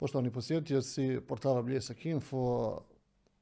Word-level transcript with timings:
Poštovani 0.00 0.30
posjetioci 0.30 1.20
portala 1.28 1.62
Bljesak 1.62 2.06
Info, 2.06 2.78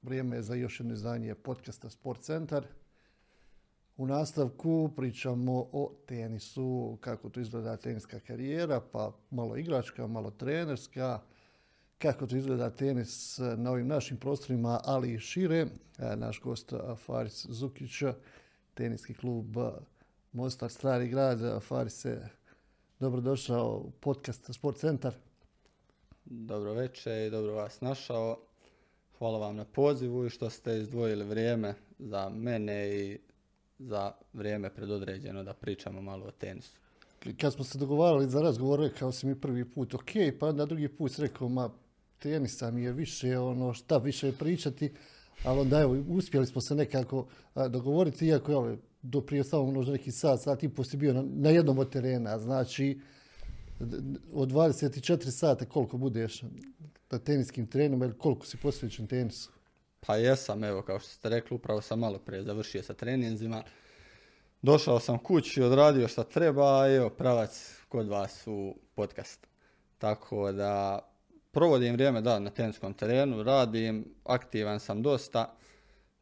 vrijeme 0.02 0.36
je 0.36 0.42
za 0.42 0.54
još 0.54 0.80
jedno 0.80 0.94
izdanje 0.94 1.34
podcasta 1.34 1.90
Sport 1.90 2.20
Centar. 2.20 2.66
U 3.96 4.06
nastavku 4.06 4.90
pričamo 4.96 5.68
o 5.72 5.92
tenisu, 6.06 6.98
kako 7.00 7.28
to 7.28 7.40
izgleda 7.40 7.76
teniska 7.76 8.20
karijera, 8.20 8.80
pa 8.92 9.12
malo 9.30 9.56
igračka, 9.56 10.06
malo 10.06 10.30
trenerska, 10.30 11.20
kako 11.98 12.26
to 12.26 12.36
izgleda 12.36 12.70
tenis 12.70 13.38
na 13.56 13.70
ovim 13.70 13.86
našim 13.86 14.16
prostorima, 14.16 14.80
ali 14.84 15.14
i 15.14 15.18
šire. 15.18 15.66
E, 15.98 16.16
Naš 16.16 16.40
gost 16.40 16.72
Faris 16.96 17.46
Zukić, 17.48 18.02
teniski 18.74 19.14
klub 19.14 19.56
Mostar 20.32 20.70
Stari 20.70 21.08
grad. 21.08 21.62
Farise, 21.62 22.28
dobrodošao 23.00 23.82
u 23.86 23.90
podcast 23.90 24.54
Sport 24.54 24.78
Centar. 24.78 25.27
Dobro 26.30 26.72
večer 26.72 27.26
i 27.26 27.30
dobro 27.30 27.52
vas 27.52 27.80
našao. 27.80 28.38
Hvala 29.18 29.38
vam 29.38 29.56
na 29.56 29.64
pozivu 29.64 30.26
i 30.26 30.30
što 30.30 30.50
ste 30.50 30.78
izdvojili 30.78 31.24
vrijeme 31.24 31.74
za 31.98 32.28
mene 32.28 32.96
i 32.96 33.18
za 33.78 34.12
vrijeme 34.32 34.70
predodređeno 34.74 35.44
da 35.44 35.52
pričamo 35.52 36.02
malo 36.02 36.26
o 36.26 36.30
tenisu. 36.30 36.78
Kad 37.40 37.52
smo 37.52 37.64
se 37.64 37.78
dogovarali 37.78 38.30
za 38.30 38.40
razgovor, 38.40 38.80
rekao 38.80 39.12
si 39.12 39.26
mi 39.26 39.40
prvi 39.40 39.64
put 39.64 39.94
ok, 39.94 40.10
pa 40.40 40.46
onda 40.46 40.66
drugi 40.66 40.88
put 40.88 41.18
rekao, 41.18 41.48
ma 41.48 41.70
tenisa 42.18 42.70
mi 42.70 42.82
je 42.82 42.92
više 42.92 43.38
ono 43.38 43.74
šta 43.74 43.98
više 43.98 44.32
pričati, 44.32 44.92
ali 45.44 45.60
onda 45.60 45.80
evo, 45.80 46.04
uspjeli 46.08 46.46
smo 46.46 46.60
se 46.60 46.74
nekako 46.74 47.26
dogovoriti, 47.54 48.26
iako 48.26 48.52
evo, 48.52 48.76
do 49.02 49.20
prije 49.20 49.44
samo 49.44 49.70
možda 49.70 49.92
neki 49.92 50.10
sat, 50.10 50.40
sat 50.40 50.62
i 50.62 50.68
poslije 50.68 50.98
bio 50.98 51.12
na, 51.12 51.24
na 51.34 51.50
jednom 51.50 51.78
od 51.78 51.90
terena, 51.90 52.38
znači 52.38 53.00
od 54.32 54.52
24 54.52 55.30
sata 55.30 55.64
koliko 55.64 55.96
budeš 55.96 56.42
na 57.10 57.18
teniskim 57.18 57.66
trenima 57.66 58.04
ili 58.04 58.18
koliko 58.18 58.46
si 58.46 58.56
posvećen 58.56 59.06
tenisu? 59.06 59.50
Pa 60.00 60.16
jesam, 60.16 60.64
evo, 60.64 60.82
kao 60.82 61.00
što 61.00 61.08
ste 61.08 61.28
rekli, 61.28 61.54
upravo 61.54 61.80
sam 61.80 61.98
malo 61.98 62.18
prije 62.18 62.42
završio 62.42 62.82
sa 62.82 62.94
treninzima. 62.94 63.62
Došao 64.62 65.00
sam 65.00 65.18
kući, 65.18 65.62
odradio 65.62 66.08
šta 66.08 66.24
treba 66.24 66.88
i 66.88 66.94
evo, 66.94 67.10
pravac 67.10 67.74
kod 67.88 68.08
vas 68.08 68.42
u 68.46 68.76
podcast. 68.94 69.46
Tako 69.98 70.52
da 70.52 71.00
provodim 71.50 71.92
vrijeme 71.92 72.20
da 72.20 72.38
na 72.38 72.50
teniskom 72.50 72.94
terenu, 72.94 73.42
radim, 73.42 74.14
aktivan 74.24 74.80
sam 74.80 75.02
dosta, 75.02 75.54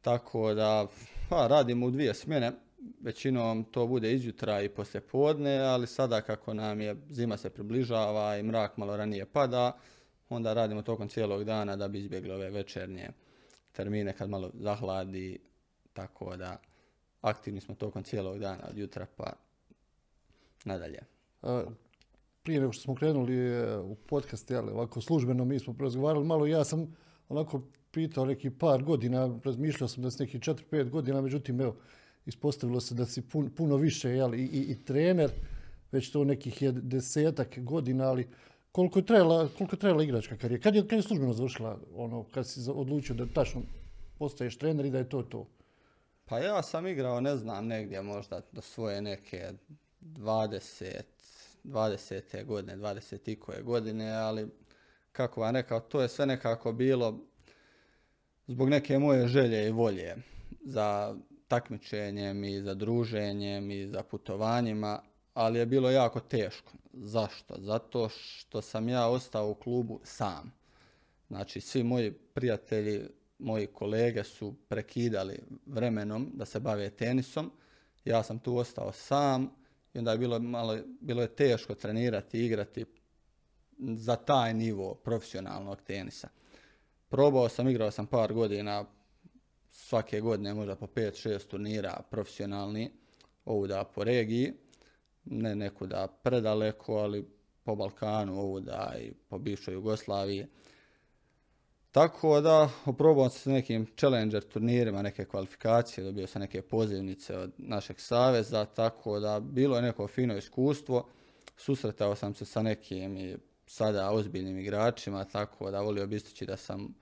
tako 0.00 0.54
da 0.54 0.86
pa, 1.28 1.46
radim 1.46 1.82
u 1.82 1.90
dvije 1.90 2.14
smjene, 2.14 2.52
većinom 3.00 3.64
to 3.64 3.86
bude 3.86 4.12
izjutra 4.12 4.62
i 4.62 4.68
poslije 4.68 5.00
podne, 5.00 5.58
ali 5.58 5.86
sada 5.86 6.20
kako 6.20 6.54
nam 6.54 6.80
je 6.80 6.96
zima 7.10 7.36
se 7.36 7.50
približava 7.50 8.36
i 8.36 8.42
mrak 8.42 8.76
malo 8.76 8.96
ranije 8.96 9.26
pada, 9.26 9.78
onda 10.28 10.54
radimo 10.54 10.82
tokom 10.82 11.08
cijelog 11.08 11.44
dana 11.44 11.76
da 11.76 11.88
bi 11.88 11.98
izbjegli 11.98 12.30
ove 12.30 12.50
večernje 12.50 13.10
termine 13.72 14.12
kad 14.12 14.30
malo 14.30 14.50
zahladi, 14.54 15.38
tako 15.92 16.36
da 16.36 16.56
aktivni 17.20 17.60
smo 17.60 17.74
tokom 17.74 18.02
cijelog 18.02 18.38
dana 18.38 18.64
od 18.70 18.78
jutra 18.78 19.06
pa 19.16 19.32
nadalje. 20.64 20.98
Prije 22.42 22.60
nego 22.60 22.72
što 22.72 22.82
smo 22.82 22.94
krenuli 22.94 23.36
e, 23.36 23.78
u 23.78 23.94
podcast, 23.94 24.50
jel, 24.50 24.68
ovako 24.68 25.00
službeno 25.00 25.44
mi 25.44 25.58
smo 25.58 25.74
razgovarali 25.78 26.24
malo, 26.24 26.46
ja 26.46 26.64
sam 26.64 26.96
onako 27.28 27.62
pitao 27.90 28.24
neki 28.24 28.50
par 28.50 28.82
godina, 28.82 29.38
razmišljao 29.44 29.88
sam 29.88 30.02
da 30.02 30.10
si 30.10 30.22
neki 30.22 30.38
4-5 30.38 30.90
godina, 30.90 31.20
međutim, 31.20 31.60
evo, 31.60 31.76
ispostavilo 32.26 32.80
se 32.80 32.94
da 32.94 33.06
si 33.06 33.22
pun- 33.22 33.50
puno 33.50 33.76
više, 33.76 34.10
jel, 34.10 34.34
i, 34.34 34.42
i, 34.42 34.60
i 34.60 34.84
trener, 34.84 35.30
već 35.92 36.10
to 36.10 36.24
nekih 36.24 36.62
je 36.62 36.72
desetak 36.72 37.58
godina, 37.58 38.04
ali 38.08 38.28
koliko 38.72 38.98
je 38.98 39.06
trajala, 39.06 39.48
koliko 39.58 39.76
je 39.76 39.80
trajala 39.80 40.02
igračka 40.02 40.36
karijera? 40.36 40.62
Kad 40.62 40.74
je, 40.74 40.88
kad 40.88 40.98
je 40.98 41.02
službeno 41.02 41.32
završila, 41.32 41.78
ono, 41.94 42.24
kad 42.34 42.48
si 42.48 42.60
odlučio 42.74 43.14
da 43.14 43.26
tačno 43.26 43.62
postaješ 44.18 44.58
trener 44.58 44.86
i 44.86 44.90
da 44.90 44.98
je 44.98 45.08
to 45.08 45.22
to? 45.22 45.46
Pa 46.24 46.38
ja 46.38 46.62
sam 46.62 46.86
igrao, 46.86 47.20
ne 47.20 47.36
znam, 47.36 47.66
negdje 47.66 48.02
možda 48.02 48.40
do 48.52 48.60
svoje 48.60 49.02
neke 49.02 49.52
20, 50.00 51.02
20. 51.64 52.44
godine, 52.44 52.76
20 52.76 53.30
i 53.32 53.36
koje 53.36 53.62
godine, 53.62 54.10
ali 54.10 54.48
kako 55.12 55.40
vam 55.40 55.54
rekao, 55.54 55.80
to 55.80 56.02
je 56.02 56.08
sve 56.08 56.26
nekako 56.26 56.72
bilo 56.72 57.20
zbog 58.46 58.68
neke 58.68 58.98
moje 58.98 59.28
želje 59.28 59.66
i 59.66 59.70
volje 59.70 60.16
za 60.64 61.16
takmičenjem 61.48 62.44
i 62.44 62.60
za 62.60 62.74
druženjem 62.74 63.70
i 63.70 63.86
za 63.86 64.02
putovanjima, 64.02 65.02
ali 65.34 65.58
je 65.58 65.66
bilo 65.66 65.90
jako 65.90 66.20
teško. 66.20 66.72
Zašto? 66.92 67.54
Zato 67.58 68.08
što 68.08 68.62
sam 68.62 68.88
ja 68.88 69.06
ostao 69.06 69.50
u 69.50 69.54
klubu 69.54 70.00
sam. 70.04 70.52
Znači, 71.28 71.60
svi 71.60 71.82
moji 71.82 72.12
prijatelji, 72.12 73.08
moji 73.38 73.66
kolege 73.66 74.24
su 74.24 74.54
prekidali 74.68 75.38
vremenom 75.66 76.30
da 76.34 76.44
se 76.44 76.60
bave 76.60 76.90
tenisom. 76.90 77.50
Ja 78.04 78.22
sam 78.22 78.38
tu 78.38 78.56
ostao 78.56 78.92
sam 78.92 79.50
i 79.94 79.98
onda 79.98 80.12
je 80.12 80.18
bilo 80.18 80.38
malo, 80.38 80.78
bilo 81.00 81.22
je 81.22 81.36
teško 81.36 81.74
trenirati, 81.74 82.44
igrati 82.44 82.84
za 83.78 84.16
taj 84.16 84.54
nivo 84.54 84.94
profesionalnog 84.94 85.82
tenisa. 85.82 86.28
Probao 87.08 87.48
sam, 87.48 87.68
igrao 87.68 87.90
sam 87.90 88.06
par 88.06 88.32
godina, 88.32 88.84
svake 89.76 90.20
godine 90.20 90.54
možda 90.54 90.76
po 90.76 90.86
5-6 90.86 91.46
turnira 91.46 92.00
profesionalni, 92.10 92.90
ovuda 93.44 93.84
po 93.84 94.04
regiji, 94.04 94.52
ne 95.24 95.54
nekuda 95.56 96.06
predaleko, 96.22 96.94
ali 96.94 97.24
po 97.64 97.76
Balkanu, 97.76 98.40
ovuda 98.40 98.94
i 99.00 99.12
po 99.28 99.38
bivšoj 99.38 99.74
Jugoslaviji. 99.74 100.46
Tako 101.92 102.40
da, 102.40 102.70
oprobao 102.84 103.28
sam 103.28 103.38
se 103.38 103.50
nekim 103.50 103.86
challenger 103.96 104.42
turnirima, 104.42 105.02
neke 105.02 105.24
kvalifikacije, 105.24 106.04
dobio 106.04 106.26
sam 106.26 106.40
neke 106.40 106.62
pozivnice 106.62 107.36
od 107.36 107.52
našeg 107.58 108.00
saveza, 108.00 108.64
tako 108.64 109.20
da 109.20 109.40
bilo 109.40 109.76
je 109.76 109.82
neko 109.82 110.08
fino 110.08 110.36
iskustvo. 110.36 111.08
Susretao 111.56 112.14
sam 112.16 112.34
se 112.34 112.44
sa 112.44 112.62
nekim 112.62 113.16
i 113.16 113.36
sada 113.66 114.10
ozbiljnim 114.10 114.58
igračima, 114.58 115.24
tako 115.24 115.70
da 115.70 115.80
volio 115.80 116.06
bi 116.06 116.16
istići 116.16 116.46
da 116.46 116.56
sam 116.56 116.94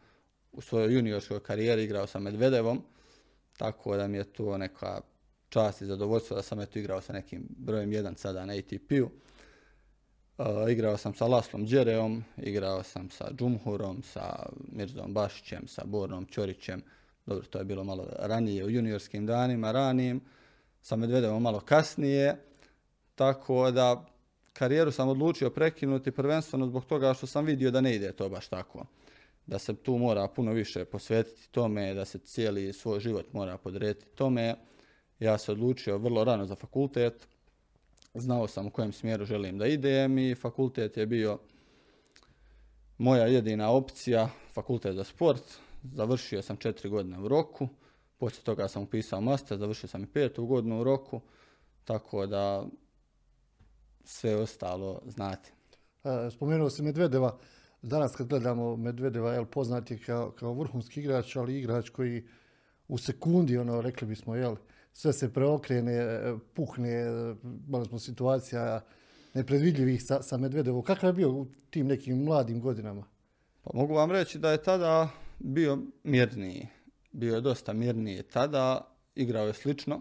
u 0.56 0.60
svojoj 0.60 0.94
juniorskoj 0.94 1.40
karijeri 1.40 1.84
igrao 1.84 2.06
sa 2.06 2.18
Medvedevom, 2.18 2.82
tako 3.56 3.96
da 3.96 4.08
mi 4.08 4.16
je 4.16 4.24
to 4.24 4.58
neka 4.58 5.00
čast 5.48 5.82
i 5.82 5.86
zadovoljstvo 5.86 6.36
da 6.36 6.42
sam 6.42 6.60
eto 6.60 6.78
igrao 6.78 7.00
sa 7.00 7.12
nekim 7.12 7.46
brojem 7.48 7.90
1 7.90 8.16
sada 8.16 8.46
na 8.46 8.52
ATP-u. 8.52 9.10
Uh, 10.38 10.70
igrao 10.70 10.96
sam 10.96 11.14
sa 11.14 11.26
Laslom 11.26 11.66
Đereom, 11.66 12.24
igrao 12.36 12.82
sam 12.82 13.10
sa 13.10 13.30
Džumhurom, 13.38 14.02
sa 14.02 14.46
Mirzom 14.72 15.14
Bašićem, 15.14 15.68
sa 15.68 15.82
Bornom 15.84 16.26
Ćorićem. 16.26 16.82
Dobro, 17.26 17.46
to 17.46 17.58
je 17.58 17.64
bilo 17.64 17.84
malo 17.84 18.06
ranije 18.18 18.64
u 18.64 18.70
juniorskim 18.70 19.26
danima, 19.26 19.72
ranijim. 19.72 20.20
Sa 20.82 20.96
Medvedevom 20.96 21.42
malo 21.42 21.60
kasnije. 21.60 22.36
Tako 23.14 23.70
da 23.70 24.06
karijeru 24.52 24.92
sam 24.92 25.08
odlučio 25.08 25.50
prekinuti 25.50 26.10
prvenstveno 26.10 26.66
zbog 26.66 26.84
toga 26.84 27.14
što 27.14 27.26
sam 27.26 27.44
vidio 27.44 27.70
da 27.70 27.80
ne 27.80 27.94
ide 27.94 28.12
to 28.12 28.28
baš 28.28 28.48
tako. 28.48 28.86
Da 29.46 29.58
se 29.58 29.74
tu 29.74 29.98
mora 29.98 30.28
puno 30.28 30.52
više 30.52 30.84
posvetiti 30.84 31.48
tome, 31.50 31.94
da 31.94 32.04
se 32.04 32.18
cijeli 32.18 32.72
svoj 32.72 33.00
život 33.00 33.32
mora 33.32 33.58
podrediti 33.58 34.06
tome. 34.14 34.54
Ja 35.18 35.38
se 35.38 35.52
odlučio 35.52 35.98
vrlo 35.98 36.24
rano 36.24 36.46
za 36.46 36.54
fakultet, 36.54 37.28
znao 38.14 38.48
sam 38.48 38.66
u 38.66 38.70
kojem 38.70 38.92
smjeru 38.92 39.24
želim 39.24 39.58
da 39.58 39.66
idem 39.66 40.18
i 40.18 40.34
fakultet 40.34 40.96
je 40.96 41.06
bio 41.06 41.38
moja 42.98 43.26
jedina 43.26 43.70
opcija, 43.70 44.28
fakultet 44.52 44.94
za 44.94 45.04
sport. 45.04 45.42
Završio 45.92 46.42
sam 46.42 46.56
četiri 46.56 46.88
godine 46.88 47.18
u 47.18 47.28
roku, 47.28 47.68
poslije 48.18 48.44
toga 48.44 48.68
sam 48.68 48.82
upisao 48.82 49.20
master, 49.20 49.58
završio 49.58 49.88
sam 49.88 50.02
i 50.02 50.06
petu 50.06 50.46
godinu 50.46 50.80
u 50.80 50.84
roku, 50.84 51.20
tako 51.84 52.26
da 52.26 52.66
sve 54.04 54.36
ostalo 54.36 55.02
znate. 55.06 55.52
E, 56.04 56.30
Spomenuo 56.30 56.70
si 56.70 56.82
Medvedeva. 56.82 57.38
Danas 57.84 58.16
kad 58.16 58.26
gledamo 58.26 58.76
Medvedeva, 58.76 59.32
jel, 59.32 59.44
poznat 59.44 59.90
je 59.90 59.98
kao, 59.98 60.30
kao 60.30 60.54
vrhunski 60.54 61.00
igrač, 61.00 61.36
ali 61.36 61.58
igrač 61.58 61.88
koji 61.88 62.24
u 62.88 62.98
sekundi, 62.98 63.58
ono, 63.58 63.80
rekli 63.80 64.08
bismo, 64.08 64.34
jel, 64.34 64.56
sve 64.92 65.12
se 65.12 65.32
preokrene, 65.32 65.92
e, 65.92 66.34
puhne, 66.54 66.90
e, 66.90 67.34
imali 67.68 67.86
smo 67.86 67.98
situacija 67.98 68.80
nepredvidljivih 69.34 70.02
sa, 70.02 70.22
sa 70.22 70.36
Medvedevom. 70.36 70.82
Kakav 70.82 71.08
je 71.08 71.12
bio 71.12 71.30
u 71.30 71.46
tim 71.70 71.86
nekim 71.86 72.24
mladim 72.24 72.60
godinama? 72.60 73.04
Pa 73.62 73.70
mogu 73.74 73.94
vam 73.94 74.10
reći 74.10 74.38
da 74.38 74.50
je 74.50 74.62
tada 74.62 75.08
bio 75.38 75.78
mirniji. 76.04 76.68
Bio 77.12 77.34
je 77.34 77.40
dosta 77.40 77.72
mirniji 77.72 78.22
tada, 78.22 78.88
igrao 79.14 79.46
je 79.46 79.54
slično, 79.54 80.00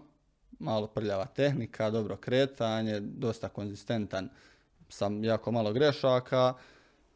malo 0.58 0.86
prljava 0.86 1.26
tehnika, 1.26 1.90
dobro 1.90 2.16
kretanje, 2.16 3.00
dosta 3.00 3.48
konzistentan, 3.48 4.28
sam 4.88 5.24
jako 5.24 5.52
malo 5.52 5.72
grešaka 5.72 6.54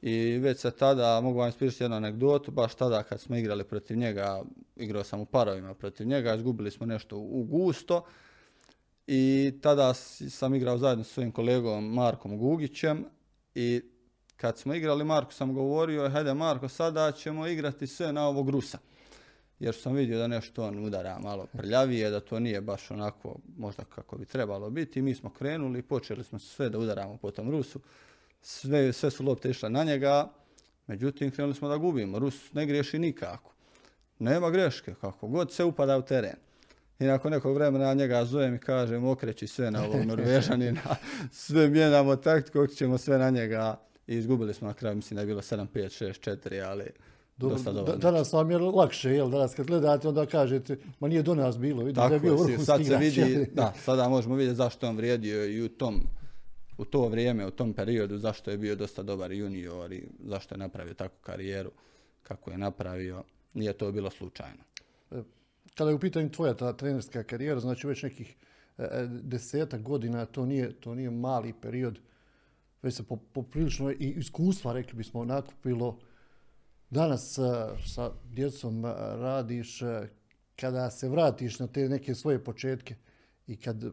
i 0.03 0.39
već 0.39 0.59
se 0.59 0.71
tada, 0.71 1.21
mogu 1.21 1.39
vam 1.39 1.49
ispričati 1.49 1.85
jednu 1.85 1.97
anegdotu, 1.97 2.51
baš 2.51 2.75
tada 2.75 3.03
kad 3.03 3.21
smo 3.21 3.37
igrali 3.37 3.65
protiv 3.65 3.97
njega, 3.97 4.43
igrao 4.77 5.05
sam 5.05 5.21
u 5.21 5.27
parovima 5.27 5.75
protiv 5.75 6.07
njega, 6.07 6.35
izgubili 6.35 6.71
smo 6.71 6.87
nešto 6.87 7.17
u 7.17 7.45
gusto 7.45 8.05
i 9.07 9.53
tada 9.63 9.95
sam 9.95 10.55
igrao 10.55 10.79
zajedno 10.79 11.05
sa 11.05 11.13
svojim 11.13 11.33
kolegom 11.33 11.95
Markom 11.95 12.39
Gugićem 12.39 13.05
i 13.55 13.83
kad 14.37 14.59
smo 14.59 14.75
igrali, 14.75 15.05
Marko 15.05 15.33
sam 15.33 15.55
govorio, 15.55 16.09
hajde 16.09 16.35
Marko, 16.35 16.69
sada 16.69 17.13
ćemo 17.13 17.47
igrati 17.47 17.87
sve 17.87 18.13
na 18.13 18.29
ovog 18.29 18.51
Rusa. 18.51 18.79
Jer 19.59 19.75
sam 19.75 19.95
vidio 19.95 20.19
da 20.19 20.27
nešto 20.27 20.65
on 20.65 20.85
udara 20.85 21.19
malo 21.19 21.47
prljavije, 21.53 22.11
da 22.11 22.21
to 22.21 22.41
nije 22.41 22.61
baš 22.61 22.91
onako 22.91 23.37
možda 23.57 23.85
kako 23.85 24.19
bi 24.19 24.25
trebalo 24.25 24.71
biti. 24.71 25.03
Mi 25.03 25.15
smo 25.15 25.31
krenuli, 25.31 25.83
počeli 25.83 26.25
smo 26.25 26.39
sve 26.39 26.69
da 26.69 26.79
udaramo 26.79 27.17
po 27.17 27.31
tom 27.31 27.51
Rusu. 27.51 27.81
Sve, 28.41 28.93
sve 28.93 29.11
su 29.11 29.25
lopte 29.25 29.51
išle 29.51 29.71
na 29.71 29.85
njega, 29.85 30.29
međutim 30.87 31.31
krenuli 31.31 31.55
smo 31.55 31.69
da 31.69 31.77
gubimo. 31.77 32.19
Rus 32.19 32.53
ne 32.53 32.67
griješi 32.67 32.99
nikako. 32.99 33.53
Nema 34.19 34.51
greške, 34.51 34.95
kako 35.01 35.29
god 35.29 35.53
se 35.53 35.65
upada 35.65 35.99
u 35.99 36.03
teren. 36.03 36.37
I 36.99 37.05
nakon 37.05 37.33
nekog 37.33 37.55
vremena 37.55 37.95
njega 37.95 38.25
zovem 38.25 38.55
i 38.55 38.59
kažem 38.59 39.05
okreći 39.05 39.47
sve 39.47 39.71
na 39.71 39.85
ovog 39.85 40.05
Norvežanina, 40.09 40.97
sve 41.33 41.69
mijenjamo 41.69 42.17
taktiku, 42.17 42.67
ćemo 42.67 42.99
sve 42.99 43.19
na 43.19 43.31
njega 43.31 43.81
i 44.07 44.17
izgubili 44.17 44.55
smo 44.55 44.69
na 44.69 44.75
kraju, 44.75 44.97
mislim 44.97 45.15
da 45.15 45.21
je 45.21 45.27
bilo 45.27 45.41
7, 45.41 45.67
5, 45.75 46.05
6, 46.05 46.49
4, 46.51 46.69
ali 46.69 46.85
dobro, 47.37 47.57
dosta 47.57 47.73
dobro. 47.73 47.97
danas 47.97 48.33
vam 48.33 48.51
je 48.51 48.59
lakše, 48.59 49.11
jel? 49.11 49.31
Danas 49.31 49.55
kad 49.55 49.67
gledate 49.67 50.09
onda 50.09 50.27
kažete, 50.27 50.77
ma 51.01 51.09
nije 51.09 51.23
do 51.23 51.35
nas 51.35 51.59
bilo, 51.59 51.83
vidi 51.83 51.93
da 51.93 52.05
je 52.05 52.21
bio 52.21 52.37
vrhunski 52.37 52.65
sad 52.65 52.87
se 52.87 52.97
vidi, 52.97 53.47
da, 53.55 53.73
sada 53.85 54.09
možemo 54.09 54.35
vidjeti 54.35 54.57
zašto 54.57 54.89
on 54.89 54.97
vrijedio 54.97 55.47
i 55.47 55.63
u 55.63 55.69
tom 55.69 56.01
u 56.79 56.85
to 56.85 57.09
vrijeme, 57.09 57.47
u 57.47 57.51
tom 57.51 57.73
periodu, 57.73 58.19
zašto 58.19 58.51
je 58.51 58.59
bio 58.59 58.77
dosta 58.77 59.03
dobar 59.03 59.33
junior 59.33 59.93
i 59.93 60.09
zašto 60.25 60.55
je 60.55 60.59
napravio 60.59 60.95
takvu 60.95 61.19
karijeru 61.21 61.71
kako 62.23 62.51
je 62.51 62.59
napravio, 62.59 63.25
nije 63.55 63.73
to 63.73 63.93
bilo 63.93 64.11
slučajno. 64.11 64.63
E, 65.11 65.23
kada 65.75 65.91
je 65.91 65.97
u 65.97 66.01
pitanju 66.01 66.31
tvoja 66.31 66.55
ta 66.55 66.73
trenerska 66.73 67.23
karijera, 67.23 67.61
znači 67.61 67.87
već 67.87 68.03
nekih 68.03 68.37
e, 68.79 68.83
e, 68.83 69.07
desetak 69.07 69.83
godina, 69.83 70.27
to 70.27 70.47
nije, 70.47 70.73
to 70.81 70.95
nije 70.95 71.11
mali 71.11 71.55
period, 71.63 71.99
već 72.83 72.95
se 72.95 73.03
poprilično 73.33 73.91
i 73.91 74.15
iskustva, 74.17 74.73
rekli 74.73 74.97
bismo, 74.97 75.25
nakupilo. 75.25 75.99
Danas 76.91 77.39
sa 77.87 78.11
djecom 78.25 78.85
radiš, 79.21 79.83
kada 80.57 80.91
se 80.91 81.09
vratiš 81.09 81.59
na 81.59 81.67
te 81.67 81.89
neke 81.89 82.15
svoje 82.15 82.45
početke 82.45 82.95
i 83.47 83.57
kad 83.57 83.85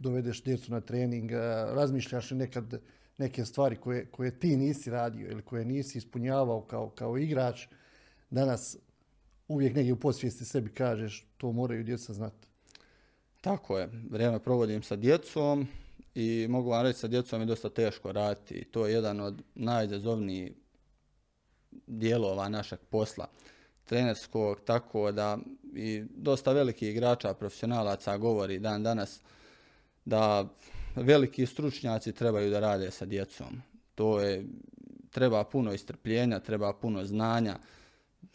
dovedeš 0.00 0.42
djecu 0.42 0.72
na 0.72 0.80
trening, 0.80 1.30
razmišljaš 1.72 2.30
nekad 2.30 2.80
neke 3.18 3.44
stvari 3.44 3.76
koje, 3.76 4.06
koje 4.06 4.38
ti 4.38 4.56
nisi 4.56 4.90
radio 4.90 5.30
ili 5.30 5.42
koje 5.42 5.64
nisi 5.64 5.98
ispunjavao 5.98 6.60
kao, 6.60 6.90
kao 6.90 7.18
igrač, 7.18 7.66
danas 8.30 8.76
uvijek 9.48 9.74
negdje 9.74 9.92
u 9.92 10.00
podsvijesti 10.00 10.44
sebi 10.44 10.72
kažeš 10.72 11.26
to 11.36 11.52
moraju 11.52 11.84
djeca 11.84 12.12
znati. 12.12 12.48
Tako 13.40 13.78
je, 13.78 13.88
vrijeme 14.10 14.38
provodim 14.38 14.82
sa 14.82 14.96
djecom 14.96 15.66
i 16.14 16.46
mogu 16.48 16.70
vam 16.70 16.82
reći 16.82 16.98
sa 16.98 17.08
djecom 17.08 17.40
je 17.40 17.46
dosta 17.46 17.70
teško 17.70 18.12
raditi. 18.12 18.64
To 18.64 18.86
je 18.86 18.94
jedan 18.94 19.20
od 19.20 19.42
najizazovnijih 19.54 20.52
dijelova 21.86 22.48
našeg 22.48 22.78
posla 22.90 23.28
trenerskog, 23.84 24.60
tako 24.64 25.12
da 25.12 25.38
i 25.74 26.04
dosta 26.16 26.52
velikih 26.52 26.88
igrača, 26.88 27.34
profesionalaca 27.34 28.16
govori 28.16 28.58
dan 28.58 28.82
danas 28.82 29.20
da 30.04 30.48
veliki 30.94 31.46
stručnjaci 31.46 32.12
trebaju 32.12 32.50
da 32.50 32.60
rade 32.60 32.90
sa 32.90 33.04
djecom. 33.04 33.62
To 33.94 34.20
je, 34.20 34.44
treba 35.10 35.44
puno 35.44 35.72
istrpljenja, 35.72 36.40
treba 36.40 36.72
puno 36.72 37.04
znanja, 37.04 37.58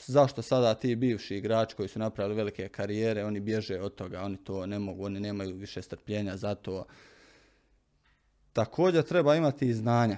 zašto 0.06 0.42
sada 0.42 0.74
ti 0.74 0.96
bivši 0.96 1.36
igrači 1.36 1.76
koji 1.76 1.90
su 1.90 2.00
napravili 2.00 2.36
velike 2.36 2.68
karijere, 2.68 3.26
oni 3.26 3.40
bježe 3.40 3.82
od 3.82 3.96
toga, 3.96 4.22
oni 4.22 4.38
to 4.38 4.66
ne 4.66 4.80
mogu, 4.80 5.06
oni 5.06 5.20
nemaju 5.20 5.56
više 5.56 5.82
strpljenja 5.82 6.38
za 6.38 6.56
to. 6.56 6.86
Također 8.54 9.04
treba 9.04 9.36
imati 9.36 9.68
i 9.68 9.74
znanja. 9.74 10.18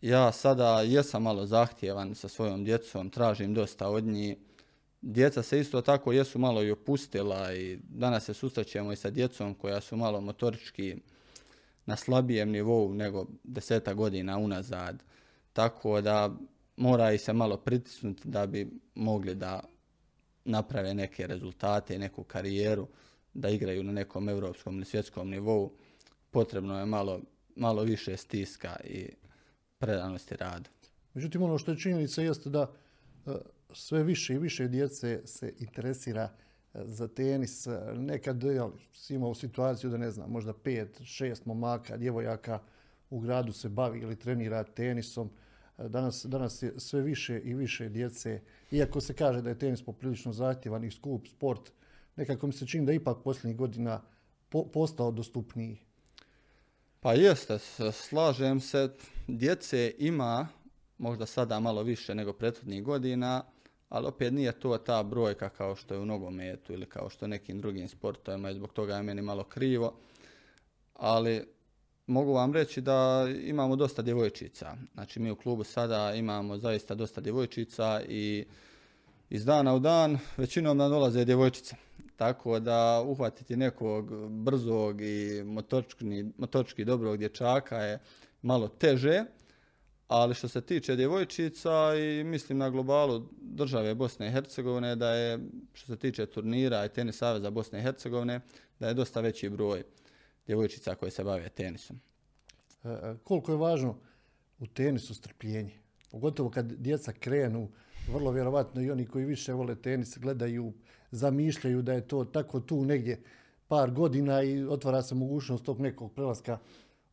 Ja 0.00 0.32
sada 0.32 0.80
jesam 0.80 1.22
malo 1.22 1.46
zahtjevan 1.46 2.14
sa 2.14 2.28
svojom 2.28 2.64
djecom, 2.64 3.10
tražim 3.10 3.54
dosta 3.54 3.88
od 3.88 4.04
njih. 4.04 4.36
Djeca 5.00 5.42
se 5.42 5.60
isto 5.60 5.80
tako 5.80 6.12
jesu 6.12 6.38
malo 6.38 6.62
i 6.62 6.70
opustila 6.70 7.54
i 7.54 7.78
danas 7.88 8.24
se 8.24 8.34
susrećemo 8.34 8.92
i 8.92 8.96
sa 8.96 9.10
djecom 9.10 9.54
koja 9.54 9.80
su 9.80 9.96
malo 9.96 10.20
motorički 10.20 10.96
na 11.86 11.96
slabijem 11.96 12.50
nivou 12.50 12.94
nego 12.94 13.26
deseta 13.44 13.94
godina 13.94 14.38
unazad. 14.38 15.02
Tako 15.52 16.00
da 16.00 16.30
mora 16.76 17.12
i 17.12 17.18
se 17.18 17.32
malo 17.32 17.56
pritisnuti 17.56 18.28
da 18.28 18.46
bi 18.46 18.70
mogli 18.94 19.34
da 19.34 19.60
naprave 20.44 20.94
neke 20.94 21.26
rezultate 21.26 21.94
i 21.94 21.98
neku 21.98 22.24
karijeru, 22.24 22.88
da 23.34 23.48
igraju 23.48 23.82
na 23.82 23.92
nekom 23.92 24.28
europskom 24.28 24.76
ili 24.76 24.84
svjetskom 24.84 25.30
nivou. 25.30 25.72
Potrebno 26.30 26.78
je 26.78 26.86
malo, 26.86 27.20
malo 27.56 27.82
više 27.82 28.16
stiska 28.16 28.76
i 28.84 29.08
predanosti 29.78 30.36
rada. 30.36 30.70
Međutim, 31.14 31.42
ono 31.42 31.58
što 31.58 31.70
je 31.70 31.78
činjenica 31.78 32.22
jeste 32.22 32.50
da 32.50 32.72
e, 33.26 33.30
sve 33.72 34.02
više 34.02 34.34
i 34.34 34.38
više 34.38 34.68
djece 34.68 35.20
se 35.24 35.54
interesira 35.58 36.22
e, 36.74 36.80
za 36.84 37.08
tenis. 37.08 37.66
Nekad 37.94 38.42
jel, 38.42 38.70
si 38.92 39.14
imao 39.14 39.34
situaciju 39.34 39.90
da 39.90 39.96
ne 39.96 40.10
znam, 40.10 40.30
možda 40.30 40.52
pet, 40.52 41.00
šest 41.04 41.46
momaka, 41.46 41.96
djevojaka 41.96 42.60
u 43.10 43.20
gradu 43.20 43.52
se 43.52 43.68
bavi 43.68 44.00
ili 44.00 44.16
trenira 44.16 44.64
tenisom. 44.64 45.30
Danas, 45.78 46.24
danas 46.24 46.62
je 46.62 46.80
sve 46.80 47.02
više 47.02 47.40
i 47.40 47.54
više 47.54 47.88
djece, 47.88 48.40
iako 48.70 49.00
se 49.00 49.14
kaže 49.14 49.42
da 49.42 49.48
je 49.48 49.58
tenis 49.58 49.82
poprilično 49.82 50.32
zahtjevan 50.32 50.84
i 50.84 50.90
skup 50.90 51.26
sport, 51.26 51.70
nekako 52.16 52.46
mi 52.46 52.52
se 52.52 52.66
čini 52.66 52.86
da 52.86 52.92
ipak 52.92 53.16
posljednjih 53.24 53.56
godina 53.56 54.02
postao 54.72 55.10
dostupniji. 55.10 55.80
Pa 57.00 57.14
jeste, 57.14 57.58
slažem 57.92 58.60
se, 58.60 58.90
djece 59.28 59.94
ima 59.98 60.48
možda 60.98 61.26
sada 61.26 61.60
malo 61.60 61.82
više 61.82 62.14
nego 62.14 62.32
prethodnih 62.32 62.82
godina, 62.82 63.44
ali 63.88 64.06
opet 64.06 64.32
nije 64.32 64.52
to 64.52 64.78
ta 64.78 65.02
brojka 65.02 65.48
kao 65.48 65.76
što 65.76 65.94
je 65.94 66.00
u 66.00 66.06
nogometu 66.06 66.72
ili 66.72 66.86
kao 66.86 67.10
što 67.10 67.24
je 67.24 67.28
nekim 67.28 67.60
drugim 67.60 67.88
sportovima 67.88 68.50
i 68.50 68.54
zbog 68.54 68.72
toga 68.72 68.96
je 68.96 69.02
meni 69.02 69.22
malo 69.22 69.44
krivo. 69.44 69.94
Ali 70.94 71.46
mogu 72.06 72.32
vam 72.32 72.52
reći 72.52 72.80
da 72.80 73.28
imamo 73.44 73.76
dosta 73.76 74.02
djevojčica. 74.02 74.76
Znači 74.94 75.20
mi 75.20 75.30
u 75.30 75.36
klubu 75.36 75.64
sada 75.64 76.14
imamo 76.14 76.58
zaista 76.58 76.94
dosta 76.94 77.20
djevojčica 77.20 78.02
i 78.08 78.46
iz 79.30 79.44
dana 79.44 79.74
u 79.74 79.78
dan 79.78 80.18
većinom 80.36 80.76
nam 80.76 80.90
dolaze 80.90 81.24
djevojčice. 81.24 81.76
Tako 82.16 82.60
da 82.60 83.02
uhvatiti 83.06 83.56
nekog 83.56 84.28
brzog 84.30 85.00
i 85.00 85.44
motorički, 86.36 86.84
dobrog 86.84 87.16
dječaka 87.16 87.76
je 87.76 87.98
malo 88.42 88.68
teže, 88.68 89.24
ali 90.08 90.34
što 90.34 90.48
se 90.48 90.60
tiče 90.60 90.96
djevojčica 90.96 91.94
i 91.94 92.24
mislim 92.24 92.58
na 92.58 92.70
globalu 92.70 93.22
države 93.40 93.94
Bosne 93.94 94.28
i 94.28 94.30
Hercegovine 94.30 94.96
da 94.96 95.10
je 95.10 95.38
što 95.72 95.86
se 95.86 95.98
tiče 95.98 96.26
turnira 96.26 96.84
i 96.84 96.88
tenis 96.88 97.16
saveza 97.16 97.50
Bosne 97.50 97.78
i 97.78 97.82
Hercegovine 97.82 98.40
da 98.80 98.88
je 98.88 98.94
dosta 98.94 99.20
veći 99.20 99.50
broj 99.50 99.82
djevojčica 100.46 100.94
koje 100.94 101.10
se 101.10 101.24
bave 101.24 101.48
tenisom. 101.48 102.00
E, 102.84 102.88
e, 102.88 103.14
koliko 103.24 103.52
je 103.52 103.58
važno 103.58 103.96
u 104.58 104.66
tenisu 104.66 105.14
strpljenje? 105.14 105.78
Pogotovo 106.10 106.50
kad 106.50 106.72
djeca 106.72 107.12
krenu, 107.12 107.68
vrlo 108.12 108.30
vjerovatno 108.30 108.82
i 108.82 108.90
oni 108.90 109.06
koji 109.06 109.24
više 109.24 109.52
vole 109.52 109.76
tenis 109.76 110.18
gledaju, 110.18 110.72
zamišljaju 111.10 111.82
da 111.82 111.92
je 111.92 112.08
to 112.08 112.24
tako 112.24 112.60
tu 112.60 112.84
negdje 112.84 113.22
par 113.68 113.90
godina 113.90 114.42
i 114.42 114.64
otvara 114.64 115.02
se 115.02 115.14
mogućnost 115.14 115.64
tog 115.64 115.80
nekog 115.80 116.12
prelaska 116.12 116.58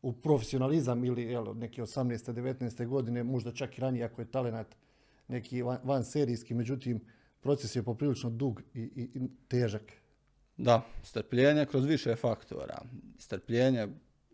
u 0.06 0.12
profesionalizam 0.12 1.04
ili 1.04 1.22
jel, 1.22 1.44
neke 1.54 1.82
18. 1.82 2.32
19. 2.32 2.86
godine, 2.86 3.24
možda 3.24 3.52
čak 3.52 3.78
i 3.78 3.80
ranije 3.80 4.04
ako 4.04 4.20
je 4.20 4.30
talenat 4.30 4.76
neki 5.28 5.62
van, 5.62 5.78
van 5.84 6.04
serijski, 6.04 6.54
međutim 6.54 7.00
proces 7.40 7.76
je 7.76 7.82
poprilično 7.82 8.30
dug 8.30 8.62
i, 8.74 8.80
i, 8.80 9.08
i 9.14 9.20
težak. 9.48 9.82
Da, 10.56 10.86
strpljenje 11.02 11.66
kroz 11.66 11.84
više 11.84 12.16
faktora. 12.16 12.82
Strpljenje 13.18 13.88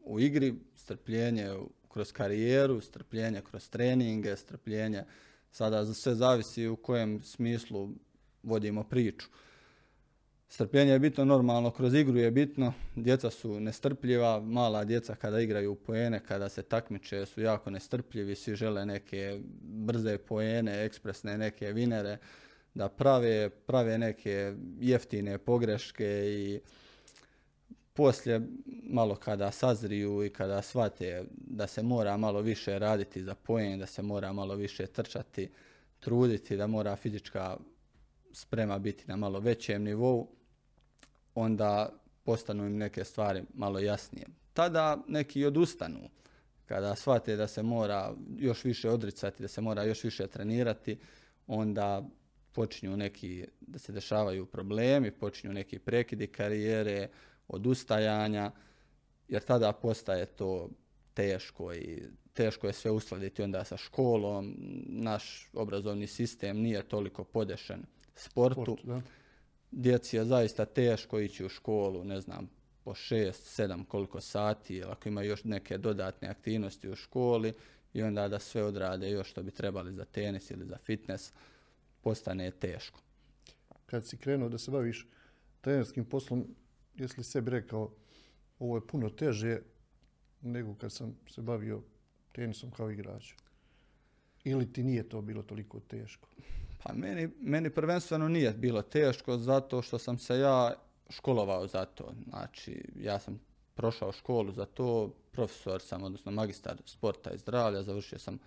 u 0.05 0.21
igri, 0.21 0.55
strpljenje 0.75 1.49
kroz 1.89 2.13
karijeru, 2.13 2.81
strpljenje 2.81 3.41
kroz 3.51 3.71
treninge, 3.71 4.37
strpljenje. 4.37 5.05
Sada 5.51 5.95
sve 5.95 6.15
zavisi 6.15 6.69
u 6.69 6.77
kojem 6.77 7.21
smislu 7.21 7.91
vodimo 8.43 8.85
priču. 8.85 9.27
Strpljenje 10.53 10.93
je 10.93 10.99
bitno 10.99 11.25
normalno, 11.25 11.71
kroz 11.71 11.95
igru 11.95 12.19
je 12.19 12.31
bitno, 12.31 12.73
djeca 12.97 13.31
su 13.31 13.61
nestrpljiva, 13.61 14.41
mala 14.41 14.85
djeca 14.85 15.15
kada 15.15 15.41
igraju 15.41 15.75
poene, 15.75 16.21
kada 16.21 16.49
se 16.49 16.63
takmiče 16.63 17.27
su 17.27 17.41
jako 17.41 17.71
nestrpljivi, 17.71 18.35
svi 18.35 18.57
žele 18.57 18.87
neke 18.87 19.41
brze 19.63 20.19
poene, 20.19 20.85
ekspresne 20.85 21.39
neke 21.39 21.73
vinere, 21.73 22.19
da 22.75 22.89
prave, 22.89 23.51
prave 23.51 23.99
neke 23.99 24.55
jeftine 24.81 25.39
pogreške 25.39 26.25
i 26.27 26.61
poslije 27.93 28.41
malo 28.83 29.15
kada 29.15 29.51
sazriju 29.51 30.25
i 30.25 30.31
kada 30.31 30.63
shvate 30.63 31.25
da 31.31 31.67
se 31.67 31.83
mora 31.83 32.17
malo 32.17 32.41
više 32.41 32.79
raditi 32.79 33.23
za 33.23 33.35
pojen, 33.35 33.79
da 33.79 33.87
se 33.87 34.03
mora 34.03 34.33
malo 34.33 34.55
više 34.55 34.87
trčati, 34.87 35.51
truditi, 36.01 36.57
da 36.57 36.67
mora 36.67 36.97
fizička 36.97 37.57
sprema 38.33 38.79
biti 38.79 39.05
na 39.07 39.17
malo 39.17 39.41
većem 39.41 39.83
nivou, 39.83 40.29
onda 41.35 41.93
postanu 42.25 42.67
im 42.67 42.77
neke 42.77 43.05
stvari 43.05 43.43
malo 43.55 43.79
jasnije. 43.79 44.27
Tada 44.53 44.99
neki 45.09 45.45
odustanu. 45.45 46.09
kada 46.67 46.97
shvate 46.97 47.37
da 47.37 47.47
se 47.47 47.63
mora 47.63 48.15
još 48.39 48.65
više 48.65 48.91
odricati, 48.91 49.43
da 49.43 49.49
se 49.49 49.61
mora 49.61 49.85
još 49.85 50.05
više 50.05 50.27
trenirati, 50.27 50.99
onda 51.47 52.09
počinju 52.53 52.97
neki, 52.97 53.47
da 53.61 53.79
se 53.79 53.93
dešavaju 53.93 54.47
problemi, 54.47 55.11
počinju 55.11 55.53
neki 55.53 55.79
prekidi 55.79 56.27
karijere, 56.27 57.09
odustajanja, 57.49 58.51
jer 59.29 59.43
tada 59.43 59.73
postaje 59.73 60.27
to 60.27 60.69
teško 61.15 61.75
i 61.75 62.03
teško 62.33 62.67
je 62.67 62.73
sve 62.73 62.91
uskladiti 62.91 63.43
onda 63.43 63.65
sa 63.65 63.77
školom. 63.77 64.55
Naš 64.87 65.51
obrazovni 65.53 66.07
sistem 66.07 66.61
nije 66.61 66.83
toliko 66.83 67.25
podešen 67.25 67.85
sportu. 68.15 68.77
Sport, 68.83 69.05
Djeci 69.73 70.17
je 70.17 70.25
zaista 70.25 70.65
teško 70.65 71.21
ići 71.21 71.45
u 71.45 71.49
školu, 71.49 72.05
ne 72.05 72.21
znam, 72.21 72.51
po 72.85 72.95
šest, 72.95 73.45
sedam 73.47 73.85
koliko 73.85 74.21
sati, 74.21 74.77
ili 74.77 74.91
ako 74.91 75.09
imaju 75.09 75.29
još 75.29 75.45
neke 75.45 75.79
dodatne 75.79 76.29
aktivnosti 76.29 76.89
u 76.89 76.97
školi 76.97 77.53
i 77.95 78.03
onda 78.03 78.29
da 78.29 78.39
sve 78.39 78.65
odrade 78.65 79.11
još 79.11 79.31
što 79.31 79.43
bi 79.43 79.51
trebali 79.51 79.93
za 79.93 80.05
tenis 80.05 80.51
ili 80.51 80.67
za 80.67 80.77
fitness, 80.77 81.33
postane 82.03 82.51
teško. 82.51 83.01
Kad 83.87 84.07
si 84.07 84.17
krenuo 84.17 84.49
da 84.49 84.59
se 84.59 84.71
baviš 84.71 85.09
trenerskim 85.61 86.05
poslom, 86.05 86.47
jesi 86.95 87.15
li 87.19 87.25
sebi 87.25 87.51
rekao 87.51 87.95
ovo 88.59 88.77
je 88.77 88.87
puno 88.87 89.11
teže 89.11 89.61
nego 90.43 90.75
kad 90.75 90.93
sam 90.93 91.17
se 91.29 91.43
bavio 91.43 91.83
tenisom 92.33 92.71
kao 92.71 92.91
igrač? 92.91 93.33
Ili 94.45 94.73
ti 94.73 94.83
nije 94.83 95.09
to 95.09 95.21
bilo 95.21 95.43
toliko 95.43 95.81
teško? 95.81 96.29
Pa 96.83 96.93
meni, 96.93 97.29
meni 97.41 97.71
prvenstveno 97.71 98.29
nije 98.29 98.51
bilo 98.53 98.83
teško 98.83 99.37
zato 99.37 99.83
što 99.83 99.99
sam 99.99 100.19
se 100.19 100.39
ja 100.39 100.75
školovao 101.11 101.67
za 101.67 101.85
to. 101.85 102.13
Znači, 102.29 102.85
ja 103.01 103.19
sam 103.19 103.41
prošao 103.75 104.13
školu 104.13 104.53
za 104.53 104.65
to, 104.65 105.15
profesor 105.33 105.83
sam, 105.83 106.03
odnosno 106.03 106.33
magistar 106.33 106.77
sporta 106.85 107.31
i 107.31 107.39
zdravlja, 107.39 107.83
završio 107.83 108.19
sam 108.19 108.39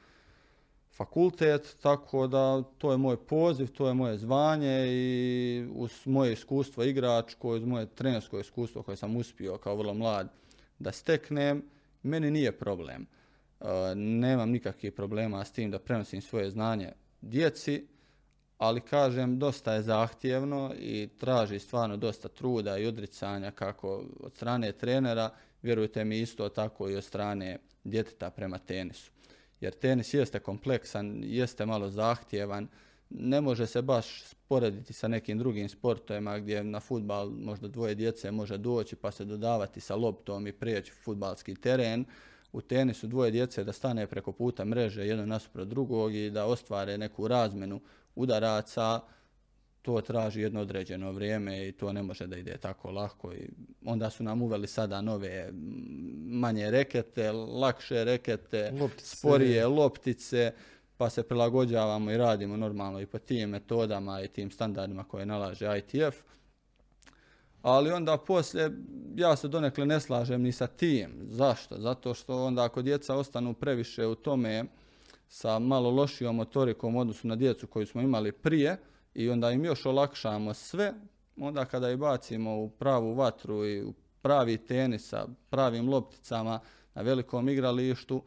fakultet, 0.95 1.77
tako 1.81 2.27
da 2.27 2.63
to 2.77 2.91
je 2.91 2.97
moj 2.97 3.17
poziv, 3.17 3.67
to 3.67 3.87
je 3.87 3.93
moje 3.93 4.17
zvanje 4.17 4.85
i 4.87 5.67
uz 5.73 5.91
moje 6.05 6.33
iskustvo 6.33 6.83
igračko, 6.83 7.49
uz 7.49 7.65
moje 7.65 7.85
trenersko 7.85 8.39
iskustvo 8.39 8.83
koje 8.83 8.97
sam 8.97 9.15
uspio 9.15 9.57
kao 9.57 9.75
vrlo 9.75 9.93
mlad 9.93 10.29
da 10.79 10.91
steknem, 10.91 11.63
meni 12.03 12.31
nije 12.31 12.51
problem. 12.51 13.05
E, 13.61 13.65
nemam 13.95 14.49
nikakvih 14.49 14.93
problema 14.93 15.45
s 15.45 15.51
tim 15.51 15.71
da 15.71 15.79
prenosim 15.79 16.21
svoje 16.21 16.51
znanje 16.51 16.91
djeci, 17.21 17.87
ali 18.57 18.81
kažem 18.81 19.39
dosta 19.39 19.73
je 19.73 19.81
zahtjevno 19.81 20.73
i 20.79 21.09
traži 21.17 21.59
stvarno 21.59 21.97
dosta 21.97 22.27
truda 22.27 22.77
i 22.77 22.85
odricanja 22.85 23.51
kako 23.51 24.03
od 24.19 24.33
strane 24.35 24.71
trenera, 24.71 25.29
vjerujte 25.61 26.05
mi 26.05 26.19
isto 26.19 26.49
tako 26.49 26.89
i 26.89 26.95
od 26.95 27.03
strane 27.03 27.57
djeteta 27.83 28.29
prema 28.29 28.57
tenisu. 28.57 29.11
Jer 29.61 29.73
tenis 29.73 30.13
jeste 30.13 30.39
kompleksan, 30.39 31.23
jeste 31.23 31.65
malo 31.65 31.89
zahtjevan, 31.89 32.67
ne 33.09 33.41
može 33.41 33.67
se 33.67 33.81
baš 33.81 34.23
sporediti 34.23 34.93
sa 34.93 35.07
nekim 35.07 35.37
drugim 35.37 35.69
sportovima 35.69 36.39
gdje 36.39 36.63
na 36.63 36.79
futbal 36.79 37.29
možda 37.29 37.67
dvoje 37.67 37.95
djece 37.95 38.31
može 38.31 38.57
doći 38.57 38.95
pa 38.95 39.11
se 39.11 39.25
dodavati 39.25 39.79
sa 39.79 39.95
loptom 39.95 40.47
i 40.47 40.51
prijeći 40.51 40.91
futbalski 40.91 41.55
teren. 41.55 42.05
U 42.51 42.61
tenisu 42.61 43.07
dvoje 43.07 43.31
djece 43.31 43.63
da 43.63 43.73
stane 43.73 44.07
preko 44.07 44.31
puta 44.31 44.65
mreže 44.65 45.07
jedan 45.07 45.29
nasuprot 45.29 45.67
drugog 45.67 46.15
i 46.15 46.29
da 46.29 46.45
ostvare 46.45 46.97
neku 46.97 47.27
razmenu 47.27 47.81
udaraca, 48.15 49.01
to 49.81 50.01
traži 50.01 50.41
jedno 50.41 50.61
određeno 50.61 51.11
vrijeme 51.11 51.67
i 51.67 51.71
to 51.71 51.93
ne 51.93 52.03
može 52.03 52.27
da 52.27 52.37
ide 52.37 52.57
tako 52.57 52.91
lako. 52.91 53.33
I 53.33 53.49
onda 53.85 54.09
su 54.09 54.23
nam 54.23 54.41
uveli 54.41 54.67
sada 54.67 55.01
nove 55.01 55.49
manje 56.25 56.71
rekete, 56.71 57.31
lakše 57.31 58.03
rekete, 58.03 58.71
loptice. 58.79 59.15
sporije 59.15 59.67
loptice, 59.67 60.51
pa 60.97 61.09
se 61.09 61.23
prilagođavamo 61.23 62.11
i 62.11 62.17
radimo 62.17 62.57
normalno 62.57 63.01
i 63.01 63.05
po 63.05 63.19
tim 63.19 63.49
metodama 63.49 64.21
i 64.21 64.27
tim 64.27 64.51
standardima 64.51 65.03
koje 65.03 65.25
nalaže 65.25 65.77
ITF. 65.77 66.15
Ali 67.61 67.91
onda 67.91 68.17
poslije, 68.17 68.71
ja 69.15 69.35
se 69.35 69.47
donekle 69.47 69.85
ne 69.85 69.99
slažem 69.99 70.41
ni 70.41 70.51
sa 70.51 70.67
tim. 70.67 71.11
Zašto? 71.29 71.77
Zato 71.77 72.13
što 72.13 72.45
onda 72.45 72.63
ako 72.63 72.81
djeca 72.81 73.15
ostanu 73.15 73.53
previše 73.53 74.05
u 74.05 74.15
tome, 74.15 74.65
sa 75.27 75.59
malo 75.59 75.89
lošijom 75.89 76.35
motorikom 76.35 76.95
u 76.95 76.99
odnosu 76.99 77.27
na 77.27 77.35
djecu 77.35 77.67
koju 77.67 77.87
smo 77.87 78.01
imali 78.01 78.31
prije 78.31 78.77
i 79.13 79.29
onda 79.29 79.51
im 79.51 79.65
još 79.65 79.85
olakšamo 79.85 80.53
sve, 80.53 80.93
onda 81.37 81.65
kada 81.65 81.91
ih 81.91 81.97
bacimo 81.97 82.57
u 82.57 82.69
pravu 82.69 83.13
vatru 83.13 83.65
i 83.65 83.83
u 83.83 83.93
pravi 84.21 84.57
tenis 84.57 85.07
sa 85.07 85.27
pravim 85.49 85.89
lopticama 85.89 86.59
na 86.93 87.01
velikom 87.01 87.49
igralištu, 87.49 88.21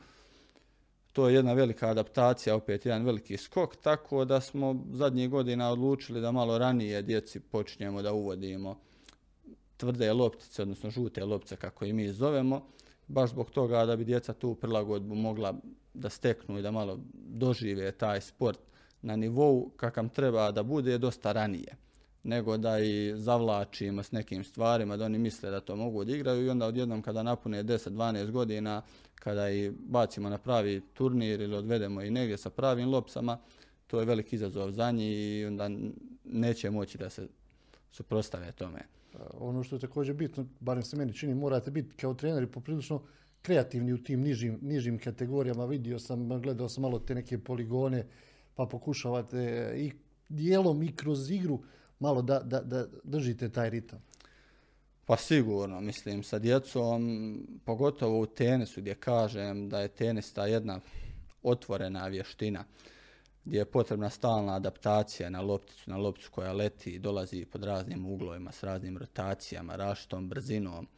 to 1.12 1.28
je 1.28 1.35
jedna 1.35 1.52
velika 1.52 1.88
adaptacija, 1.88 2.57
opet 2.57 2.87
jedan 2.87 3.05
veliki 3.05 3.37
skok, 3.37 3.76
tako 3.76 4.25
da 4.25 4.40
smo 4.40 4.85
zadnjih 4.93 5.31
godina 5.31 5.71
odlučili 5.71 6.21
da 6.21 6.33
malo 6.33 6.59
ranije 6.59 7.02
djeci 7.02 7.40
počinjemo 7.40 8.02
da 8.02 8.12
uvodimo 8.12 8.78
tvrde 9.76 10.12
loptice, 10.12 10.62
odnosno 10.62 10.90
žute 10.90 11.25
loptice 11.25 11.57
kako 11.57 11.85
i 11.85 11.93
mi 11.93 12.12
zovemo, 12.12 12.67
baš 13.09 13.31
zbog 13.31 13.50
toga 13.50 13.87
da 13.87 13.97
bi 13.97 14.05
djeca 14.05 14.33
tu 14.33 14.55
prilagodbu 14.55 15.15
mogla 15.15 15.55
da 15.95 16.11
steknu 16.11 16.59
i 16.59 16.62
da 16.62 16.71
malo 16.71 17.00
dožive 17.15 17.93
taj 17.93 18.21
sport 18.21 18.59
na 19.03 19.17
nivou 19.17 19.71
kakav 19.77 20.09
treba 20.09 20.53
da 20.53 20.62
bude 20.62 20.99
dosta 20.99 21.33
ranije 21.33 21.77
nego 22.23 22.57
da 22.57 22.79
i 22.79 23.12
zavlačimo 23.17 24.03
s 24.03 24.12
nekim 24.12 24.45
stvarima, 24.45 24.97
da 24.97 25.05
oni 25.05 25.19
misle 25.19 25.50
da 25.50 25.61
to 25.61 25.77
mogu 25.77 26.05
da 26.05 26.12
igraju 26.17 26.47
i 26.47 26.50
onda 26.50 26.67
odjednom 26.67 27.03
kada 27.03 27.23
napune 27.23 27.65
10-12 27.65 28.31
godina, 28.31 28.83
kada 29.15 29.50
i 29.50 29.71
bacimo 29.71 30.29
na 30.29 30.38
pravi 30.38 30.81
turnir 30.95 31.41
ili 31.41 31.57
odvedemo 31.57 32.03
i 32.03 32.11
negdje 32.11 32.37
sa 32.37 32.50
pravim 32.50 32.88
lopsama, 32.88 33.38
to 33.87 34.00
je 34.00 34.07
veliki 34.07 34.37
izazov 34.37 34.71
za 34.71 34.91
njih 34.91 35.19
i 35.19 35.45
onda 35.45 35.71
neće 36.25 36.71
moći 36.71 36.99
da 36.99 37.11
se 37.11 37.29
suprostave 37.93 38.53
tome. 38.53 38.98
Ono 39.38 39.62
što 39.62 39.77
je 39.77 39.81
također 39.81 40.15
bitno, 40.15 40.47
barem 40.61 40.83
se 40.83 40.97
meni 40.97 41.12
čini, 41.15 41.35
morate 41.35 41.71
biti 41.71 41.97
kao 41.97 42.15
treneri 42.15 42.47
poprilično 42.47 43.03
kreativni 43.43 43.93
u 43.93 44.03
tim 44.03 44.21
nižim, 44.21 44.59
nižim 44.62 44.99
kategorijama. 44.99 45.65
Vidio 45.65 45.99
sam, 45.99 46.41
gledao 46.43 46.69
sam 46.69 46.83
malo 46.83 46.99
te 46.99 47.15
neke 47.15 47.38
poligone, 47.38 48.07
pa 48.55 48.67
pokušavate 48.67 49.73
i 49.77 49.93
dijelom 50.29 50.83
i 50.83 50.97
kroz 50.97 51.31
igru 51.31 51.61
malo 51.99 52.23
da, 52.23 52.41
da, 52.41 52.61
da 52.61 52.87
držite 53.05 53.49
taj 53.49 53.71
ritam. 53.71 54.03
Pa 55.05 55.17
sigurno, 55.17 55.81
mislim, 55.81 56.23
sa 56.23 56.38
djecom, 56.38 57.03
pogotovo 57.65 58.21
u 58.21 58.27
tenisu 58.27 58.81
gdje 58.81 58.95
kažem 58.95 59.69
da 59.69 59.81
je 59.81 59.88
tenis 59.88 60.33
ta 60.33 60.47
jedna 60.47 60.81
otvorena 61.43 62.07
vještina 62.07 62.65
gdje 63.49 63.59
je 63.59 63.64
potrebna 63.64 64.11
stalna 64.11 64.55
adaptacija 64.55 65.31
na 65.31 65.40
lopticu, 65.40 65.90
na 65.90 65.97
lopticu 65.97 66.31
koja 66.31 66.52
leti 66.52 66.90
i 66.90 66.99
dolazi 66.99 67.45
pod 67.45 67.64
raznim 67.64 68.07
uglovima, 68.07 68.52
s 68.52 68.62
raznim 68.62 68.99
rotacijama, 68.99 69.76
raštom, 69.76 70.28
brzinom. 70.28 70.88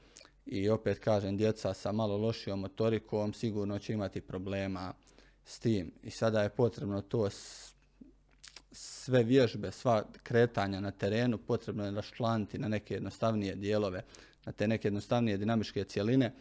I 0.47 0.69
opet 0.69 0.99
kažem, 0.99 1.37
djeca 1.37 1.75
sa 1.75 1.93
malo 1.93 2.17
lošijom 2.17 2.61
motorikom 2.61 3.33
sigurno 3.33 3.79
će 3.79 3.93
imati 3.93 4.21
problema 4.21 4.93
s 5.45 5.59
tim. 5.59 5.93
I 6.03 6.11
sada 6.11 6.43
je 6.43 6.49
potrebno 6.49 7.03
to 7.03 7.29
sve 8.73 9.23
vježbe, 9.23 9.73
sva 9.73 10.05
kretanja 10.23 10.81
na 10.81 10.91
terenu 10.91 11.39
potrebno 11.39 11.85
je 11.85 11.91
raščlaniti 11.91 12.59
na 12.59 12.69
neke 12.69 12.95
jednostavnije 12.95 13.55
dijelove, 13.55 14.03
na 14.45 14.53
te 14.53 14.69
neke 14.69 14.89
jednostavnije 14.89 15.37
dinamičke 15.37 15.85
cjeline 15.85 16.33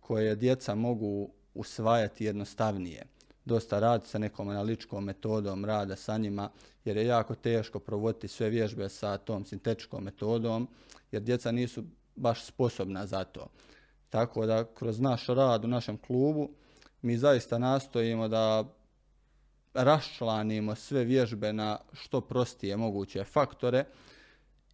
koje 0.00 0.36
djeca 0.36 0.74
mogu 0.74 1.30
usvajati 1.54 2.24
jednostavnije 2.24 3.13
dosta 3.44 3.80
radi 3.80 4.06
sa 4.06 4.18
nekom 4.18 4.48
analitičkom 4.48 5.04
metodom 5.04 5.64
rada 5.64 5.96
sa 5.96 6.18
njima, 6.18 6.50
jer 6.84 6.96
je 6.96 7.06
jako 7.06 7.34
teško 7.34 7.78
provoditi 7.78 8.28
sve 8.28 8.50
vježbe 8.50 8.88
sa 8.88 9.18
tom 9.18 9.44
sintetičkom 9.44 10.04
metodom, 10.04 10.68
jer 11.12 11.22
djeca 11.22 11.52
nisu 11.52 11.84
baš 12.16 12.44
sposobna 12.44 13.06
za 13.06 13.24
to. 13.24 13.46
Tako 14.10 14.46
da 14.46 14.64
kroz 14.64 15.00
naš 15.00 15.26
rad 15.26 15.64
u 15.64 15.68
našem 15.68 15.98
klubu 15.98 16.50
mi 17.02 17.16
zaista 17.16 17.58
nastojimo 17.58 18.28
da 18.28 18.64
raščlanimo 19.74 20.74
sve 20.74 21.04
vježbe 21.04 21.52
na 21.52 21.78
što 21.92 22.20
prostije 22.20 22.76
moguće 22.76 23.24
faktore 23.24 23.84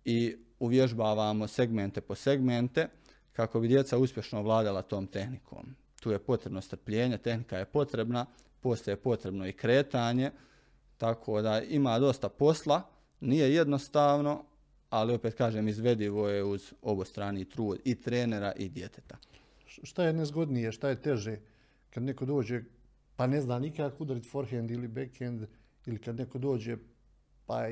i 0.04 0.36
uvježbavamo 0.58 1.46
segmente 1.46 2.00
po 2.00 2.14
segmente 2.14 2.88
kako 3.32 3.60
bi 3.60 3.68
djeca 3.68 3.98
uspješno 3.98 4.42
vladala 4.42 4.82
tom 4.82 5.06
tehnikom. 5.06 5.76
Tu 6.00 6.10
je 6.10 6.18
potrebno 6.18 6.60
strpljenje, 6.60 7.18
tehnika 7.18 7.58
je 7.58 7.64
potrebna, 7.64 8.26
poslije 8.61 8.93
je 8.93 8.97
potrebno 8.97 9.47
i 9.47 9.52
kretanje, 9.52 10.31
tako 10.99 11.43
da 11.43 11.62
ima 11.62 11.99
dosta 11.99 12.29
posla, 12.29 12.83
nije 13.21 13.55
jednostavno, 13.55 14.45
ali 14.90 15.14
opet 15.14 15.35
kažem 15.35 15.69
izvedivo 15.69 16.29
je 16.29 16.45
uz 16.45 16.73
obostrani 16.83 17.45
trud 17.45 17.79
i 17.85 17.95
trenera 17.95 18.52
i 18.57 18.69
djeteta. 18.69 19.17
Šta 19.67 20.05
je 20.05 20.12
nezgodnije, 20.12 20.73
šta 20.73 20.88
je 20.88 21.02
teže 21.02 21.38
kad 21.90 22.02
neko 22.02 22.25
dođe 22.26 22.62
pa 23.17 23.26
ne 23.26 23.40
zna 23.40 23.59
nikako 23.59 24.02
udariti 24.02 24.29
forehand 24.29 24.71
ili 24.71 24.88
backhand 24.88 25.47
ili 25.87 25.99
kad 25.99 26.17
neko 26.17 26.38
dođe 26.38 26.76
pa 27.47 27.69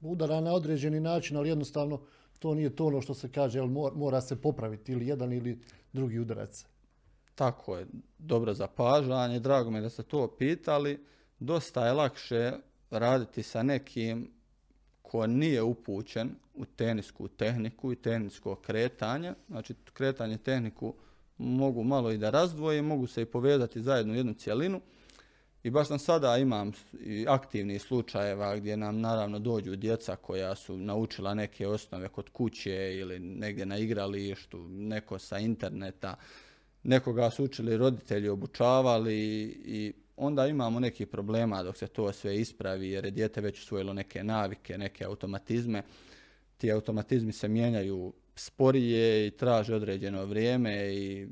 udara 0.00 0.40
na 0.40 0.52
određeni 0.52 1.00
način, 1.00 1.36
ali 1.36 1.48
jednostavno 1.48 2.00
to 2.38 2.54
nije 2.54 2.76
to 2.76 2.86
ono 2.86 3.00
što 3.00 3.14
se 3.14 3.32
kaže, 3.32 3.62
mora 3.94 4.20
se 4.20 4.42
popraviti 4.42 4.92
ili 4.92 5.06
jedan 5.06 5.32
ili 5.32 5.58
drugi 5.92 6.18
udarac. 6.18 6.64
Tako 7.38 7.76
je, 7.76 7.86
dobro 8.18 8.54
zapažanje, 8.54 9.40
drago 9.40 9.70
mi 9.70 9.80
da 9.80 9.90
ste 9.90 10.02
to 10.02 10.36
pitali. 10.38 11.04
Dosta 11.38 11.86
je 11.86 11.92
lakše 11.92 12.52
raditi 12.90 13.42
sa 13.42 13.62
nekim 13.62 14.30
ko 15.02 15.26
nije 15.26 15.62
upućen 15.62 16.30
u 16.54 16.64
tenisku 16.64 17.28
tehniku 17.28 17.92
i 17.92 17.96
tenisko 17.96 18.54
kretanje. 18.54 19.34
Znači, 19.48 19.74
kretanje 19.92 20.38
tehniku 20.38 20.94
mogu 21.38 21.84
malo 21.84 22.10
i 22.12 22.18
da 22.18 22.30
razdvoje, 22.30 22.82
mogu 22.82 23.06
se 23.06 23.22
i 23.22 23.26
povezati 23.26 23.82
zajedno 23.82 24.12
u 24.12 24.16
jednu 24.16 24.34
cjelinu. 24.34 24.80
I 25.62 25.70
baš 25.70 25.88
sam 25.88 25.98
sada 25.98 26.36
imam 26.36 26.72
i 27.00 27.26
aktivnih 27.28 27.82
slučajeva 27.82 28.56
gdje 28.56 28.76
nam 28.76 29.00
naravno 29.00 29.38
dođu 29.38 29.76
djeca 29.76 30.16
koja 30.16 30.54
su 30.54 30.76
naučila 30.76 31.34
neke 31.34 31.66
osnove 31.66 32.08
kod 32.08 32.28
kuće 32.30 32.94
ili 32.94 33.18
negdje 33.18 33.66
na 33.66 33.78
igralištu, 33.78 34.68
neko 34.68 35.18
sa 35.18 35.38
interneta, 35.38 36.16
nekoga 36.82 37.30
su 37.30 37.44
učili 37.44 37.76
roditelji, 37.76 38.28
obučavali 38.28 39.16
i 39.64 39.92
onda 40.16 40.46
imamo 40.46 40.80
neki 40.80 41.06
problema 41.06 41.62
dok 41.62 41.76
se 41.76 41.86
to 41.86 42.12
sve 42.12 42.40
ispravi 42.40 42.90
jer 42.90 43.04
je 43.04 43.10
dijete 43.10 43.40
već 43.40 43.58
usvojilo 43.58 43.92
neke 43.92 44.24
navike, 44.24 44.78
neke 44.78 45.04
automatizme. 45.04 45.82
Ti 46.56 46.72
automatizmi 46.72 47.32
se 47.32 47.48
mijenjaju 47.48 48.12
sporije 48.34 49.26
i 49.26 49.30
traže 49.30 49.74
određeno 49.74 50.24
vrijeme 50.24 50.94
i, 50.94 51.28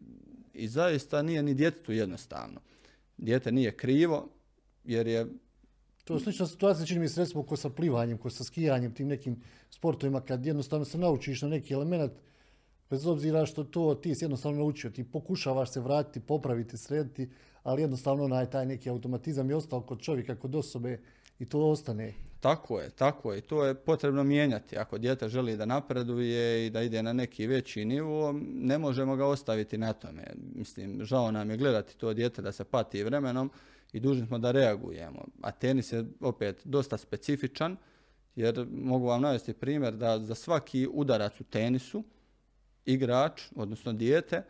i 0.54 0.68
zaista 0.68 1.22
nije 1.22 1.42
ni 1.42 1.54
djetetu 1.54 1.92
jednostavno. 1.92 2.60
Dijete 3.16 3.52
nije 3.52 3.76
krivo 3.76 4.28
jer 4.84 5.06
je 5.06 5.26
to 6.06 6.14
je 6.14 6.20
slična 6.20 6.46
situacija, 6.46 6.86
čini 6.86 7.00
mi 7.00 7.08
se 7.08 7.20
recimo 7.20 7.42
ko 7.42 7.56
sa 7.56 7.70
plivanjem, 7.70 8.18
ko 8.18 8.30
sa 8.30 8.44
skijanjem, 8.44 8.94
tim 8.94 9.08
nekim 9.08 9.42
sportovima, 9.70 10.20
kad 10.20 10.46
jednostavno 10.46 10.84
se 10.84 10.98
naučiš 10.98 11.42
na 11.42 11.48
neki 11.48 11.74
element, 11.74 12.12
bez 12.90 13.06
obzira 13.06 13.46
što 13.46 13.64
to 13.64 13.94
ti 13.94 14.14
si 14.14 14.24
jednostavno 14.24 14.58
naučio, 14.58 14.90
ti 14.90 15.04
pokušavaš 15.04 15.70
se 15.70 15.80
vratiti, 15.80 16.26
popraviti, 16.26 16.76
srediti, 16.76 17.30
ali 17.62 17.82
jednostavno 17.82 18.24
onaj 18.24 18.50
taj 18.50 18.66
neki 18.66 18.90
automatizam 18.90 19.50
je 19.50 19.56
ostao 19.56 19.80
kod 19.80 20.00
čovjeka, 20.00 20.36
kod 20.36 20.54
osobe 20.54 21.00
i 21.38 21.46
to 21.46 21.58
ostane. 21.58 22.14
Tako 22.40 22.80
je, 22.80 22.90
tako 22.90 23.32
je. 23.32 23.40
To 23.40 23.64
je 23.64 23.74
potrebno 23.74 24.24
mijenjati. 24.24 24.76
Ako 24.78 24.98
dijete 24.98 25.28
želi 25.28 25.56
da 25.56 25.66
napreduje 25.66 26.66
i 26.66 26.70
da 26.70 26.82
ide 26.82 27.02
na 27.02 27.12
neki 27.12 27.46
veći 27.46 27.84
nivo, 27.84 28.34
ne 28.42 28.78
možemo 28.78 29.16
ga 29.16 29.26
ostaviti 29.26 29.78
na 29.78 29.92
tome. 29.92 30.24
Mislim, 30.54 31.04
žao 31.04 31.30
nam 31.30 31.50
je 31.50 31.56
gledati 31.56 31.96
to 31.96 32.14
dijete 32.14 32.42
da 32.42 32.52
se 32.52 32.64
pati 32.64 33.04
vremenom 33.04 33.50
i 33.92 34.00
dužni 34.00 34.26
smo 34.26 34.38
da 34.38 34.50
reagujemo. 34.50 35.24
A 35.42 35.50
tenis 35.50 35.92
je 35.92 36.04
opet 36.20 36.60
dosta 36.64 36.96
specifičan, 36.96 37.76
jer 38.36 38.66
mogu 38.70 39.06
vam 39.06 39.22
navesti 39.22 39.52
primjer 39.52 39.94
da 39.94 40.18
za 40.18 40.34
svaki 40.34 40.88
udarac 40.92 41.40
u 41.40 41.44
tenisu 41.44 42.04
igrač, 42.86 43.42
odnosno 43.56 43.92
dijete, 43.92 44.42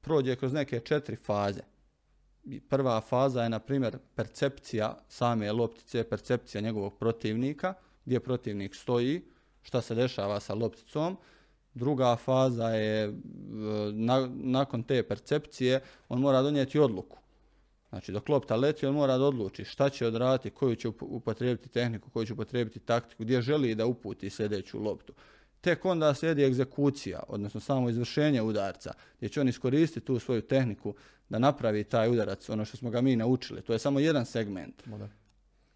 prođe 0.00 0.36
kroz 0.36 0.52
neke 0.52 0.80
četiri 0.80 1.16
faze 1.16 1.62
prva 2.68 3.00
faza 3.00 3.42
je, 3.42 3.48
na 3.48 3.58
primjer, 3.58 3.98
percepcija 4.14 4.98
same 5.08 5.52
loptice, 5.52 6.04
percepcija 6.04 6.60
njegovog 6.60 6.98
protivnika, 6.98 7.74
gdje 8.04 8.20
protivnik 8.20 8.74
stoji, 8.74 9.22
šta 9.62 9.80
se 9.82 9.94
dešava 9.94 10.40
sa 10.40 10.54
lopticom. 10.54 11.16
Druga 11.74 12.16
faza 12.16 12.68
je, 12.68 13.04
e, 13.04 13.12
nakon 14.28 14.82
te 14.82 15.02
percepcije, 15.02 15.80
on 16.08 16.20
mora 16.20 16.42
donijeti 16.42 16.78
odluku. 16.78 17.18
Znači, 17.88 18.12
dok 18.12 18.28
lopta 18.28 18.56
leti, 18.56 18.86
on 18.86 18.94
mora 18.94 19.18
da 19.18 19.24
odluči 19.24 19.64
šta 19.64 19.90
će 19.90 20.06
odraditi, 20.06 20.50
koju 20.50 20.76
će 20.76 20.88
upotrijebiti 21.00 21.68
tehniku, 21.68 22.10
koju 22.10 22.26
će 22.26 22.32
upotrijebiti 22.32 22.80
taktiku, 22.80 23.22
gdje 23.22 23.42
želi 23.42 23.74
da 23.74 23.86
uputi 23.86 24.30
sljedeću 24.30 24.80
loptu. 24.80 25.12
Tek 25.62 25.84
onda 25.84 26.14
slijedi 26.14 26.44
egzekucija, 26.44 27.22
odnosno 27.28 27.60
samo 27.60 27.90
izvršenje 27.90 28.42
udarca, 28.42 28.92
gdje 29.18 29.28
će 29.28 29.40
on 29.40 29.48
iskoristiti 29.48 30.06
tu 30.06 30.18
svoju 30.18 30.42
tehniku 30.42 30.94
da 31.28 31.38
napravi 31.38 31.84
taj 31.84 32.10
udarac, 32.10 32.48
ono 32.48 32.64
što 32.64 32.76
smo 32.76 32.90
ga 32.90 33.00
mi 33.00 33.16
naučili. 33.16 33.62
To 33.62 33.72
je 33.72 33.78
samo 33.78 34.00
jedan 34.00 34.26
segment. 34.26 34.82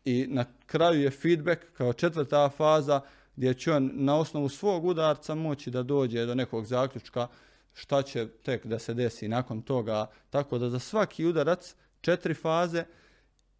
I 0.05 0.27
na 0.29 0.44
kraju 0.66 1.03
je 1.03 1.11
feedback 1.11 1.61
kao 1.72 1.92
četvrta 1.92 2.49
faza 2.49 3.01
gdje 3.37 3.55
će 3.55 3.72
on 3.72 3.90
na 3.94 4.16
osnovu 4.16 4.49
svog 4.49 4.85
udarca 4.85 5.35
moći 5.35 5.70
da 5.70 5.83
dođe 5.83 6.27
do 6.27 6.35
nekog 6.35 6.66
zaključka 6.66 7.29
šta 7.75 8.03
će 8.03 8.29
tek 8.42 8.66
da 8.66 8.79
se 8.79 8.94
desi 8.94 9.29
nakon 9.29 9.62
toga. 9.62 10.07
Tako 10.31 10.59
da 10.59 10.70
za 10.70 10.79
svaki 10.79 11.27
udarac 11.27 11.75
četiri 12.01 12.35
faze 12.35 12.85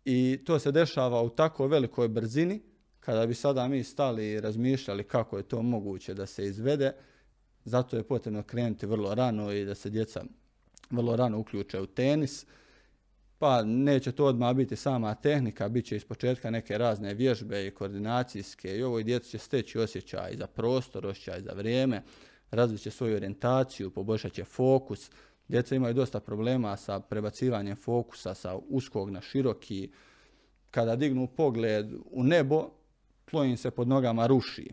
i 0.05 0.39
to 0.47 0.59
se 0.59 0.73
dešava 0.73 1.23
u 1.23 1.29
tako 1.29 1.67
velikoj 1.67 2.09
brzini 2.09 2.63
kada 3.07 3.27
bi 3.27 3.35
sada 3.35 3.69
mi 3.69 3.85
stali 3.85 4.31
i 4.31 4.41
razmišljali 4.41 5.05
kako 5.05 5.37
je 5.37 5.43
to 5.43 5.63
moguće 5.63 6.15
da 6.15 6.27
se 6.27 6.47
izvede, 6.47 6.93
zato 7.65 7.97
je 7.97 8.03
potrebno 8.03 8.43
krenuti 8.43 8.87
vrlo 8.87 9.15
rano 9.15 9.53
i 9.53 9.65
da 9.65 9.75
se 9.75 9.91
djeca 9.91 10.25
vrlo 10.91 11.17
rano 11.17 11.39
uključe 11.39 11.81
u 11.81 11.87
tenis. 11.87 12.47
Pa 13.39 13.63
neće 13.63 14.13
to 14.13 14.25
odmah 14.25 14.57
biti 14.57 14.77
sama 14.77 15.15
tehnika, 15.15 15.69
bit 15.69 15.87
će 15.87 15.97
iz 15.97 16.05
početka 16.05 16.51
neke 16.51 16.79
razne 16.79 17.15
vježbe 17.15 17.67
i 17.67 17.71
koordinacijske 17.71 18.77
i 18.77 18.83
ovo 18.83 18.99
i 18.99 19.05
djeca 19.05 19.29
će 19.29 19.39
steći 19.39 19.79
osjećaj 19.79 20.37
za 20.37 20.47
prostor, 20.47 21.07
osjećaj 21.07 21.41
za 21.41 21.53
vrijeme, 21.53 22.03
razvit 22.51 22.81
će 22.81 22.91
svoju 22.91 23.17
orijentaciju, 23.17 23.91
poboljšat 23.91 24.33
će 24.33 24.45
fokus. 24.45 25.11
Djeca 25.49 25.75
imaju 25.75 25.95
dosta 25.95 26.21
problema 26.21 26.77
sa 26.77 27.01
prebacivanjem 27.01 27.77
fokusa 27.77 28.35
sa 28.35 28.57
uskog 28.69 29.11
na 29.11 29.21
široki. 29.21 29.91
Kada 30.71 30.97
dignu 30.97 31.27
pogled 31.27 31.93
u 32.11 32.25
nebo, 32.25 32.71
tlo 33.31 33.45
im 33.45 33.57
se 33.57 33.71
pod 33.71 33.89
nogama 33.89 34.27
ruši 34.27 34.69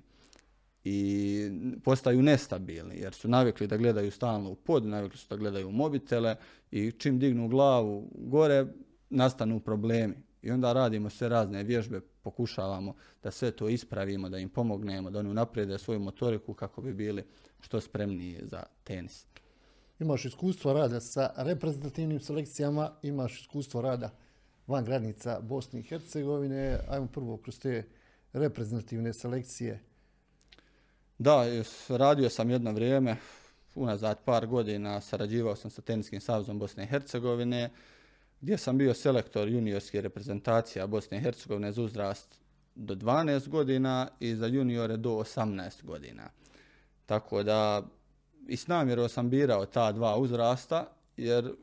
i 0.83 1.49
postaju 1.83 2.21
nestabilni 2.21 2.95
jer 2.95 3.13
su 3.13 3.27
navikli 3.27 3.67
da 3.67 3.77
gledaju 3.77 4.11
stalno 4.11 4.49
u 4.49 4.55
pod, 4.55 4.85
navikli 4.85 5.17
su 5.17 5.27
da 5.29 5.35
gledaju 5.35 5.67
u 5.67 5.71
mobitele 5.71 6.35
i 6.71 6.91
čim 6.91 7.19
dignu 7.19 7.47
glavu 7.47 8.09
gore 8.15 8.65
nastanu 9.09 9.59
problemi. 9.59 10.15
I 10.41 10.51
onda 10.51 10.73
radimo 10.73 11.09
sve 11.09 11.29
razne 11.29 11.63
vježbe, 11.63 12.01
pokušavamo 12.01 12.95
da 13.23 13.31
sve 13.31 13.51
to 13.51 13.69
ispravimo, 13.69 14.29
da 14.29 14.37
im 14.37 14.49
pomognemo, 14.49 15.11
da 15.11 15.19
oni 15.19 15.29
unaprijede 15.29 15.77
svoju 15.77 15.99
motoriku 15.99 16.53
kako 16.53 16.81
bi 16.81 16.93
bili 16.93 17.23
što 17.59 17.81
spremniji 17.81 18.39
za 18.43 18.63
tenis. 18.83 19.25
Imaš 19.99 20.25
iskustvo 20.25 20.73
rada 20.73 20.99
sa 20.99 21.33
reprezentativnim 21.37 22.19
selekcijama, 22.19 22.91
imaš 23.01 23.41
iskustvo 23.41 23.81
rada 23.81 24.09
van 24.67 24.85
granica 24.85 25.39
Bosne 25.41 25.79
i 25.79 25.83
Hercegovine. 25.83 26.79
Ajmo 26.89 27.07
prvo 27.07 27.37
kroz 27.37 27.59
te 27.59 27.83
reprezentativne 28.33 29.13
selekcije 29.13 29.79
da, 31.17 31.45
radio 31.89 32.29
sam 32.29 32.49
jedno 32.49 32.71
vrijeme, 32.71 33.15
unazad 33.75 34.23
par 34.25 34.47
godina, 34.47 35.01
sarađivao 35.01 35.55
sam 35.55 35.71
sa 35.71 35.81
Teniskim 35.81 36.21
savezom 36.21 36.59
Bosne 36.59 36.83
i 36.83 36.87
Hercegovine, 36.87 37.69
gdje 38.41 38.57
sam 38.57 38.77
bio 38.77 38.93
selektor 38.93 39.47
juniorske 39.47 40.01
reprezentacija 40.01 40.87
Bosne 40.87 41.17
i 41.17 41.21
Hercegovine 41.21 41.71
za 41.71 41.81
uzrast 41.81 42.39
do 42.75 42.95
12 42.95 43.47
godina 43.47 44.07
i 44.19 44.35
za 44.35 44.47
juniore 44.47 44.97
do 44.97 45.09
18 45.09 45.83
godina. 45.83 46.29
Tako 47.05 47.43
da 47.43 47.83
i 48.47 48.57
s 48.57 48.67
namjerom 48.67 49.09
sam 49.09 49.29
birao 49.29 49.65
ta 49.65 49.91
dva 49.91 50.17
uzrasta, 50.17 50.91
jer 51.17 51.53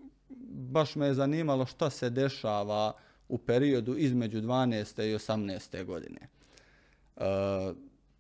baš 0.51 0.97
me 0.97 1.07
je 1.07 1.15
zanimalo 1.15 1.67
šta 1.67 1.91
se 1.91 2.11
dešava 2.11 2.93
u 3.29 3.39
periodu 3.39 3.97
između 3.97 4.41
12. 4.41 5.03
i 5.03 5.15
18. 5.15 5.85
godine. 5.85 6.40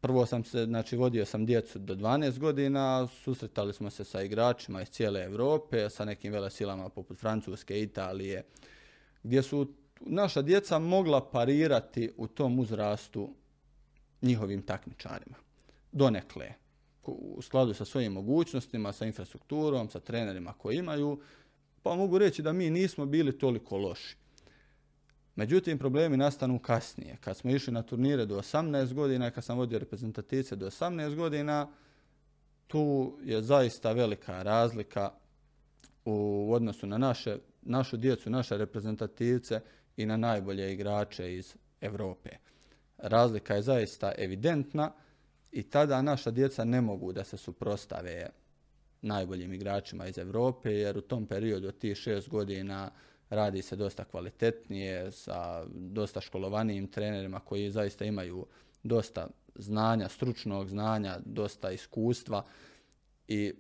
Prvo 0.00 0.26
sam 0.26 0.44
se, 0.44 0.64
znači 0.64 0.96
vodio 0.96 1.24
sam 1.24 1.46
djecu 1.46 1.78
do 1.78 1.94
12 1.94 2.38
godina, 2.38 3.06
susretali 3.06 3.72
smo 3.72 3.90
se 3.90 4.04
sa 4.04 4.22
igračima 4.22 4.82
iz 4.82 4.88
cijele 4.88 5.22
Europe, 5.24 5.90
sa 5.90 6.04
nekim 6.04 6.32
velesilama 6.32 6.88
poput 6.88 7.18
Francuske, 7.18 7.82
Italije, 7.82 8.44
gdje 9.22 9.42
su 9.42 9.72
naša 10.00 10.42
djeca 10.42 10.78
mogla 10.78 11.30
parirati 11.30 12.12
u 12.16 12.26
tom 12.26 12.58
uzrastu 12.58 13.34
njihovim 14.22 14.62
takmičarima. 14.62 15.36
Donekle, 15.92 16.52
u 17.04 17.42
skladu 17.42 17.74
sa 17.74 17.84
svojim 17.84 18.12
mogućnostima, 18.12 18.92
sa 18.92 19.06
infrastrukturom, 19.06 19.90
sa 19.90 20.00
trenerima 20.00 20.52
koji 20.52 20.76
imaju, 20.76 21.20
pa 21.82 21.94
mogu 21.94 22.18
reći 22.18 22.42
da 22.42 22.52
mi 22.52 22.70
nismo 22.70 23.06
bili 23.06 23.38
toliko 23.38 23.76
loši. 23.76 24.16
Međutim, 25.36 25.78
problemi 25.78 26.16
nastanu 26.16 26.58
kasnije. 26.58 27.16
Kad 27.20 27.36
smo 27.36 27.50
išli 27.50 27.72
na 27.72 27.82
turnire 27.82 28.26
do 28.26 28.38
18 28.38 28.92
godina, 28.92 29.30
kad 29.30 29.44
sam 29.44 29.58
vodio 29.58 29.78
reprezentatice 29.78 30.56
do 30.56 30.66
18 30.66 31.14
godina, 31.14 31.68
tu 32.66 33.16
je 33.22 33.42
zaista 33.42 33.92
velika 33.92 34.42
razlika 34.42 35.10
u 36.04 36.48
odnosu 36.52 36.86
na 36.86 36.98
naše, 36.98 37.38
našu 37.62 37.96
djecu, 37.96 38.30
naše 38.30 38.56
reprezentativce 38.56 39.60
i 39.96 40.06
na 40.06 40.16
najbolje 40.16 40.72
igrače 40.72 41.34
iz 41.34 41.56
Europe. 41.80 42.30
Razlika 42.98 43.54
je 43.54 43.62
zaista 43.62 44.12
evidentna 44.18 44.92
i 45.52 45.62
tada 45.62 46.02
naša 46.02 46.30
djeca 46.30 46.64
ne 46.64 46.80
mogu 46.80 47.12
da 47.12 47.24
se 47.24 47.36
suprostave 47.36 48.30
najboljim 49.02 49.52
igračima 49.52 50.06
iz 50.06 50.18
Europe, 50.18 50.72
jer 50.72 50.98
u 50.98 51.00
tom 51.00 51.26
periodu 51.26 51.68
od 51.68 51.78
tih 51.78 51.96
šest 51.96 52.28
godina 52.28 52.90
radi 53.30 53.62
se 53.62 53.76
dosta 53.76 54.04
kvalitetnije 54.04 55.12
sa 55.12 55.64
dosta 55.74 56.20
školovanijim 56.20 56.86
trenerima 56.86 57.40
koji 57.40 57.70
zaista 57.70 58.04
imaju 58.04 58.46
dosta 58.82 59.26
znanja, 59.54 60.08
stručnog 60.08 60.68
znanja, 60.68 61.18
dosta 61.24 61.70
iskustva 61.70 62.44
i 63.28 63.54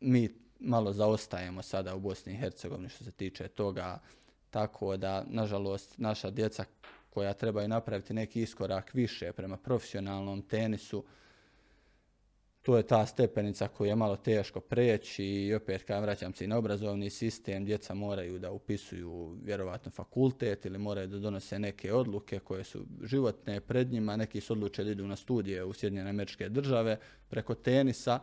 mi 0.00 0.28
malo 0.60 0.92
zaostajemo 0.92 1.62
sada 1.62 1.94
u 1.94 2.00
Bosni 2.00 2.32
i 2.32 2.36
Hercegovini 2.36 2.88
što 2.88 3.04
se 3.04 3.10
tiče 3.10 3.48
toga, 3.48 3.98
tako 4.50 4.96
da, 4.96 5.24
nažalost, 5.28 5.98
naša 5.98 6.30
djeca 6.30 6.64
koja 7.10 7.32
trebaju 7.32 7.68
napraviti 7.68 8.14
neki 8.14 8.42
iskorak 8.42 8.94
više 8.94 9.32
prema 9.32 9.56
profesionalnom 9.56 10.42
tenisu, 10.42 11.04
to 12.66 12.76
je 12.76 12.82
ta 12.82 13.06
stepenica 13.06 13.68
koju 13.68 13.88
je 13.88 13.96
malo 13.96 14.16
teško 14.16 14.60
preći 14.60 15.24
i 15.24 15.54
opet 15.54 15.82
kad 15.82 16.02
vraćam 16.02 16.34
se 16.34 16.44
i 16.44 16.46
na 16.46 16.58
obrazovni 16.58 17.10
sistem, 17.10 17.64
djeca 17.64 17.94
moraju 17.94 18.38
da 18.38 18.50
upisuju 18.50 19.36
vjerovatno 19.42 19.90
fakultet 19.90 20.66
ili 20.66 20.78
moraju 20.78 21.06
da 21.06 21.18
donose 21.18 21.58
neke 21.58 21.92
odluke 21.92 22.38
koje 22.38 22.64
su 22.64 22.84
životne 23.04 23.60
pred 23.60 23.92
njima, 23.92 24.16
neki 24.16 24.40
su 24.40 24.52
odluče 24.52 24.84
da 24.84 24.90
idu 24.90 25.06
na 25.06 25.16
studije 25.16 25.64
u 25.64 25.72
Sjedinjene 25.72 26.10
američke 26.10 26.48
države 26.48 26.98
preko 27.28 27.54
tenisa, 27.54 28.20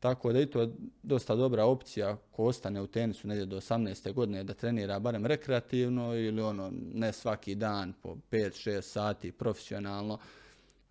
tako 0.00 0.32
da 0.32 0.40
i 0.40 0.46
to 0.46 0.60
je 0.60 0.68
dosta 1.02 1.34
dobra 1.36 1.64
opcija 1.64 2.16
ko 2.16 2.44
ostane 2.44 2.80
u 2.80 2.86
tenisu 2.86 3.28
negdje 3.28 3.46
do 3.46 3.56
18. 3.56 4.12
godine 4.12 4.44
da 4.44 4.54
trenira 4.54 4.98
barem 4.98 5.26
rekreativno 5.26 6.14
ili 6.14 6.42
ono 6.42 6.72
ne 6.94 7.12
svaki 7.12 7.54
dan 7.54 7.92
po 8.02 8.16
5-6 8.30 8.80
sati 8.80 9.32
profesionalno, 9.32 10.18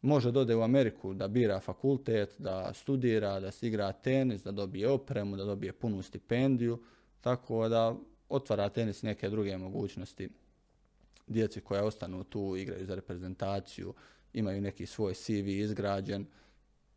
može 0.01 0.31
dode 0.31 0.55
u 0.55 0.61
Ameriku 0.61 1.13
da 1.13 1.27
bira 1.27 1.59
fakultet, 1.59 2.35
da 2.37 2.73
studira, 2.73 3.39
da 3.39 3.51
se 3.51 3.67
igra 3.67 3.91
tenis, 3.91 4.43
da 4.43 4.51
dobije 4.51 4.89
opremu, 4.89 5.37
da 5.37 5.43
dobije 5.43 5.73
punu 5.73 6.01
stipendiju, 6.01 6.83
tako 7.21 7.69
da 7.69 7.95
otvara 8.29 8.69
tenis 8.69 9.01
neke 9.01 9.29
druge 9.29 9.57
mogućnosti. 9.57 10.29
Djeci 11.27 11.61
koja 11.61 11.83
ostanu 11.83 12.23
tu, 12.23 12.55
igraju 12.57 12.85
za 12.85 12.95
reprezentaciju, 12.95 13.93
imaju 14.33 14.61
neki 14.61 14.85
svoj 14.85 15.13
CV 15.13 15.47
izgrađen, 15.47 16.25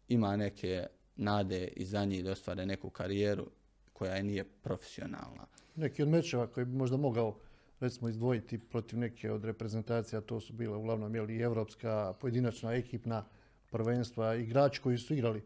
ima 0.09 0.37
neke 0.37 0.87
nade 1.17 1.69
i 1.77 1.85
za 1.85 2.05
njih 2.05 2.25
da 2.25 2.31
ostvare 2.31 2.67
neku 2.67 2.91
karijeru 2.91 3.47
koja 3.93 4.23
nije 4.23 4.45
profesionalna. 4.45 5.47
Neki 5.77 6.03
od 6.03 6.09
mečeva 6.09 6.47
koji 6.47 6.67
bi 6.67 6.77
možda 6.77 6.97
mogao 6.97 7.39
recimo 7.81 8.09
izdvojiti 8.09 8.59
protiv 8.59 8.99
neke 8.99 9.33
od 9.33 9.45
reprezentacija, 9.45 10.21
to 10.21 10.41
su 10.41 10.53
bile 10.53 10.77
uglavnom 10.77 11.15
jeli, 11.15 11.37
i 11.37 11.41
evropska, 11.41 12.15
pojedinačna, 12.21 12.73
ekipna 12.73 13.25
prvenstva, 13.71 14.35
igrači 14.35 14.81
koji 14.81 14.99
su 14.99 15.15
igrali 15.15 15.43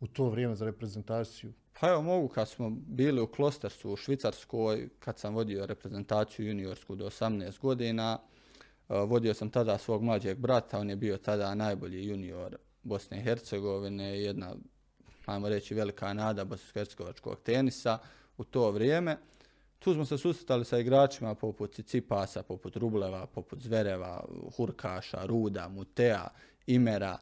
u 0.00 0.06
to 0.06 0.28
vrijeme 0.28 0.54
za 0.54 0.64
reprezentaciju. 0.64 1.52
Pa 1.80 1.88
evo 1.88 2.02
mogu 2.02 2.28
kad 2.28 2.48
smo 2.48 2.70
bili 2.70 3.20
u 3.20 3.26
Klostersu 3.26 3.92
u 3.92 3.96
Švicarskoj, 3.96 4.88
kad 4.98 5.18
sam 5.18 5.34
vodio 5.34 5.66
reprezentaciju 5.66 6.46
juniorsku 6.46 6.94
do 6.94 7.06
18 7.06 7.58
godina, 7.58 8.18
e, 8.88 8.94
vodio 8.94 9.34
sam 9.34 9.50
tada 9.50 9.78
svog 9.78 10.02
mlađeg 10.02 10.38
brata, 10.38 10.78
on 10.78 10.90
je 10.90 10.96
bio 10.96 11.16
tada 11.16 11.54
najbolji 11.54 12.08
junior 12.08 12.56
Bosne 12.82 13.18
i 13.18 13.22
Hercegovine, 13.22 14.20
jedna, 14.20 14.54
ajmo 15.26 15.48
reći, 15.48 15.74
velika 15.74 16.14
nada 16.14 16.44
bosansko-hercegovačkog 16.44 17.36
tenisa 17.42 17.98
u 18.36 18.44
to 18.44 18.70
vrijeme. 18.70 19.16
Tu 19.80 19.94
smo 19.94 20.04
se 20.04 20.18
susretali 20.18 20.64
sa 20.64 20.78
igračima 20.78 21.34
poput 21.34 21.80
Cipasa, 21.86 22.42
poput 22.42 22.76
Rubleva, 22.76 23.26
poput 23.26 23.62
Zvereva, 23.62 24.24
Hurkaša, 24.56 25.26
Ruda, 25.26 25.68
Mutea, 25.68 26.28
Imera. 26.66 27.18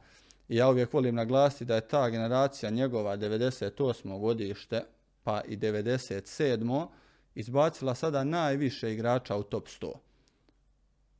I 0.49 0.55
ja 0.55 0.69
uvijek 0.69 0.93
volim 0.93 1.15
naglasiti 1.15 1.65
da 1.65 1.75
je 1.75 1.87
ta 1.87 2.09
generacija 2.09 2.69
njegova 2.69 3.17
98. 3.17 4.19
godište 4.19 4.83
pa 5.23 5.41
i 5.47 5.57
97. 5.57 6.87
izbacila 7.35 7.95
sada 7.95 8.23
najviše 8.23 8.93
igrača 8.93 9.35
u 9.35 9.43
top 9.43 9.67
100. 9.67 9.91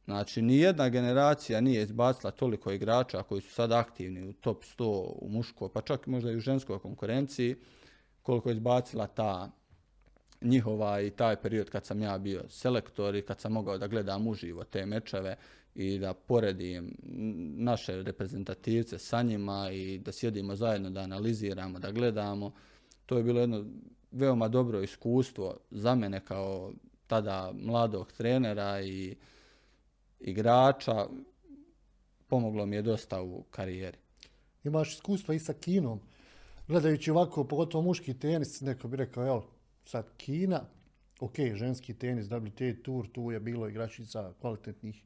Znači, 0.06 0.41
nijedna 0.41 0.89
generacija 0.89 1.62
nije 1.62 1.84
izbacila 1.84 2.32
toliko 2.32 2.71
igrača 2.71 3.23
koji 3.23 3.41
su 3.41 3.52
sada 3.52 3.80
aktivni 3.80 4.30
u 4.30 4.34
top 4.34 4.63
100 4.63 4.84
u 5.21 5.30
muškoj, 5.30 5.69
pa 5.73 5.82
čak 5.82 6.08
možda 6.08 6.32
i 6.32 6.36
u 6.36 6.39
ženskoj 6.39 6.80
konkurenciji, 6.80 7.56
koliko 8.23 8.49
je 8.49 8.56
izbacila 8.56 9.08
ta 9.08 9.52
njihova 10.41 11.02
i 11.02 11.10
taj 11.10 11.36
period 11.36 11.69
kad 11.69 11.86
sam 11.86 12.02
ja 12.02 12.17
bio 12.17 12.43
selektor 12.49 13.15
i 13.15 13.21
kad 13.21 13.39
sam 13.39 13.52
mogao 13.52 13.78
da 13.78 13.88
gledam 13.88 14.28
uživo 14.28 14.63
te 14.63 14.86
mečeve 14.86 15.36
i 15.75 15.99
da 15.99 16.13
poredim 16.13 16.95
naše 17.58 18.04
reprezentativce 18.04 18.97
sa 18.97 19.21
njima 19.21 19.69
i 19.71 19.97
da 19.97 20.12
sjedimo 20.12 20.56
zajedno, 20.56 20.89
da 20.89 21.02
analiziramo, 21.02 21.80
da 21.80 21.91
gledamo. 21.91 22.54
To 23.06 23.17
je 23.17 23.23
bilo 23.23 23.39
jedno 23.39 23.65
veoma 24.12 24.47
dobro 24.47 24.82
iskustvo 24.82 25.58
za 25.71 25.95
mene 25.95 26.25
kao 26.25 26.71
tada 27.08 27.52
mladog 27.54 28.12
trenera 28.12 28.82
i 28.82 29.15
igrača. 30.19 31.08
Pomoglo 32.28 32.65
mi 32.65 32.75
je 32.75 32.82
dosta 32.82 33.21
u 33.21 33.43
karijeri. 33.43 33.97
Imaš 34.63 34.93
iskustva 34.93 35.36
i 35.36 35.39
sa 35.39 35.54
kinom. 35.54 35.99
Gledajući 36.67 37.12
ovako, 37.12 37.43
pogotovo 37.43 37.84
muški 37.84 38.19
tenis, 38.19 38.62
neko 38.62 38.88
bi 38.88 38.97
rekao, 38.97 39.23
jel, 39.23 39.41
Sad 39.89 40.06
Kina, 40.17 40.62
ok, 41.19 41.36
ženski 41.56 41.93
tenis, 41.93 42.28
WTA 42.28 42.84
Tour, 42.84 43.08
tu 43.12 43.32
je 43.32 43.39
bilo 43.39 43.69
igračica 43.69 44.34
kvalitetnih 44.41 45.04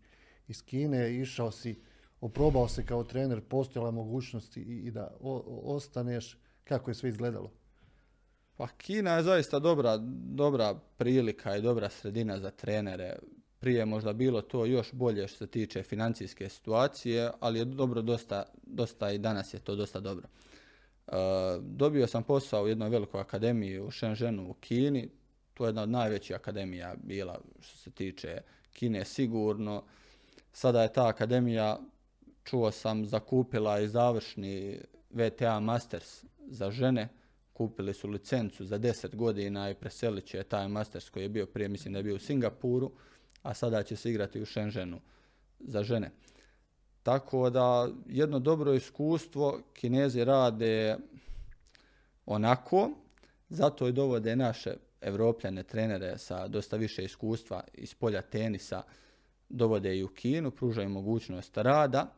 iz 0.48 0.62
Kine, 0.62 1.16
išao 1.16 1.52
si, 1.52 1.82
oprobao 2.22 2.68
se 2.68 2.86
kao 2.86 3.04
trener, 3.04 3.42
postojala 3.42 3.92
mogućnosti 3.92 4.62
i, 4.62 4.88
i 4.88 4.92
da 4.92 5.18
o, 5.22 5.62
ostaneš, 5.64 6.38
kako 6.64 6.92
je 6.92 6.96
sve 6.96 7.10
izgledalo? 7.10 7.52
Pa 8.58 8.68
Kina 8.68 9.12
je 9.12 9.24
zaista 9.24 9.60
dobra, 9.60 9.98
dobra 10.36 10.80
prilika 10.98 11.56
i 11.56 11.62
dobra 11.62 11.90
sredina 11.90 12.40
za 12.40 12.52
trenere. 12.52 13.16
Prije 13.60 13.86
možda 13.86 14.14
bilo 14.14 14.42
to 14.42 14.66
još 14.66 14.94
bolje 14.94 15.28
što 15.28 15.38
se 15.38 15.48
tiče 15.48 15.84
financijske 15.84 16.50
situacije, 16.50 17.32
ali 17.40 17.60
je 17.60 17.66
dobro 17.66 18.02
dosta, 18.02 18.46
dosta 18.64 19.12
i 19.12 19.18
danas 19.18 19.54
je 19.54 19.60
to 19.60 19.76
dosta 19.76 20.00
dobro. 20.00 20.28
Dobio 21.62 22.08
sam 22.08 22.24
posao 22.24 22.64
u 22.64 22.68
jednoj 22.68 22.90
velikoj 22.90 23.22
akademiji 23.22 23.80
u 23.80 23.92
Shenzhenu 23.92 24.50
u 24.50 24.54
Kini. 24.54 25.10
To 25.54 25.66
je 25.66 25.68
jedna 25.68 25.82
od 25.82 25.90
najvećih 25.90 26.36
akademija 26.36 26.96
bila 27.04 27.42
što 27.60 27.78
se 27.78 27.92
tiče 27.92 28.42
Kine 28.74 29.06
sigurno. 29.06 29.84
Sada 30.54 30.82
je 30.82 30.94
ta 30.94 31.08
akademija, 31.08 31.80
čuo 32.44 32.72
sam, 32.72 33.06
zakupila 33.06 33.80
i 33.80 33.88
završni 33.88 34.80
VTA 35.10 35.60
Masters 35.60 36.26
za 36.48 36.72
žene. 36.72 37.10
Kupili 37.54 37.94
su 37.94 38.08
licencu 38.08 38.66
za 38.66 38.80
10 38.80 39.16
godina 39.16 39.70
i 39.70 39.76
preselit 39.76 40.26
će 40.26 40.44
taj 40.44 40.68
Masters 40.68 41.10
koji 41.10 41.24
je 41.24 41.30
bio 41.30 41.46
prije, 41.46 41.70
mislim 41.70 41.94
da 41.94 42.00
je 42.00 42.04
bio 42.04 42.16
u 42.16 42.20
Singapuru, 42.20 42.92
a 43.42 43.54
sada 43.54 43.84
će 43.84 43.96
se 43.96 44.10
igrati 44.10 44.42
u 44.42 44.46
Shenzhenu 44.46 45.02
za 45.60 45.84
žene. 45.84 46.12
Tako 47.04 47.50
da 47.50 47.90
jedno 48.10 48.40
dobro 48.40 48.74
iskustvo 48.74 49.60
Kinezi 49.74 50.24
rade 50.24 50.98
onako, 52.26 52.90
zato 53.50 53.88
i 53.88 53.92
dovode 53.92 54.36
naše 54.36 54.74
evropljane 55.02 55.64
trenere 55.64 56.18
sa 56.18 56.48
dosta 56.48 56.78
više 56.78 57.04
iskustva 57.04 57.64
iz 57.74 57.94
polja 57.94 58.22
tenisa, 58.22 58.82
dovode 59.50 59.98
i 59.98 60.04
u 60.04 60.08
Kinu, 60.08 60.52
pružaju 60.52 60.90
mogućnost 60.90 61.58
rada, 61.58 62.14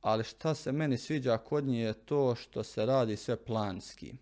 ali 0.00 0.24
šta 0.24 0.54
se 0.54 0.72
meni 0.72 0.98
sviđa 0.98 1.38
kod 1.38 1.64
njih 1.64 1.84
je 1.84 1.92
to 1.92 2.34
što 2.34 2.62
se 2.62 2.86
radi 2.86 3.16
sve 3.16 3.36
planski. 3.36 4.14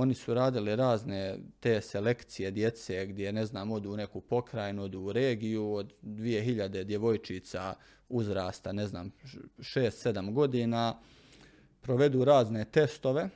Oni 0.00 0.14
su 0.14 0.34
radili 0.34 0.76
razne 0.76 1.38
te 1.60 1.80
selekcije 1.80 2.50
djece 2.50 3.06
gdje, 3.06 3.32
ne 3.32 3.46
znam, 3.46 3.72
odu 3.72 3.92
u 3.92 3.96
neku 3.96 4.20
pokrajinu, 4.20 4.82
odu 4.82 5.00
u 5.00 5.12
regiju, 5.12 5.74
od 5.74 5.94
2000 6.02 6.84
djevojčica 6.84 7.74
uzrasta, 8.08 8.72
ne 8.72 8.86
znam, 8.86 9.10
6-7 9.58 10.32
godina, 10.32 10.98
provedu 11.80 12.24
razne 12.24 12.64
testove, 12.64 13.22
e, 13.22 13.30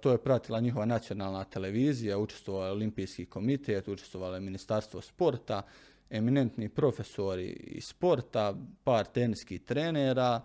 to 0.00 0.12
je 0.12 0.22
pratila 0.22 0.60
njihova 0.60 0.84
nacionalna 0.84 1.44
televizija, 1.44 2.18
učestvovala 2.18 2.66
je 2.66 2.72
olimpijski 2.72 3.26
komitet, 3.26 3.88
učestvovalo 3.88 4.40
ministarstvo 4.40 5.00
sporta, 5.00 5.62
eminentni 6.10 6.68
profesori 6.68 7.46
iz 7.48 7.84
sporta, 7.84 8.54
par 8.84 9.06
teniskih 9.06 9.62
trenera, 9.62 10.40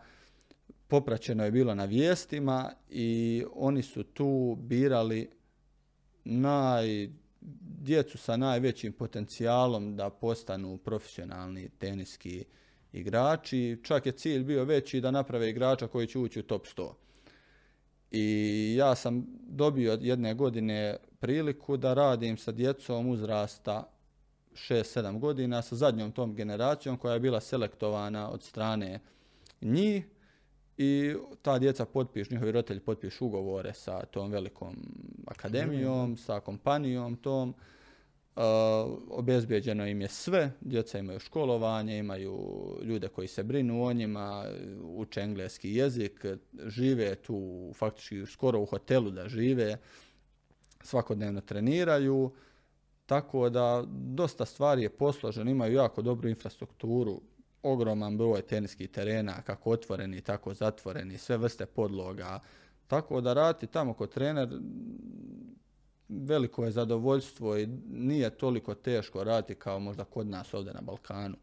popraćeno 0.90 1.46
je 1.46 1.52
bilo 1.52 1.76
na 1.76 1.86
vijestima 1.86 2.74
i 2.90 3.44
oni 3.54 3.82
su 3.82 4.04
tu 4.04 4.58
birali 4.60 5.30
naj, 6.24 7.10
djecu 7.82 8.18
sa 8.18 8.38
najvećim 8.38 8.94
potencijalom 8.94 9.96
da 9.96 10.10
postanu 10.10 10.78
profesionalni 10.78 11.70
teniski 11.70 12.46
igrači. 12.94 13.80
Čak 13.84 14.06
je 14.06 14.12
cilj 14.12 14.44
bio 14.44 14.64
veći 14.64 15.02
da 15.02 15.12
naprave 15.12 15.50
igrača 15.50 15.88
koji 15.88 16.08
će 16.08 16.20
ući 16.20 16.40
u 16.40 16.44
top 16.44 16.66
100. 16.66 16.92
I 18.12 18.76
ja 18.78 18.96
sam 18.96 19.26
dobio 19.42 19.98
jedne 20.02 20.34
godine 20.34 20.98
priliku 21.20 21.78
da 21.78 21.94
radim 21.94 22.38
sa 22.38 22.52
djecom 22.52 23.08
uzrasta 23.10 23.92
6-7 24.54 25.20
godina 25.20 25.62
sa 25.62 25.76
zadnjom 25.76 26.12
tom 26.12 26.36
generacijom 26.36 26.98
koja 26.98 27.14
je 27.14 27.20
bila 27.20 27.42
selektovana 27.42 28.30
od 28.30 28.44
strane 28.44 29.00
njih 29.62 30.06
i 30.82 31.16
ta 31.42 31.60
djeca 31.60 31.86
potpišu, 31.86 32.34
njihovi 32.34 32.52
roditelji 32.52 32.80
potpišu 32.80 33.26
ugovore 33.26 33.74
sa 33.74 34.06
tom 34.06 34.32
velikom 34.32 34.76
akademijom, 35.28 36.18
sa 36.18 36.40
kompanijom 36.40 37.16
tom. 37.16 37.54
Uh, 38.36 38.44
obezbijeđeno 39.10 39.88
im 39.88 40.02
je 40.02 40.08
sve, 40.08 40.52
djeca 40.62 41.00
imaju 41.00 41.20
školovanje, 41.20 41.98
imaju 41.98 42.38
ljude 42.84 43.08
koji 43.08 43.28
se 43.28 43.44
brinu 43.44 43.84
o 43.84 43.94
njima, 43.94 44.46
uče 44.84 45.22
engleski 45.22 45.76
jezik, 45.76 46.26
žive 46.66 47.16
tu 47.16 47.72
faktički 47.76 48.26
skoro 48.26 48.60
u 48.60 48.66
hotelu 48.66 49.12
da 49.12 49.30
žive. 49.30 49.78
svakodnevno 50.82 51.42
treniraju, 51.42 52.32
tako 53.06 53.50
da 53.50 53.84
dosta 53.88 54.46
stvari 54.46 54.84
je 54.84 54.90
posloženo, 54.90 55.52
imaju 55.52 55.74
jako 55.74 56.02
dobru 56.02 56.30
infrastrukturu, 56.30 57.22
ogroman 57.64 58.18
broj 58.18 58.42
teniskih 58.42 58.90
terena, 58.90 59.42
kako 59.42 59.72
otvoreni, 59.72 60.22
tako 60.22 60.54
zatvoreni, 60.54 61.18
sve 61.18 61.38
vrste 61.38 61.66
podloga, 61.66 62.40
tako 62.88 63.22
da 63.22 63.34
raditi 63.34 63.68
tamo 63.68 63.94
kod 63.94 64.14
trener 64.14 64.60
veliko 66.10 66.66
je 66.66 66.72
zadovoljstvo 66.72 67.58
i 67.58 67.68
nije 67.92 68.30
toliko 68.30 68.74
teško 68.76 69.24
raditi 69.24 69.56
kao 69.56 69.80
možda 69.80 70.04
kod 70.04 70.28
nas 70.28 70.54
ovdje 70.54 70.74
na 70.74 70.82
Balkanu 70.82 71.36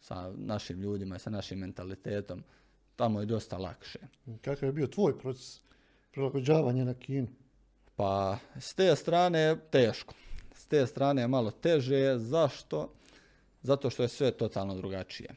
sa 0.00 0.32
našim 0.36 0.80
ljudima 0.80 1.16
i 1.16 1.18
sa 1.18 1.30
našim 1.30 1.58
mentalitetom. 1.58 2.42
Tamo 2.96 3.20
je 3.20 3.26
dosta 3.26 3.58
lakše. 3.58 3.98
Kakav 4.42 4.68
je 4.68 4.72
bio 4.72 4.86
tvoj 4.86 5.18
proces 5.18 5.60
prilagođavanja 6.10 6.84
na 6.84 6.94
Kinu? 6.94 7.28
Pa 7.96 8.38
s 8.60 8.74
te 8.74 8.96
strane 8.96 9.38
je 9.38 9.70
teško. 9.70 10.14
S 10.54 10.66
te 10.66 10.86
strane 10.86 11.22
je 11.22 11.28
malo 11.28 11.50
teže. 11.50 12.18
Zašto? 12.18 12.92
Zato 13.62 13.90
što 13.90 14.02
je 14.02 14.08
sve 14.08 14.30
totalno 14.30 14.74
drugačije. 14.74 15.34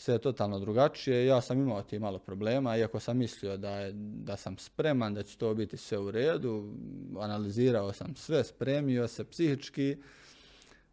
Sve 0.00 0.14
je 0.14 0.18
totalno 0.18 0.58
drugačije. 0.58 1.26
Ja 1.26 1.40
sam 1.40 1.60
imao 1.60 1.82
ti 1.82 1.98
malo 1.98 2.18
problema, 2.18 2.76
iako 2.76 3.00
sam 3.00 3.16
mislio 3.16 3.56
da, 3.56 3.70
je, 3.70 3.92
da 3.94 4.36
sam 4.36 4.58
spreman, 4.58 5.14
da 5.14 5.22
će 5.22 5.38
to 5.38 5.54
biti 5.54 5.76
sve 5.76 5.98
u 5.98 6.10
redu. 6.10 6.72
Analizirao 7.18 7.92
sam 7.92 8.14
sve, 8.16 8.44
spremio 8.44 9.08
se 9.08 9.24
psihički. 9.24 9.96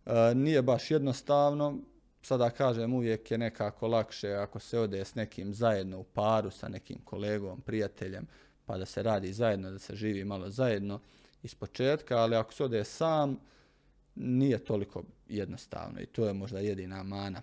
E, 0.05 0.35
nije 0.35 0.61
baš 0.61 0.91
jednostavno. 0.91 1.79
Sada 2.21 2.49
kažem, 2.49 2.93
uvijek 2.93 3.31
je 3.31 3.37
nekako 3.37 3.87
lakše 3.87 4.33
ako 4.33 4.59
se 4.59 4.79
ode 4.79 5.05
s 5.05 5.15
nekim 5.15 5.53
zajedno 5.53 5.99
u 5.99 6.03
paru, 6.03 6.51
sa 6.51 6.67
nekim 6.67 6.97
kolegom, 7.03 7.61
prijateljem, 7.61 8.27
pa 8.65 8.77
da 8.77 8.85
se 8.85 9.03
radi 9.03 9.33
zajedno, 9.33 9.71
da 9.71 9.79
se 9.79 9.95
živi 9.95 10.25
malo 10.25 10.49
zajedno 10.49 10.99
iz 11.43 11.55
početka, 11.55 12.17
ali 12.17 12.35
ako 12.35 12.53
se 12.53 12.63
ode 12.63 12.83
sam, 12.83 13.39
nije 14.15 14.57
toliko 14.57 15.03
jednostavno 15.29 16.01
i 16.01 16.05
to 16.05 16.27
je 16.27 16.33
možda 16.33 16.59
jedina 16.59 17.03
mana, 17.03 17.41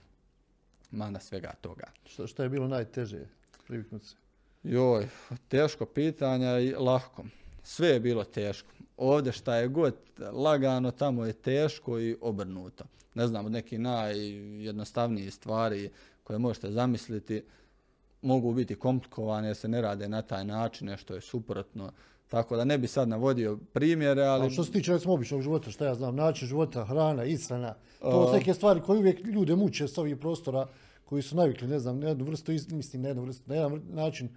mana 0.95 1.21
svega 1.21 1.53
toga. 1.61 1.85
Što, 2.07 2.27
što 2.27 2.43
je 2.43 2.49
bilo 2.49 2.69
najteže 2.69 3.21
priviknuti 3.67 4.07
se? 4.07 4.17
Joj, 4.63 5.09
teško 5.49 5.87
pitanja 5.87 6.59
i 6.59 6.75
lahko. 6.75 7.25
Sve 7.63 7.89
je 7.89 8.01
bilo 8.01 8.25
teško. 8.25 8.71
Ovdje 8.97 9.33
šta 9.33 9.57
je 9.57 9.69
god 9.69 9.95
lagano, 10.33 10.91
tamo 10.91 11.25
je 11.25 11.33
teško 11.33 12.01
i 12.01 12.17
obrnuto. 12.21 12.85
Ne 13.15 13.27
znam, 13.27 13.47
od 13.47 13.53
nekih 13.53 13.81
najjednostavnijih 13.81 15.35
stvari 15.35 15.91
koje 16.23 16.39
možete 16.39 16.71
zamisliti, 16.71 17.45
mogu 18.23 18.55
biti 18.55 18.75
komplikovane 18.75 19.49
jer 19.49 19.57
se 19.57 19.69
ne 19.69 19.81
rade 19.81 20.09
na 20.09 20.23
taj 20.23 20.45
način, 20.45 20.87
nešto 20.87 21.15
je 21.15 21.21
suprotno. 21.21 21.93
Tako 22.29 22.57
da 22.57 22.65
ne 22.65 22.79
bi 22.79 22.87
sad 22.87 23.09
navodio 23.09 23.59
primjere, 23.73 24.23
ali... 24.23 24.47
A 24.47 24.51
što 24.51 24.65
se 24.65 24.73
tiče 24.73 24.93
recimo 24.93 25.15
običnog 25.15 25.43
života, 25.43 25.71
šta 25.71 25.87
ja 25.87 25.95
znam, 25.95 26.17
način 26.17 26.49
života, 26.49 26.85
hrana, 26.85 27.25
ishrana, 27.25 27.75
to 28.01 28.27
su 28.27 28.35
neke 28.35 28.55
stvari 28.55 28.81
koje 28.81 28.99
uvijek 28.99 29.25
ljude 29.25 29.57
muče 29.57 29.89
s 29.89 29.99
ovih 29.99 30.17
prostora 30.17 30.67
koji 31.05 31.23
su 31.23 31.37
navikli, 31.37 31.69
ne 31.69 31.79
znam, 31.79 32.01
na 32.01 32.09
jednu 32.09 32.25
vrstu, 32.25 32.53
mislim, 32.53 33.03
na 33.03 33.09
jednu 33.09 33.23
vrstu, 33.23 33.43
na 33.47 33.55
jedan 33.55 33.83
način 33.91 34.29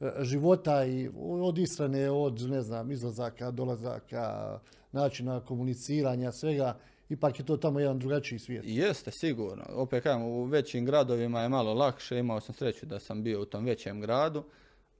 e, 0.00 0.12
života 0.22 0.84
i 0.84 1.10
od 1.40 1.58
ishrane, 1.58 2.10
od, 2.10 2.40
ne 2.40 2.62
znam, 2.62 2.90
izlazaka, 2.90 3.50
dolazaka, 3.50 4.58
načina 4.92 5.40
komuniciranja, 5.40 6.32
svega, 6.32 6.76
ipak 7.08 7.38
je 7.38 7.46
to 7.46 7.56
tamo 7.56 7.80
jedan 7.80 7.98
drugačiji 7.98 8.38
svijet. 8.38 8.64
Jeste, 8.66 9.10
sigurno. 9.10 9.64
Opet 9.68 10.02
kažem, 10.02 10.22
u 10.22 10.44
većim 10.44 10.84
gradovima 10.84 11.42
je 11.42 11.48
malo 11.48 11.74
lakše, 11.74 12.18
imao 12.18 12.40
sam 12.40 12.54
sreću 12.54 12.86
da 12.86 12.98
sam 12.98 13.22
bio 13.22 13.42
u 13.42 13.44
tom 13.44 13.64
većem 13.64 14.00
gradu, 14.00 14.44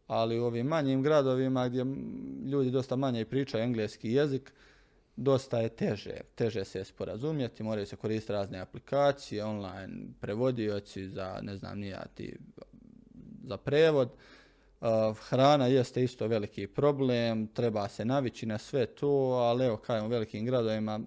ali 0.07 0.41
u 0.41 0.45
ovim 0.45 0.67
manjim 0.67 1.03
gradovima 1.03 1.69
gdje 1.69 1.85
ljudi 2.47 2.71
dosta 2.71 2.97
manje 2.97 3.25
pričaju 3.25 3.65
engleski 3.65 4.13
jezik, 4.13 4.53
dosta 5.17 5.59
je 5.59 5.69
teže, 5.69 6.21
teže 6.35 6.65
se 6.65 6.85
sporazumjeti, 6.85 7.63
moraju 7.63 7.87
se 7.87 7.97
koristiti 7.97 8.33
razne 8.33 8.59
aplikacije, 8.59 9.45
online 9.45 10.07
prevodioci 10.21 11.09
za, 11.09 11.39
ne 11.43 11.57
znam, 11.57 11.79
nijati 11.79 12.37
za 13.45 13.57
prevod. 13.57 14.11
Hrana 15.29 15.67
jeste 15.67 16.05
isto 16.05 16.27
veliki 16.27 16.67
problem, 16.67 17.47
treba 17.47 17.89
se 17.89 18.05
navići 18.05 18.47
na 18.47 18.59
sve 18.59 18.87
to, 18.87 19.09
ali 19.31 19.65
evo, 19.65 19.77
kajem 19.77 20.05
u 20.05 20.09
velikim 20.09 20.47
gradovima 20.47 21.01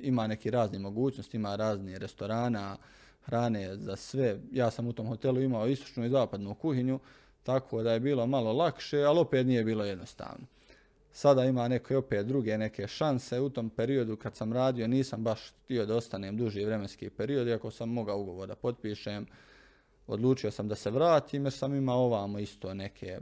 ima 0.00 0.26
neki 0.26 0.50
razni 0.50 0.78
mogućnosti, 0.78 1.36
ima 1.36 1.56
razni 1.56 1.98
restorana, 1.98 2.76
hrane 3.22 3.76
za 3.76 3.96
sve. 3.96 4.38
Ja 4.52 4.70
sam 4.70 4.86
u 4.86 4.92
tom 4.92 5.06
hotelu 5.06 5.40
imao 5.40 5.68
istočnu 5.68 6.04
i 6.04 6.08
zapadnu 6.08 6.54
kuhinju, 6.54 7.00
tako 7.42 7.82
da 7.82 7.92
je 7.92 8.00
bilo 8.00 8.26
malo 8.26 8.52
lakše, 8.52 9.02
ali 9.02 9.18
opet 9.18 9.46
nije 9.46 9.64
bilo 9.64 9.84
jednostavno. 9.84 10.46
Sada 11.12 11.44
ima 11.44 11.68
neke 11.68 11.96
opet 11.96 12.26
druge 12.26 12.58
neke 12.58 12.86
šanse. 12.86 13.40
U 13.40 13.50
tom 13.50 13.70
periodu 13.70 14.16
kad 14.16 14.36
sam 14.36 14.52
radio 14.52 14.88
nisam 14.88 15.24
baš 15.24 15.52
htio 15.64 15.86
da 15.86 15.96
ostanem 15.96 16.36
duži 16.36 16.64
vremenski 16.64 17.10
period, 17.10 17.48
iako 17.48 17.70
sam 17.70 17.88
mogao 17.88 18.18
ugovor 18.20 18.48
da 18.48 18.54
potpišem. 18.54 19.26
Odlučio 20.06 20.50
sam 20.50 20.68
da 20.68 20.74
se 20.74 20.90
vratim 20.90 21.44
jer 21.44 21.52
sam 21.52 21.74
imao 21.74 22.04
ovamo 22.04 22.38
isto 22.38 22.74
neke 22.74 23.18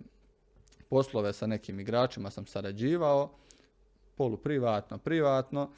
poslove 0.89 1.33
sa 1.33 1.47
nekim 1.47 1.81
igračima 1.81 2.31
sam 2.31 2.47
sarađivao, 2.47 3.31
polu 4.17 4.37
privatno, 4.37 4.99
privatno. 4.99 5.71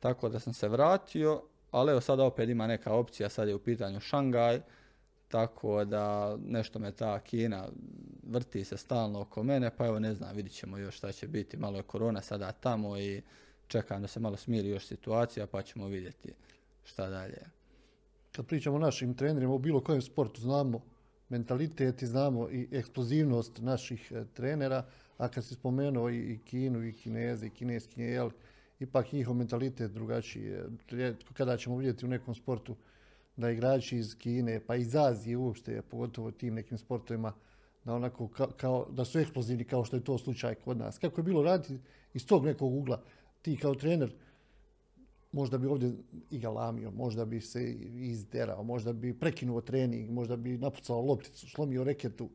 Tako 0.00 0.28
da 0.28 0.40
sam 0.40 0.54
se 0.54 0.68
vratio, 0.68 1.42
ali 1.70 1.90
evo 1.90 2.00
sada 2.00 2.24
opet 2.24 2.48
ima 2.48 2.66
neka 2.66 2.92
opcija, 2.92 3.28
sad 3.28 3.48
je 3.48 3.54
u 3.54 3.58
pitanju 3.58 4.00
Šangaj, 4.00 4.60
tako 5.34 5.84
da 5.84 6.36
nešto 6.46 6.78
me 6.78 6.92
ta 6.92 7.20
Kina 7.20 7.68
vrti 8.22 8.64
se 8.64 8.76
stalno 8.76 9.20
oko 9.20 9.42
mene, 9.42 9.70
pa 9.76 9.86
evo 9.86 9.98
ne 9.98 10.14
znam, 10.14 10.36
vidit 10.36 10.52
ćemo 10.52 10.78
još 10.78 10.96
šta 10.96 11.12
će 11.12 11.28
biti, 11.28 11.56
malo 11.56 11.76
je 11.76 11.82
korona 11.82 12.20
sada 12.20 12.52
tamo 12.52 12.98
i 12.98 13.22
čekam 13.66 14.02
da 14.02 14.08
se 14.08 14.20
malo 14.20 14.36
smiri 14.36 14.68
još 14.68 14.86
situacija, 14.86 15.46
pa 15.46 15.62
ćemo 15.62 15.86
vidjeti 15.86 16.32
šta 16.84 17.08
dalje. 17.08 17.38
Kad 18.32 18.46
pričamo 18.46 18.76
o 18.76 18.78
našim 18.78 19.14
trenerima 19.14 19.54
u 19.54 19.58
bilo 19.58 19.80
kojem 19.80 20.02
sportu, 20.02 20.40
znamo 20.40 20.80
mentalitet 21.28 22.02
i 22.02 22.06
znamo 22.06 22.50
i 22.50 22.68
eksplozivnost 22.72 23.58
naših 23.58 24.12
e, 24.12 24.24
trenera, 24.34 24.84
a 25.18 25.28
kad 25.28 25.44
si 25.44 25.54
spomenuo 25.54 26.10
i, 26.10 26.38
Kinu 26.44 26.84
i 26.84 26.92
Kineze 26.92 27.46
i 27.46 27.50
kineski 27.50 28.02
jel, 28.02 28.30
ipak 28.80 29.12
njihov 29.12 29.34
mentalitet 29.34 29.90
drugačiji. 29.90 30.56
Kada 31.32 31.56
ćemo 31.56 31.76
vidjeti 31.76 32.04
u 32.04 32.08
nekom 32.08 32.34
sportu 32.34 32.76
da 33.36 33.50
igrači 33.50 33.96
iz 33.98 34.18
Kine, 34.18 34.60
pa 34.66 34.76
iz 34.76 34.96
Azije 34.96 35.36
uopšte, 35.36 35.82
pogotovo 35.82 36.30
tim 36.30 36.54
nekim 36.54 36.78
sportovima, 36.78 37.32
da, 37.84 37.94
onako 37.94 38.28
kao, 38.56 38.86
da 38.90 39.04
su 39.04 39.18
eksplozivni 39.18 39.64
kao 39.64 39.84
što 39.84 39.96
je 39.96 40.04
to 40.04 40.18
slučaj 40.18 40.54
kod 40.54 40.76
nas. 40.76 40.98
Kako 40.98 41.20
je 41.20 41.24
bilo 41.24 41.42
raditi 41.42 41.78
iz 42.14 42.26
tog 42.26 42.44
nekog 42.44 42.74
ugla, 42.74 43.02
ti 43.42 43.56
kao 43.56 43.74
trener, 43.74 44.12
možda 45.32 45.58
bi 45.58 45.66
ovdje 45.66 45.92
i 46.30 46.38
galamio, 46.38 46.90
možda 46.90 47.24
bi 47.24 47.40
se 47.40 47.72
izderao, 47.94 48.62
možda 48.62 48.92
bi 48.92 49.18
prekinuo 49.18 49.60
trening, 49.60 50.10
možda 50.10 50.36
bi 50.36 50.58
napucao 50.58 51.00
lopticu, 51.00 51.50
slomio 51.50 51.84
reketu. 51.84 52.30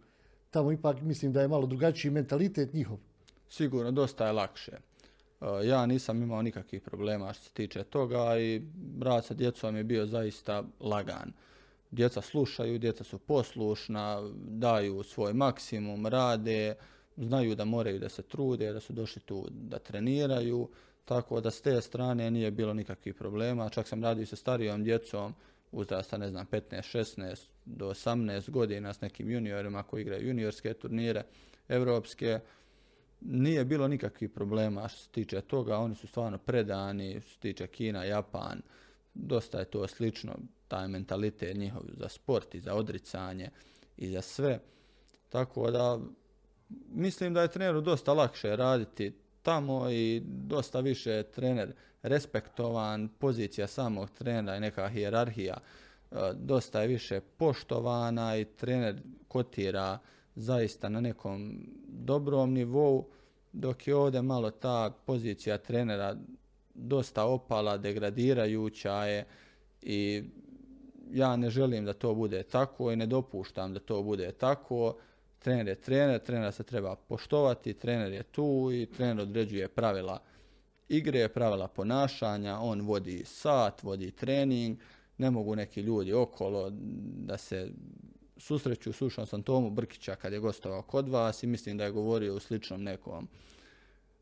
Tamo 0.50 0.72
ipak 0.72 1.02
mislim 1.02 1.34
da 1.34 1.42
je 1.42 1.48
malo 1.48 1.68
drugačiji 1.68 2.12
mentalitet 2.12 2.74
njihov. 2.74 2.98
Sigurno, 3.50 3.92
dosta 3.92 4.26
je 4.26 4.32
lakše. 4.32 4.88
Eh, 5.41 5.67
ja 5.67 5.86
nisam 5.86 6.23
imao 6.23 6.41
nikakvih 6.41 6.82
problema 6.82 7.34
što 7.34 7.43
se 7.43 7.52
tiče 7.52 7.84
toga 7.84 8.39
i 8.39 8.62
rad 9.02 9.25
sa 9.25 9.34
djecom 9.34 9.75
je 9.75 9.84
bio 9.84 10.06
zaista 10.06 10.63
lagan. 10.80 11.34
Djeca 11.91 12.21
slušaju, 12.21 12.80
djeca 12.80 13.04
su 13.04 13.19
poslušna, 13.19 14.30
daju 14.36 15.04
svoj 15.04 15.34
maksimum, 15.34 16.08
rade, 16.08 16.75
znaju 17.17 17.56
da 17.56 17.65
moraju 17.65 17.99
da 17.99 18.10
se 18.10 18.21
trude, 18.21 18.73
da 18.73 18.80
su 18.80 18.93
došli 18.93 19.21
tu 19.21 19.47
da 19.52 19.80
treniraju, 19.80 20.69
tako 21.06 21.41
da 21.41 21.52
s 21.52 21.62
te 21.62 21.82
strane 21.82 22.32
nije 22.32 22.52
bilo 22.52 22.73
nikakvih 22.73 23.15
problema. 23.15 23.69
Čak 23.69 23.88
sam 23.88 24.04
radio 24.04 24.25
sa 24.25 24.36
starijom 24.36 24.84
djecom 24.84 25.36
uzrasta, 25.71 26.17
ne 26.17 26.30
znam, 26.30 26.47
15, 26.52 26.97
16 26.97 27.39
do 27.65 27.89
18 27.89 28.49
godina 28.49 28.93
s 28.93 29.02
nekim 29.02 29.32
juniorima 29.32 29.84
koji 29.84 30.02
igraju 30.02 30.28
juniorske 30.28 30.73
turnire, 30.73 31.23
evropske, 31.67 32.39
nije 33.22 33.66
bilo 33.66 33.88
nikakvih 33.88 34.30
problema 34.30 34.88
što 34.88 35.00
se 35.00 35.10
tiče 35.10 35.42
toga, 35.42 35.78
oni 35.78 35.96
su 35.96 36.08
stvarno 36.08 36.38
predani, 36.38 37.22
što 37.22 37.34
se 37.34 37.40
tiče 37.40 37.68
Kina, 37.68 38.04
Japan, 38.04 38.62
dosta 39.14 39.60
je 39.60 39.66
to 39.66 39.88
slično, 39.88 40.36
taj 40.68 40.88
mentalitet 40.88 41.58
njihov 41.58 41.82
za 41.98 42.10
sport 42.10 42.56
i 42.56 42.60
za 42.60 42.74
odricanje 42.76 43.50
i 43.98 44.10
za 44.10 44.22
sve. 44.22 44.60
Tako 45.30 45.72
da 45.72 46.00
mislim 46.90 47.34
da 47.34 47.42
je 47.42 47.52
treneru 47.52 47.82
dosta 47.82 48.14
lakše 48.14 48.56
raditi 48.56 49.14
tamo 49.42 49.90
i 49.90 50.22
dosta 50.26 50.80
više 50.80 51.12
je 51.12 51.32
trener 51.32 51.74
respektovan, 52.02 53.10
pozicija 53.20 53.68
samog 53.68 54.10
trenera 54.10 54.58
i 54.58 54.60
neka 54.60 54.90
hijerarhija 54.90 55.58
e, 55.58 56.16
dosta 56.34 56.82
je 56.82 56.88
više 56.88 57.22
poštovana 57.38 58.38
i 58.38 58.46
trener 58.46 59.02
kotira 59.28 60.00
zaista 60.39 60.89
na 60.89 61.02
nekom 61.02 61.67
dobrom 61.88 62.54
nivou, 62.54 63.08
dok 63.54 63.88
je 63.88 63.95
ovdje 63.95 64.21
malo 64.21 64.52
ta 64.52 64.93
pozicija 65.06 65.58
trenera 65.58 66.15
dosta 66.73 67.25
opala, 67.25 67.78
degradirajuća 67.78 69.06
je 69.06 69.25
i 69.82 70.23
ja 71.12 71.36
ne 71.36 71.49
želim 71.49 71.86
da 71.86 71.93
to 71.93 72.15
bude 72.15 72.43
tako 72.43 72.91
i 72.91 72.95
ne 72.95 73.06
dopuštam 73.06 73.73
da 73.73 73.80
to 73.80 74.04
bude 74.04 74.32
tako. 74.32 74.95
Trener 75.39 75.67
je 75.67 75.75
trener, 75.75 76.19
trener 76.19 76.54
se 76.54 76.63
treba 76.63 76.95
poštovati, 76.95 77.73
trener 77.73 78.13
je 78.13 78.23
tu 78.23 78.69
i 78.73 78.86
trener 78.86 79.19
određuje 79.19 79.67
pravila 79.67 80.19
igre, 80.89 81.28
pravila 81.28 81.67
ponašanja, 81.67 82.60
on 82.60 82.82
vodi 82.82 83.23
sat, 83.25 83.84
vodi 83.84 84.12
trening, 84.12 84.78
ne 85.17 85.32
mogu 85.32 85.56
neki 85.56 85.82
ljudi 85.82 86.13
okolo 86.13 86.71
da 87.28 87.38
se 87.38 87.71
susreću, 88.39 88.93
slušao 88.93 89.25
sam 89.25 89.43
Tomu 89.43 89.69
Brkića 89.69 90.15
kad 90.15 90.34
je 90.34 90.39
gostovao 90.39 90.82
kod 90.82 91.10
vas 91.10 91.43
i 91.43 91.47
mislim 91.47 91.78
da 91.78 91.84
je 91.84 91.91
govorio 91.91 92.36
u 92.36 92.39
sličnom 92.39 92.84
nekom 92.84 93.28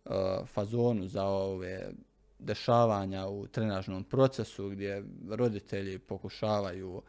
uh, 0.06 0.12
fazonu 0.47 1.08
za 1.08 1.25
ove 1.25 1.91
dešavanja 2.39 3.27
u 3.27 3.47
trenažnom 3.47 4.03
procesu 4.03 4.69
gdje 4.69 5.03
roditelji 5.30 5.99
pokušavaju 5.99 7.01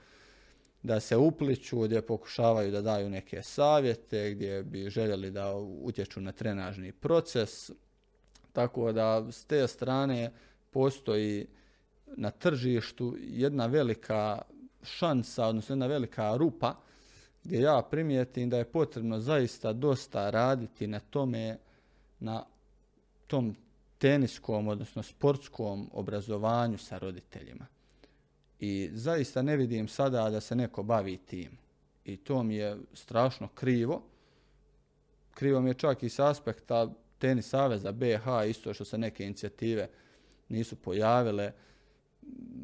da 0.82 1.00
se 1.00 1.16
upliču, 1.16 1.80
gdje 1.80 2.02
pokušavaju 2.02 2.70
da 2.70 2.82
daju 2.82 3.10
neke 3.10 3.42
savjete, 3.42 4.34
gdje 4.34 4.62
bi 4.62 4.90
željeli 4.90 5.30
da 5.30 5.54
utječu 5.56 6.20
na 6.20 6.32
trenažni 6.32 6.92
proces. 6.92 7.70
Tako 8.52 8.92
da 8.92 9.32
s 9.32 9.44
te 9.44 9.68
strane 9.68 10.32
postoji 10.70 11.46
na 12.06 12.30
tržištu 12.30 13.16
jedna 13.20 13.66
velika 13.66 14.42
šansa, 14.82 15.46
odnosno 15.46 15.72
jedna 15.72 15.86
velika 15.86 16.36
rupa, 16.36 16.74
gdje 17.48 17.61
ja 17.61 17.82
primijetim 17.90 18.50
da 18.50 18.58
je 18.58 18.64
potrebno 18.64 19.20
zaista 19.20 19.72
dosta 19.72 20.30
raditi 20.30 20.87
na 20.87 21.00
tome, 21.00 21.58
na 22.20 22.44
tom 23.26 23.56
teniskom, 23.98 24.68
odnosno 24.68 25.02
sportskom 25.02 25.90
obrazovanju 25.92 26.78
sa 26.78 26.98
roditeljima. 26.98 27.66
I 28.61 28.90
zaista 28.92 29.42
ne 29.42 29.56
vidim 29.56 29.88
sada 29.88 30.30
da 30.30 30.40
se 30.40 30.54
neko 30.54 30.82
bavi 30.82 31.16
tim. 31.16 31.58
I 32.04 32.16
to 32.16 32.42
mi 32.42 32.56
je 32.56 32.76
strašno 32.94 33.48
krivo. 33.48 34.02
Krivo 35.34 35.61
mi 35.61 35.70
je 35.70 35.74
čak 35.74 36.02
i 36.02 36.08
s 36.08 36.18
aspekta 36.18 36.90
tenis 37.18 37.48
saveza 37.48 37.92
BH, 37.92 38.26
isto 38.50 38.74
što 38.74 38.84
se 38.84 38.98
neke 38.98 39.24
inicijative 39.24 39.88
nisu 40.48 40.76
pojavile. 40.76 41.52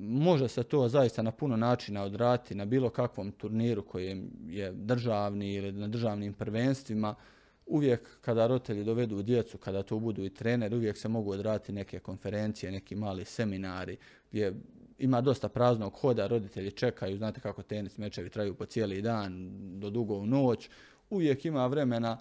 Može 0.01 0.49
se 0.49 0.63
to 0.63 0.89
zaista 0.89 1.23
na 1.23 1.31
puno 1.31 1.57
načina 1.57 2.03
odrati 2.03 2.55
na 2.55 2.65
bilo 2.65 2.91
kakvom 2.91 3.33
turniru 3.33 3.83
koji 3.83 4.23
je 4.47 4.73
državni 4.73 5.55
ili 5.55 5.73
na 5.73 5.89
državnim 5.89 6.33
prvenstvima. 6.33 7.15
Uvijek 7.67 8.21
kada 8.21 8.47
roditelji 8.47 8.85
dovedu 8.85 9.23
djecu, 9.23 9.59
kada 9.59 9.83
to 9.83 9.99
budu 9.99 10.25
i 10.25 10.31
treneri, 10.31 10.77
uvijek 10.77 10.97
se 10.97 11.09
mogu 11.09 11.31
odraditi 11.31 11.73
neke 11.73 11.99
konferencije, 11.99 12.73
neki 12.73 12.97
mali 12.97 13.25
seminari 13.25 13.97
gdje 14.31 14.55
ima 14.99 15.21
dosta 15.21 15.49
praznog 15.49 15.93
hoda, 15.93 16.27
roditelji 16.27 16.71
čekaju, 16.71 17.17
znate 17.17 17.41
kako 17.41 17.63
tenis 17.63 17.99
mečevi 17.99 18.31
traju 18.31 18.55
po 18.55 18.67
cijeli 18.67 19.03
dan, 19.03 19.51
do 19.81 19.91
dugo 19.91 20.15
u 20.15 20.27
noć. 20.27 20.71
Uvijek 21.11 21.45
ima 21.45 21.67
vremena 21.67 22.19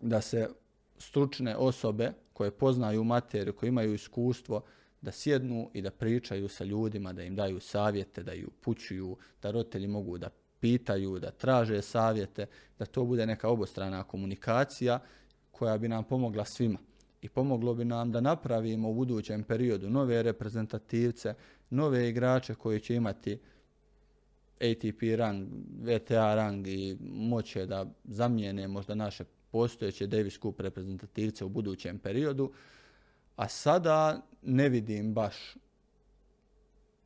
da 0.00 0.20
se 0.20 0.48
stručne 0.98 1.56
osobe 1.56 2.12
koje 2.32 2.50
poznaju 2.50 3.04
materiju, 3.04 3.52
koje 3.52 3.68
imaju 3.68 3.94
iskustvo, 3.94 4.62
da 5.02 5.12
sjednu 5.12 5.70
i 5.74 5.82
da 5.82 5.90
pričaju 5.90 6.48
sa 6.48 6.64
ljudima, 6.64 7.12
da 7.12 7.22
im 7.22 7.36
daju 7.36 7.60
savjete, 7.60 8.22
da 8.22 8.32
ju 8.32 8.50
pućuju, 8.60 9.16
da 9.42 9.50
roditelji 9.50 9.86
mogu 9.86 10.18
da 10.18 10.30
pitaju, 10.60 11.18
da 11.18 11.30
traže 11.30 11.82
savjete, 11.82 12.46
da 12.78 12.86
to 12.86 13.04
bude 13.04 13.26
neka 13.26 13.48
obostrana 13.48 14.02
komunikacija 14.02 15.00
koja 15.50 15.78
bi 15.78 15.88
nam 15.88 16.04
pomogla 16.04 16.44
svima. 16.44 16.78
I 17.22 17.28
pomoglo 17.28 17.74
bi 17.74 17.84
nam 17.84 18.12
da 18.12 18.20
napravimo 18.20 18.90
u 18.90 18.94
budućem 18.94 19.42
periodu 19.42 19.90
nove 19.90 20.22
reprezentativce, 20.22 21.34
nove 21.70 22.08
igrače 22.08 22.54
koji 22.54 22.80
će 22.80 22.94
imati 22.94 23.38
ATP 24.60 25.02
rang, 25.16 25.48
VTA 25.82 26.34
rang 26.34 26.66
i 26.66 26.96
moće 27.02 27.66
da 27.66 27.86
zamijene 28.04 28.68
možda 28.68 28.94
naše 28.94 29.24
postojeće 29.50 30.06
Davis 30.06 30.38
Cup 30.38 30.60
reprezentativce 30.60 31.44
u 31.44 31.48
budućem 31.48 31.98
periodu, 31.98 32.52
a 33.40 33.48
sada 33.48 34.22
ne 34.42 34.68
vidim 34.68 35.14
baš 35.14 35.56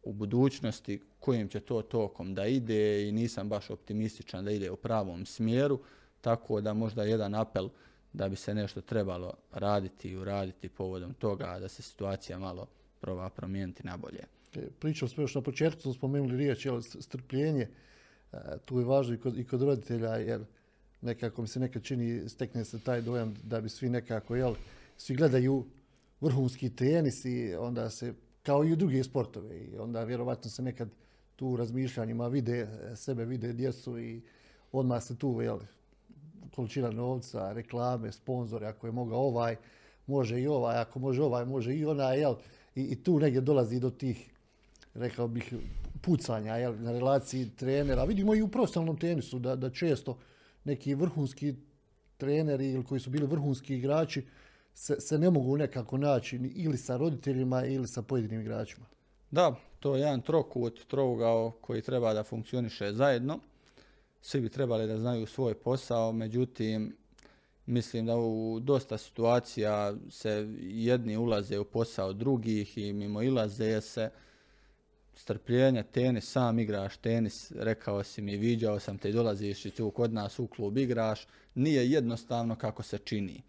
u 0.02 0.12
budućnosti 0.12 1.00
kojim 1.20 1.48
će 1.48 1.60
to 1.60 1.82
tokom 1.82 2.34
da 2.34 2.46
ide 2.46 3.08
i 3.08 3.12
nisam 3.12 3.48
baš 3.48 3.70
optimističan 3.70 4.44
da 4.44 4.50
ide 4.50 4.70
u 4.70 4.76
pravom 4.76 5.26
smjeru, 5.26 5.80
tako 6.20 6.60
da 6.60 6.74
možda 6.74 7.04
jedan 7.04 7.34
apel 7.34 7.68
da 8.12 8.28
bi 8.28 8.36
se 8.36 8.54
nešto 8.54 8.80
trebalo 8.80 9.34
raditi 9.52 10.08
i 10.08 10.16
uraditi 10.16 10.68
povodom 10.68 11.14
toga 11.14 11.58
da 11.60 11.68
se 11.68 11.82
situacija 11.82 12.38
malo 12.38 12.66
proba 13.00 13.28
promijeniti 13.28 13.86
na 13.86 13.96
bolje. 13.96 14.24
E, 14.54 14.68
pričali 14.80 15.08
smo 15.08 15.22
još 15.22 15.34
na 15.34 15.40
početku, 15.40 15.82
smo 15.82 15.92
spomenuli 15.92 16.36
riječ, 16.36 16.66
jel, 16.66 16.82
strpljenje, 16.82 17.68
e, 18.32 18.36
tu 18.64 18.78
je 18.78 18.84
važno 18.84 19.14
i 19.14 19.18
kod, 19.18 19.38
i 19.38 19.44
kod 19.44 19.62
roditelja, 19.62 20.16
jer 20.16 20.44
nekako 21.00 21.42
mi 21.42 21.48
se 21.48 21.60
nekad 21.60 21.82
čini, 21.82 22.28
stekne 22.28 22.64
se 22.64 22.80
taj 22.80 23.02
dojam 23.02 23.34
da 23.42 23.60
bi 23.60 23.68
svi 23.68 23.88
nekako, 23.88 24.36
jel, 24.36 24.54
svi 24.96 25.16
gledaju 25.16 25.64
vrhunski 26.20 26.70
tenis 26.70 27.24
i 27.24 27.54
onda 27.54 27.90
se, 27.90 28.14
kao 28.42 28.64
i 28.64 28.72
u 28.72 28.76
druge 28.76 29.04
sportove, 29.04 29.58
i 29.58 29.78
onda 29.78 30.04
vjerovatno 30.04 30.50
se 30.50 30.62
nekad 30.62 30.88
tu 31.36 31.56
razmišljanjima 31.56 32.28
vide 32.28 32.68
sebe, 32.96 33.24
vide 33.24 33.52
djecu 33.52 33.98
i 33.98 34.22
odmah 34.72 35.02
se 35.02 35.16
tu, 35.16 35.40
jel, 35.42 35.58
količina 36.54 36.90
novca, 36.90 37.52
reklame, 37.52 38.12
sponzore, 38.12 38.66
ako 38.66 38.86
je 38.86 38.92
mogao 38.92 39.18
ovaj, 39.18 39.56
može 40.06 40.40
i 40.40 40.46
ovaj, 40.46 40.76
ako 40.76 40.98
može 40.98 41.22
ovaj, 41.22 41.44
može 41.44 41.74
i 41.74 41.84
onaj, 41.84 42.20
jel, 42.20 42.34
i, 42.74 42.82
i 42.82 43.02
tu 43.02 43.18
negdje 43.20 43.40
dolazi 43.40 43.80
do 43.80 43.90
tih, 43.90 44.30
rekao 44.94 45.28
bih, 45.28 45.54
pucanja, 46.02 46.56
jel, 46.56 46.74
na 46.78 46.92
relaciji 46.92 47.50
trenera. 47.56 48.04
Vidimo 48.04 48.34
i 48.34 48.42
u 48.42 48.48
profesionalnom 48.48 48.96
tenisu 48.98 49.38
da, 49.38 49.56
da 49.56 49.70
često 49.70 50.18
neki 50.64 50.94
vrhunski 50.94 51.54
treneri 52.16 52.70
ili 52.70 52.84
koji 52.84 53.00
su 53.00 53.10
bili 53.10 53.26
vrhunski 53.26 53.76
igrači 53.76 54.24
se, 54.74 55.00
se 55.00 55.18
ne 55.18 55.30
mogu 55.30 55.56
nekako 55.56 55.98
naći 55.98 56.36
ili 56.54 56.76
sa 56.76 56.96
roditeljima 56.96 57.64
ili 57.64 57.88
sa 57.88 58.02
pojedinim 58.02 58.40
igračima. 58.40 58.86
Da, 59.30 59.56
to 59.80 59.96
je 59.96 60.00
jedan 60.00 60.20
trokut, 60.20 60.86
trougao 60.86 61.50
koji 61.60 61.82
treba 61.82 62.14
da 62.14 62.24
funkcioniše 62.24 62.92
zajedno. 62.92 63.38
Svi 64.20 64.40
bi 64.40 64.48
trebali 64.48 64.86
da 64.86 64.98
znaju 64.98 65.26
svoj 65.26 65.54
posao, 65.54 66.12
međutim, 66.12 66.96
mislim 67.66 68.06
da 68.06 68.16
u 68.16 68.60
dosta 68.60 68.98
situacija 68.98 69.94
se 70.10 70.48
jedni 70.60 71.16
ulaze 71.16 71.58
u 71.58 71.64
posao 71.64 72.12
drugih 72.12 72.78
i 72.78 72.92
mimo 72.92 73.22
ilaze 73.22 73.80
se 73.80 74.10
strpljenja, 75.14 75.82
tenis, 75.82 76.30
sam 76.30 76.58
igraš 76.58 76.96
tenis, 76.96 77.52
rekao 77.56 78.02
si 78.02 78.22
mi, 78.22 78.36
viđao 78.36 78.80
sam 78.80 78.98
te 78.98 79.10
i 79.10 79.12
dolaziš 79.12 79.66
i 79.66 79.70
tu 79.70 79.90
kod 79.90 80.12
nas 80.12 80.38
u 80.38 80.46
klub 80.46 80.78
igraš, 80.78 81.26
nije 81.54 81.90
jednostavno 81.90 82.56
kako 82.56 82.82
se 82.82 82.98
čini. 82.98 83.42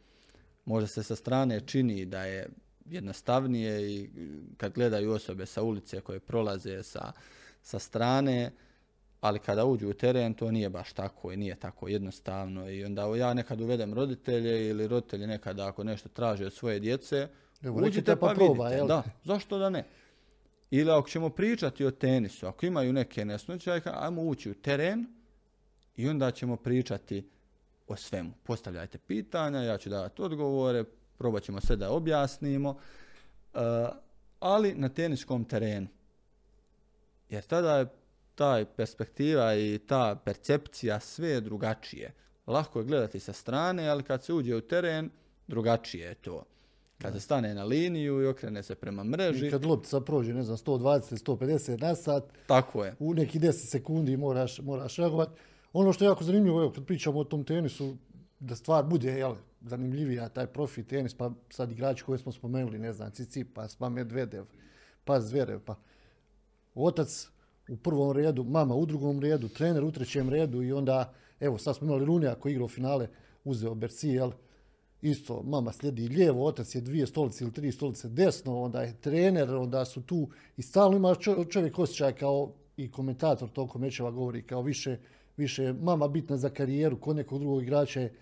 Možda 0.66 0.88
se 0.88 1.04
sa 1.04 1.16
strane 1.16 1.60
čini 1.60 2.06
da 2.06 2.24
je 2.24 2.50
jednostavnije 2.86 3.92
i 3.92 4.10
kad 4.58 4.74
gledaju 4.74 5.12
osobe 5.12 5.46
sa 5.46 5.64
ulice 5.64 6.02
koje 6.02 6.20
prolaze 6.20 6.84
sa, 6.84 7.12
sa 7.62 7.80
strane, 7.80 8.52
ali 9.22 9.40
kada 9.40 9.66
uđu 9.66 9.90
u 9.90 9.94
teren 9.94 10.34
to 10.34 10.52
nije 10.52 10.70
baš 10.70 10.94
tako 10.94 11.32
i 11.32 11.38
nije 11.38 11.56
tako 11.56 11.88
jednostavno 11.88 12.70
i 12.70 12.86
onda 12.86 13.16
ja 13.16 13.34
nekad 13.34 13.62
uvedem 13.62 13.94
roditelje 13.94 14.70
ili 14.70 14.88
roditelji 14.88 15.28
nekada 15.28 15.68
ako 15.68 15.84
nešto 15.84 16.10
traže 16.10 16.46
od 16.46 16.54
svoje 16.54 16.80
djece, 16.80 17.28
Evo, 17.62 17.82
uđite 17.88 18.16
pa, 18.16 18.28
pa 18.28 18.34
proba, 18.34 18.68
vidite. 18.68 18.88
Da, 18.88 19.04
zašto 19.24 19.58
da 19.58 19.70
ne? 19.70 19.84
Ili 20.72 20.92
ako 20.92 21.10
ćemo 21.10 21.30
pričati 21.30 21.86
o 21.86 21.92
tenisu, 21.92 22.48
ako 22.48 22.66
imaju 22.66 22.94
neke 22.94 23.26
nesnoće, 23.26 23.82
ajmo 23.86 24.22
ući 24.22 24.52
u 24.52 24.54
teren 24.54 25.06
i 25.96 26.10
onda 26.10 26.32
ćemo 26.32 26.56
pričati 26.56 27.30
o 27.88 27.96
svemu. 27.96 28.32
Postavljajte 28.44 28.98
pitanja, 28.98 29.62
ja 29.62 29.78
ću 29.78 29.90
davati 29.90 30.22
odgovore, 30.22 30.84
probat 31.18 31.44
ćemo 31.44 31.62
sve 31.62 31.76
da 31.76 31.92
objasnimo, 31.92 32.70
uh, 32.70 33.60
ali 34.40 34.74
na 34.74 34.90
teniskom 34.90 35.46
terenu. 35.46 35.88
Jer 37.30 37.44
tada 37.44 37.78
je 37.78 37.88
taj 38.36 38.66
perspektiva 38.66 39.56
i 39.56 39.80
ta 39.88 40.22
percepcija 40.26 41.00
sve 41.00 41.30
je 41.30 41.42
drugačije. 41.42 42.14
Lako 42.48 42.80
je 42.80 42.86
gledati 42.86 43.20
sa 43.20 43.34
strane, 43.34 43.88
ali 43.88 44.04
kad 44.04 44.24
se 44.24 44.34
uđe 44.34 44.56
u 44.56 44.62
teren, 44.62 45.10
drugačije 45.48 46.08
je 46.08 46.16
to. 46.16 46.44
Kad 46.98 47.14
se 47.14 47.20
stane 47.20 47.54
na 47.54 47.64
liniju 47.64 48.22
i 48.22 48.28
okrene 48.28 48.64
se 48.64 48.76
prema 48.76 49.04
mreži. 49.04 49.48
I 49.48 49.52
kad 49.52 49.66
loptica 49.66 50.02
prođe, 50.02 50.34
ne 50.34 50.44
znam, 50.44 50.58
120, 50.58 51.26
150 51.26 51.82
na 51.82 51.96
sat. 51.96 52.24
Tako 52.48 52.86
je. 52.86 52.96
U 53.00 53.14
neki 53.14 53.40
10 53.40 53.52
sekundi 53.52 54.18
moraš, 54.18 54.60
moraš 54.60 54.96
reagovati. 54.96 55.32
Ono 55.78 55.94
što 55.94 56.04
je 56.04 56.08
jako 56.08 56.24
zanimljivo, 56.24 56.62
evo, 56.62 56.72
kad 56.72 56.86
pričamo 56.86 57.20
o 57.20 57.24
tom 57.24 57.44
tenisu, 57.44 57.96
da 58.40 58.56
stvar 58.56 58.86
bude 58.86 59.12
jel, 59.12 59.36
zanimljivija, 59.62 60.30
taj 60.30 60.48
profi 60.48 60.84
tenis, 60.84 61.14
pa 61.14 61.32
sad 61.50 61.72
igrači 61.72 62.04
koje 62.04 62.18
smo 62.18 62.32
spomenuli, 62.32 62.80
ne 62.80 62.94
znam, 62.94 63.12
Cicipas, 63.12 63.76
pa 63.76 63.90
Medvedev, 63.90 64.46
pa 65.06 65.20
Zverev, 65.20 65.60
pa 65.66 65.76
otac 66.76 67.28
u 67.70 67.78
prvom 67.78 68.12
redu, 68.12 68.44
mama 68.44 68.76
u 68.76 68.86
drugom 68.86 69.20
redu, 69.20 69.50
trener 69.50 69.84
u 69.84 69.92
trećem 69.92 70.30
redu 70.30 70.64
i 70.64 70.72
onda, 70.72 71.14
evo, 71.40 71.58
sad 71.58 71.76
smo 71.76 71.88
imali 71.88 72.06
Lunija 72.06 72.36
koji 72.36 72.54
igrao 72.54 72.68
finale, 72.68 73.08
uzeo 73.44 73.76
Berci, 73.76 74.10
jel, 74.10 74.32
isto, 75.02 75.44
mama 75.44 75.72
slijedi 75.72 76.08
lijevo, 76.08 76.46
otac 76.46 76.76
je 76.76 76.82
dvije 76.82 77.08
stolice 77.08 77.44
ili 77.44 77.54
tri 77.54 77.72
stolice 77.72 78.10
desno, 78.10 78.62
onda 78.62 78.82
je 78.82 78.96
trener, 79.02 79.56
onda 79.56 79.86
su 79.86 80.02
tu 80.02 80.30
i 80.58 80.62
stalno 80.62 80.98
ima 80.98 81.16
čovjek 81.50 81.80
osjećaj 81.80 82.16
kao 82.16 82.52
i 82.78 82.92
komentator 82.92 83.50
toliko 83.50 83.80
mečeva 83.80 84.12
govori 84.12 84.42
kao 84.42 84.62
više, 84.62 84.98
više 85.38 85.74
mama 85.74 86.08
bitna 86.08 86.38
za 86.38 86.50
karijeru, 86.50 87.00
kod 87.00 87.16
nekog 87.16 87.40
drugog 87.40 87.64
igrača 87.64 88.02
je 88.02 88.14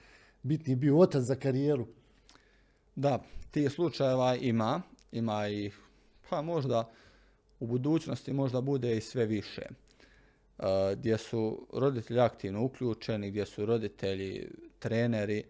bitni 0.44 0.76
bio 0.76 1.00
otac 1.00 1.24
za 1.24 1.36
karijeru. 1.36 1.88
Da, 2.96 3.24
tih 3.52 3.72
slučajeva 3.72 4.36
ima 4.36 4.82
ima 5.14 5.48
ih, 5.48 5.80
pa 6.30 6.42
možda 6.42 6.90
u 7.60 7.68
budućnosti 7.68 8.34
možda 8.34 8.62
bude 8.62 8.98
i 8.98 9.02
sve 9.02 9.26
više. 9.26 9.62
Uh, 10.58 10.66
gdje 10.96 11.18
su 11.18 11.68
roditelji 11.74 12.20
aktivno 12.20 12.64
uključeni, 12.64 13.30
gdje 13.32 13.46
su 13.46 13.66
roditelji 13.66 14.48
treneri, 14.80 15.44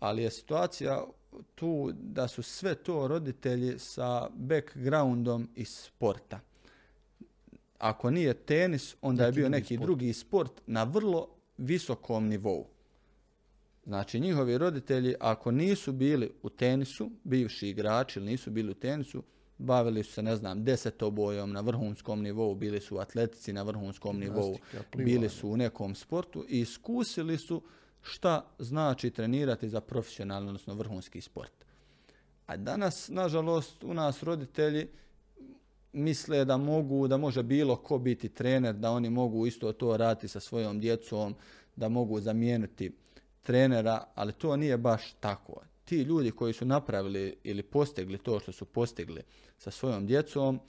ali 0.00 0.22
je 0.22 0.30
situacija 0.30 1.04
tu 1.54 1.92
da 1.92 2.28
su 2.28 2.42
sve 2.42 2.74
to 2.74 3.08
roditelji 3.08 3.78
sa 3.78 4.28
backgroundom 4.34 5.48
iz 5.54 5.68
sporta. 5.68 6.40
Ako 7.84 8.10
nije 8.10 8.34
tenis, 8.34 8.96
onda 9.02 9.22
Neki 9.22 9.28
je 9.28 9.32
bio 9.32 9.48
drugi 9.48 9.60
neki 9.60 9.74
sport. 9.74 9.86
drugi 9.86 10.12
sport 10.12 10.60
na 10.66 10.84
vrlo 10.84 11.28
visokom 11.58 12.28
nivou. 12.28 12.66
Znači, 13.86 14.20
njihovi 14.20 14.58
roditelji, 14.58 15.14
ako 15.20 15.50
nisu 15.50 15.92
bili 15.92 16.30
u 16.42 16.50
tenisu, 16.50 17.10
bivši 17.24 17.68
igrači 17.68 18.18
ili 18.18 18.30
nisu 18.30 18.50
bili 18.50 18.70
u 18.70 18.74
tenisu, 18.74 19.22
bavili 19.58 20.02
su 20.02 20.12
se, 20.12 20.22
ne 20.22 20.36
znam, 20.36 20.64
desetobojom 20.64 21.52
na 21.52 21.60
vrhunskom 21.60 22.22
nivou, 22.22 22.54
bili 22.54 22.80
su 22.80 22.96
u 22.96 22.98
atletici 22.98 23.52
na 23.52 23.62
vrhunskom 23.62 24.18
nivou, 24.18 24.56
bili 24.96 25.28
su 25.28 25.48
u 25.48 25.56
nekom 25.56 25.94
sportu 25.94 26.44
i 26.48 26.60
iskusili 26.60 27.38
su 27.38 27.62
šta 28.02 28.46
znači 28.58 29.10
trenirati 29.10 29.68
za 29.68 29.80
profesionalni, 29.80 30.48
odnosno 30.48 30.74
vrhunski 30.74 31.20
sport. 31.20 31.52
A 32.46 32.56
danas, 32.56 33.08
nažalost, 33.08 33.84
u 33.84 33.94
nas 33.94 34.22
roditelji 34.22 34.88
misle 35.94 36.44
da 36.44 36.56
mogu, 36.56 37.08
da 37.08 37.16
može 37.16 37.42
bilo 37.42 37.76
ko 37.76 37.98
biti 37.98 38.28
trener, 38.28 38.74
da 38.74 38.90
oni 38.90 39.10
mogu 39.10 39.46
isto 39.46 39.72
to 39.72 39.96
raditi 39.96 40.28
sa 40.28 40.40
svojom 40.40 40.80
djecom, 40.80 41.34
da 41.76 41.88
mogu 41.88 42.20
zamijeniti 42.20 42.92
trenera, 43.42 44.04
ali 44.14 44.32
to 44.32 44.56
nije 44.56 44.78
baš 44.78 45.14
tako. 45.20 45.60
Ti 45.84 46.02
ljudi 46.02 46.30
koji 46.30 46.52
su 46.52 46.64
napravili 46.64 47.36
ili 47.44 47.62
postigli 47.62 48.18
to 48.18 48.40
što 48.40 48.52
su 48.52 48.64
postigli 48.64 49.22
sa 49.58 49.70
svojom 49.70 50.06
djecom, 50.06 50.60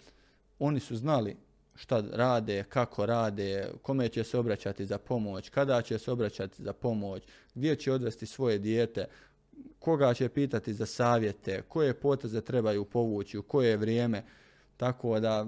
oni 0.59 0.79
su 0.79 0.95
znali 0.95 1.35
šta 1.75 2.03
rade, 2.11 2.63
kako 2.69 3.05
rade, 3.05 3.69
kome 3.81 4.09
će 4.09 4.23
se 4.23 4.37
obraćati 4.37 4.85
za 4.85 4.97
pomoć, 4.97 5.49
kada 5.49 5.81
će 5.81 5.99
se 5.99 6.11
obraćati 6.11 6.63
za 6.63 6.73
pomoć, 6.73 7.23
gdje 7.55 7.75
će 7.75 7.91
odvesti 7.91 8.25
svoje 8.25 8.57
dijete, 8.59 9.05
koga 9.79 10.13
će 10.13 10.29
pitati 10.29 10.73
za 10.73 10.85
savjete, 10.85 11.61
koje 11.67 11.93
poteze 11.93 12.41
trebaju 12.41 12.85
povući, 12.85 13.37
u 13.37 13.43
koje 13.43 13.77
vrijeme. 13.77 14.23
Tako 14.77 15.19
da 15.19 15.47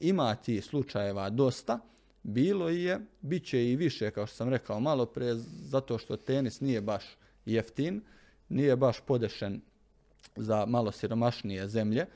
ima 0.00 0.34
ti 0.34 0.60
slučajeva 0.60 1.30
dosta, 1.30 1.78
bilo 2.22 2.68
je, 2.68 3.00
bit 3.20 3.46
će 3.46 3.70
i 3.70 3.76
više, 3.76 4.10
kao 4.10 4.26
što 4.26 4.36
sam 4.36 4.48
rekao 4.48 4.80
malo 4.80 5.06
pre, 5.06 5.34
zato 5.34 5.98
što 5.98 6.16
tenis 6.16 6.60
nije 6.60 6.80
baš 6.80 7.04
jeftin, 7.44 8.00
nije 8.48 8.76
baš 8.76 9.00
podešen 9.00 9.60
za 10.36 10.66
malo 10.66 10.92
siromašnije 10.92 11.68
zemlje, 11.68 12.06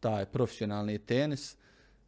taj 0.00 0.26
profesionalni 0.26 0.98
tenis, 0.98 1.56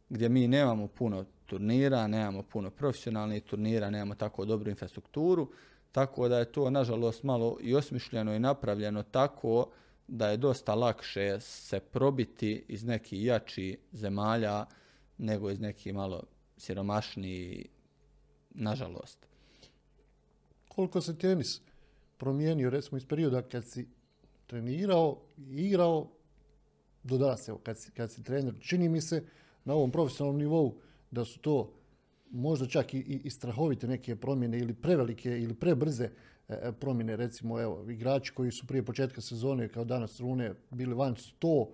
gdje 0.09 0.29
mi 0.29 0.47
nemamo 0.47 0.87
puno 0.87 1.25
turnira, 1.45 2.07
nemamo 2.07 2.43
puno 2.43 2.69
profesionalnih 2.69 3.43
turnira, 3.43 3.89
nemamo 3.89 4.15
tako 4.15 4.45
dobru 4.45 4.69
infrastrukturu, 4.69 5.51
tako 5.91 6.27
da 6.27 6.39
je 6.39 6.51
to 6.51 6.69
nažalost 6.69 7.23
malo 7.23 7.57
i 7.61 7.75
osmišljeno 7.75 8.35
i 8.35 8.39
napravljeno 8.39 9.03
tako 9.03 9.69
da 10.09 10.29
je 10.29 10.37
dosta 10.37 10.75
lakše 10.75 11.39
se 11.39 11.79
probiti 11.79 12.65
iz 12.67 12.83
nekih 12.83 13.25
jačih 13.25 13.77
zemalja 13.91 14.65
nego 15.17 15.51
iz 15.51 15.59
nekih 15.59 15.93
malo 15.93 16.23
siromašniji, 16.57 17.69
nažalost. 18.49 19.25
Koliko 20.67 21.01
se 21.01 21.17
tenis 21.17 21.61
promijenio, 22.17 22.69
recimo 22.69 22.97
iz 22.97 23.05
perioda 23.05 23.41
kad 23.41 23.65
si 23.65 23.87
trenirao 24.47 25.21
i 25.37 25.65
igrao, 25.65 26.07
do 27.03 27.17
danas, 27.17 27.47
evo, 27.47 27.57
kad 27.63 27.77
si, 27.77 27.91
kad 27.91 28.11
si 28.11 28.23
trener, 28.23 28.53
čini 28.59 28.89
mi 28.89 29.01
se 29.01 29.23
na 29.65 29.73
ovom 29.73 29.91
profesionalnom 29.91 30.39
nivou 30.39 30.75
da 31.11 31.25
su 31.25 31.39
to 31.39 31.73
možda 32.31 32.67
čak 32.67 32.93
i, 32.93 32.97
i, 32.97 33.21
i 33.23 33.29
strahovite 33.29 33.87
neke 33.87 34.15
promjene 34.15 34.59
ili 34.59 34.73
prevelike 34.73 35.29
ili 35.29 35.53
prebrze 35.53 36.09
promjene, 36.79 37.15
recimo 37.15 37.61
evo, 37.61 37.85
igrači 37.89 38.33
koji 38.33 38.51
su 38.51 38.67
prije 38.67 38.85
početka 38.85 39.21
sezone 39.21 39.67
kao 39.67 39.83
danas 39.83 40.19
Rune 40.19 40.53
bili 40.71 40.93
van 40.93 41.15
100, 41.15 41.67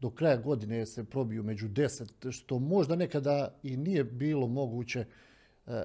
do 0.00 0.10
kraja 0.10 0.36
godine 0.36 0.86
se 0.86 1.04
probiju 1.04 1.42
među 1.42 1.68
10, 1.68 2.30
što 2.30 2.58
možda 2.58 2.96
nekada 2.96 3.58
i 3.62 3.76
nije 3.76 4.04
bilo 4.04 4.46
moguće 4.46 5.04
e, 5.66 5.82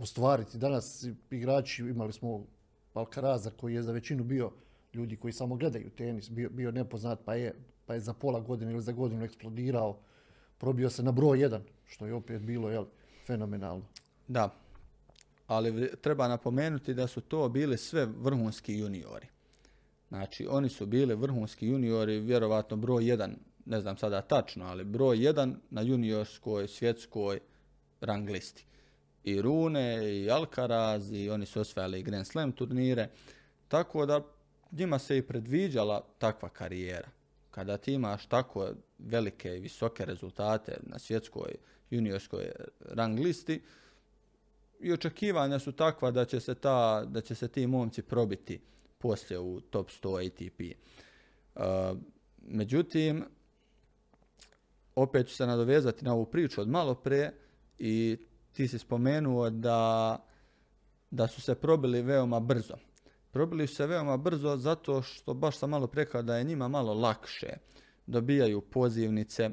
ostvariti. 0.00 0.58
Danas 0.58 1.06
igrači, 1.30 1.82
imali 1.82 2.12
smo 2.12 2.46
Alcaraza 2.94 3.50
koji 3.50 3.74
je 3.74 3.82
za 3.82 3.92
većinu 3.92 4.24
bio 4.24 4.50
ljudi 4.94 5.16
koji 5.16 5.32
samo 5.32 5.56
gledaju 5.56 5.90
tenis, 5.90 6.30
bio, 6.30 6.50
bio 6.50 6.70
nepoznat 6.70 7.18
pa 7.24 7.34
je, 7.34 7.54
pa 7.86 7.94
je 7.94 8.00
za 8.00 8.12
pola 8.12 8.40
godine 8.40 8.72
ili 8.72 8.82
za 8.82 8.92
godinu 8.92 9.24
eksplodirao, 9.24 9.98
probio 10.58 10.90
se 10.90 11.02
na 11.02 11.12
broj 11.12 11.40
jedan, 11.40 11.62
što 11.86 12.06
je 12.06 12.14
opet 12.14 12.42
bilo 12.42 12.70
jel, 12.70 12.84
fenomenalno. 13.26 13.84
Da, 14.28 14.54
ali 15.50 15.90
treba 16.00 16.28
napomenuti 16.28 16.94
da 16.94 17.06
su 17.06 17.20
to 17.20 17.48
bili 17.48 17.78
sve 17.78 18.06
vrhunski 18.06 18.78
juniori. 18.78 19.26
Znači, 20.08 20.46
oni 20.50 20.68
su 20.68 20.86
bili 20.86 21.14
vrhunski 21.14 21.66
juniori, 21.66 22.20
vjerovatno 22.20 22.76
broj 22.76 23.08
jedan, 23.08 23.36
ne 23.66 23.80
znam 23.80 23.96
sada 23.96 24.20
tačno, 24.22 24.66
ali 24.66 24.84
broj 24.84 25.24
jedan 25.24 25.56
na 25.70 25.82
juniorskoj 25.82 26.68
svjetskoj 26.68 27.40
rang 28.00 28.28
listi. 28.28 28.66
I 29.24 29.42
Rune, 29.42 30.18
i 30.18 30.30
Alcaraz, 30.30 31.12
i 31.12 31.30
oni 31.30 31.46
su 31.46 31.60
osvajali 31.60 32.00
i 32.00 32.02
Grand 32.02 32.26
Slam 32.26 32.52
turnire, 32.52 33.08
tako 33.68 34.06
da 34.06 34.20
njima 34.72 34.98
se 34.98 35.18
i 35.18 35.22
predviđala 35.22 36.04
takva 36.18 36.48
karijera. 36.48 37.08
Kada 37.50 37.76
ti 37.76 37.92
imaš 37.92 38.26
tako 38.26 38.70
velike 38.98 39.56
i 39.56 39.60
visoke 39.60 40.04
rezultate 40.04 40.78
na 40.82 40.98
svjetskoj 40.98 41.54
juniorskoj 41.90 42.50
rang 42.80 43.18
listi, 43.18 43.62
i 44.80 44.92
očekivanja 44.92 45.58
su 45.58 45.72
takva 45.72 46.10
da 46.10 46.24
će 46.24 46.40
se, 46.40 46.54
ta, 46.54 47.04
da 47.04 47.20
će 47.20 47.34
se 47.34 47.48
ti 47.48 47.66
momci 47.66 48.02
probiti 48.02 48.60
poslije 48.98 49.38
u 49.38 49.60
top 49.60 49.90
100 49.90 50.26
ATP. 50.26 50.78
Uh, 51.54 51.62
međutim, 52.42 53.24
opet 54.94 55.28
ću 55.28 55.34
se 55.34 55.46
nadovezati 55.46 56.04
na 56.04 56.14
ovu 56.14 56.26
priču 56.26 56.60
od 56.60 56.68
malo 56.68 56.94
pre 56.94 57.32
i 57.78 58.16
ti 58.52 58.68
si 58.68 58.78
spomenuo 58.78 59.50
da, 59.50 60.18
da 61.10 61.26
su 61.26 61.40
se 61.40 61.54
probili 61.54 62.02
veoma 62.02 62.40
brzo. 62.40 62.74
Probili 63.30 63.66
su 63.66 63.74
se 63.74 63.86
veoma 63.86 64.16
brzo 64.16 64.56
zato 64.56 65.02
što 65.02 65.34
baš 65.34 65.58
sam 65.58 65.70
malo 65.70 65.88
rekao 65.94 66.22
da 66.22 66.36
je 66.36 66.44
njima 66.44 66.68
malo 66.68 66.94
lakše. 66.94 67.56
Dobijaju 68.06 68.60
pozivnice, 68.60 69.50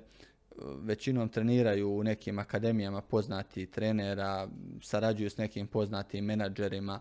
većinom 0.62 1.30
treniraju 1.30 1.90
u 1.90 2.04
nekim 2.04 2.40
akademijama 2.40 3.02
poznati 3.02 3.66
trenera, 3.66 4.48
sarađuju 4.82 5.30
s 5.30 5.38
nekim 5.38 5.68
poznatim 5.68 6.26
menadžerima. 6.26 7.00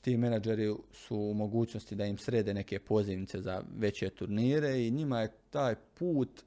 Ti 0.00 0.16
menadžeri 0.16 0.74
su 0.92 1.16
u 1.16 1.34
mogućnosti 1.34 1.94
da 1.94 2.04
im 2.04 2.18
srede 2.18 2.54
neke 2.54 2.78
pozivnice 2.78 3.40
za 3.40 3.62
veće 3.76 4.10
turnire 4.10 4.86
i 4.86 4.90
njima 4.90 5.20
je 5.20 5.32
taj 5.50 5.74
put 5.74 6.42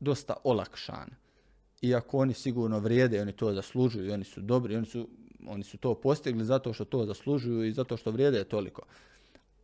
dosta 0.00 0.34
olakšan. 0.44 1.10
Iako 1.82 2.18
oni 2.18 2.34
sigurno 2.34 2.78
vrijede, 2.78 3.22
oni 3.22 3.32
to 3.32 3.52
zaslužuju, 3.52 4.12
oni 4.12 4.24
su 4.24 4.40
dobri, 4.40 4.76
oni 4.76 4.86
su, 4.86 5.08
oni 5.46 5.64
su 5.64 5.78
to 5.78 5.94
postigli 5.94 6.44
zato 6.44 6.72
što 6.72 6.84
to 6.84 7.06
zaslužuju 7.06 7.64
i 7.64 7.72
zato 7.72 7.96
što 7.96 8.10
vrijede 8.10 8.44
toliko. 8.44 8.82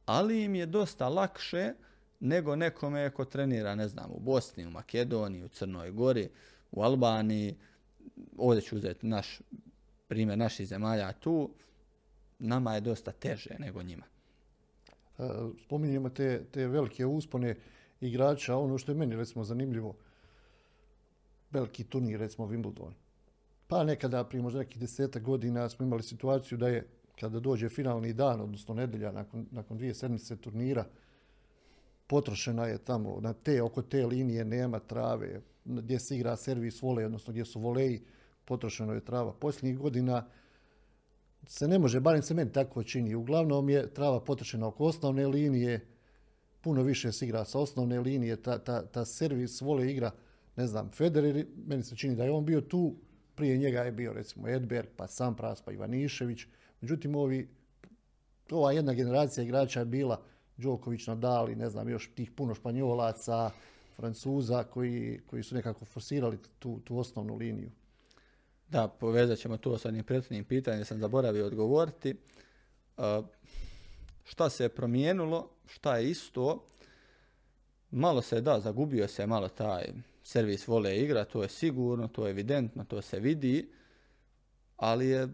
Ali 0.07 0.43
im 0.43 0.55
je 0.55 0.67
dosta 0.67 1.09
lakše 1.09 1.73
nego 2.25 2.57
nekome 2.57 3.11
ko 3.11 3.25
trenira, 3.25 3.75
ne 3.75 3.89
znam, 3.89 4.11
u 4.11 4.21
Bosni, 4.21 4.67
u 4.67 4.71
Makedoniji, 4.71 5.45
u 5.45 5.49
Crnoj 5.49 5.91
Gori, 5.91 6.29
u 6.73 6.83
Albaniji. 6.83 7.57
Ovdje 8.37 8.63
ću 8.63 8.77
uzeti 8.77 9.07
naš 9.07 9.41
primjer 10.09 10.39
naših 10.39 10.69
zemalja 10.69 11.13
tu. 11.13 11.51
Nama 12.39 12.75
je 12.75 12.81
dosta 12.81 13.13
teže 13.13 13.57
nego 13.59 13.83
njima. 13.83 14.05
E, 15.19 15.23
Spominjemo 15.65 16.09
te, 16.09 16.45
te 16.51 16.67
velike 16.67 17.07
uspone 17.07 17.57
igrača, 18.01 18.57
ono 18.57 18.79
što 18.79 18.93
je 18.93 18.97
meni 18.97 19.17
recimo 19.17 19.45
zanimljivo, 19.45 19.97
veliki 21.51 21.85
turnir, 21.85 22.21
recimo 22.21 22.47
Wimbledon. 22.47 22.93
Pa 23.67 23.85
nekada, 23.85 24.25
prije 24.25 24.43
možda 24.43 24.59
nekih 24.59 24.81
desetak 24.81 25.23
godina, 25.23 25.69
smo 25.69 25.87
imali 25.87 26.03
situaciju 26.03 26.59
da 26.59 26.69
je, 26.69 26.87
kada 27.21 27.41
dođe 27.41 27.69
finalni 27.69 28.13
dan, 28.13 28.41
odnosno 28.41 28.75
nedelja, 28.75 29.13
nakon, 29.13 29.47
nakon 29.51 29.77
dvije 29.77 29.95
sedmice 29.95 30.37
turnira, 30.37 30.85
potrošena 32.07 32.67
je 32.67 32.79
tamo, 32.79 33.21
na 33.21 33.33
te, 33.33 33.63
oko 33.63 33.83
te 33.83 34.07
linije 34.07 34.45
nema 34.45 34.79
trave, 34.79 35.41
gdje 35.65 35.99
se 35.99 36.17
igra 36.17 36.37
servis 36.37 36.83
volej, 36.83 37.05
odnosno 37.05 37.33
gdje 37.33 37.45
su 37.45 37.61
voleji, 37.61 38.03
potrošeno 38.45 38.93
je 38.93 39.05
trava. 39.05 39.33
Posljednjih 39.33 39.79
godina 39.79 40.27
se 41.47 41.69
ne 41.69 41.79
može, 41.79 42.01
barem 42.01 42.23
se 42.23 42.35
meni 42.35 42.53
tako 42.53 42.83
čini, 42.83 43.15
uglavnom 43.15 43.71
je 43.71 43.95
trava 43.95 44.21
potrošena 44.25 44.67
oko 44.67 44.85
osnovne 44.85 45.27
linije, 45.27 45.87
puno 46.61 46.83
više 46.83 47.13
se 47.13 47.25
igra 47.25 47.45
sa 47.45 47.59
osnovne 47.59 48.01
linije, 48.01 48.43
ta, 48.43 48.59
ta, 48.59 48.87
ta 48.87 49.05
servis 49.05 49.61
vole 49.61 49.91
igra, 49.91 50.11
ne 50.57 50.67
znam, 50.67 50.91
Federer, 50.91 51.47
meni 51.67 51.83
se 51.83 51.97
čini 51.97 52.17
da 52.17 52.25
je 52.25 52.31
on 52.31 52.45
bio 52.45 52.61
tu, 52.61 52.95
prije 53.35 53.59
njega 53.59 53.83
je 53.83 53.93
bio 53.93 54.13
recimo 54.13 54.49
Edberg, 54.49 54.89
pa 54.97 55.07
Sampras, 55.07 55.63
pa 55.63 55.73
Ivanišević, 55.73 56.47
međutim 56.81 57.15
ovi, 57.15 57.49
ova 58.51 58.73
jedna 58.73 58.93
generacija 58.93 59.45
igrača 59.45 59.81
je 59.81 59.87
bila 59.87 60.23
Đoković, 60.63 61.07
Nadal 61.07 61.51
i 61.51 61.57
ne 61.57 61.71
znam, 61.71 61.89
još 61.89 62.11
tih 62.15 62.31
puno 62.31 62.55
Španjolaca, 62.55 63.51
Francuza 63.97 64.65
koji, 64.65 65.21
koji 65.27 65.43
su 65.43 65.55
nekako 65.55 65.85
forsirali 65.85 66.39
tu, 66.59 66.81
tu 66.85 66.99
osnovnu 66.99 67.37
liniju. 67.37 67.71
Da, 68.69 68.89
povezat 68.89 69.39
ćemo 69.39 69.57
to 69.57 69.79
s 69.79 69.85
onim 69.85 70.05
prethodnim 70.05 70.45
pitanjem, 70.45 70.85
sam 70.85 70.99
zaboravio 70.99 71.47
odgovoriti. 71.47 72.15
Uh, 72.97 73.05
šta 74.25 74.51
se 74.51 74.65
je 74.65 74.69
promijenilo, 74.69 75.51
šta 75.67 75.97
je 75.97 76.11
isto, 76.11 76.65
malo 77.91 78.23
se, 78.23 78.41
da, 78.41 78.61
zagubio 78.61 79.09
se 79.09 79.27
malo 79.27 79.49
taj 79.49 79.85
servis 80.23 80.69
vole 80.69 80.99
igra, 80.99 81.25
to 81.25 81.43
je 81.43 81.49
sigurno, 81.49 82.09
to 82.09 82.27
je 82.27 82.31
evidentno, 82.31 82.85
to 82.85 83.03
se 83.03 83.21
vidi, 83.21 83.71
ali 84.77 85.09
je 85.09 85.29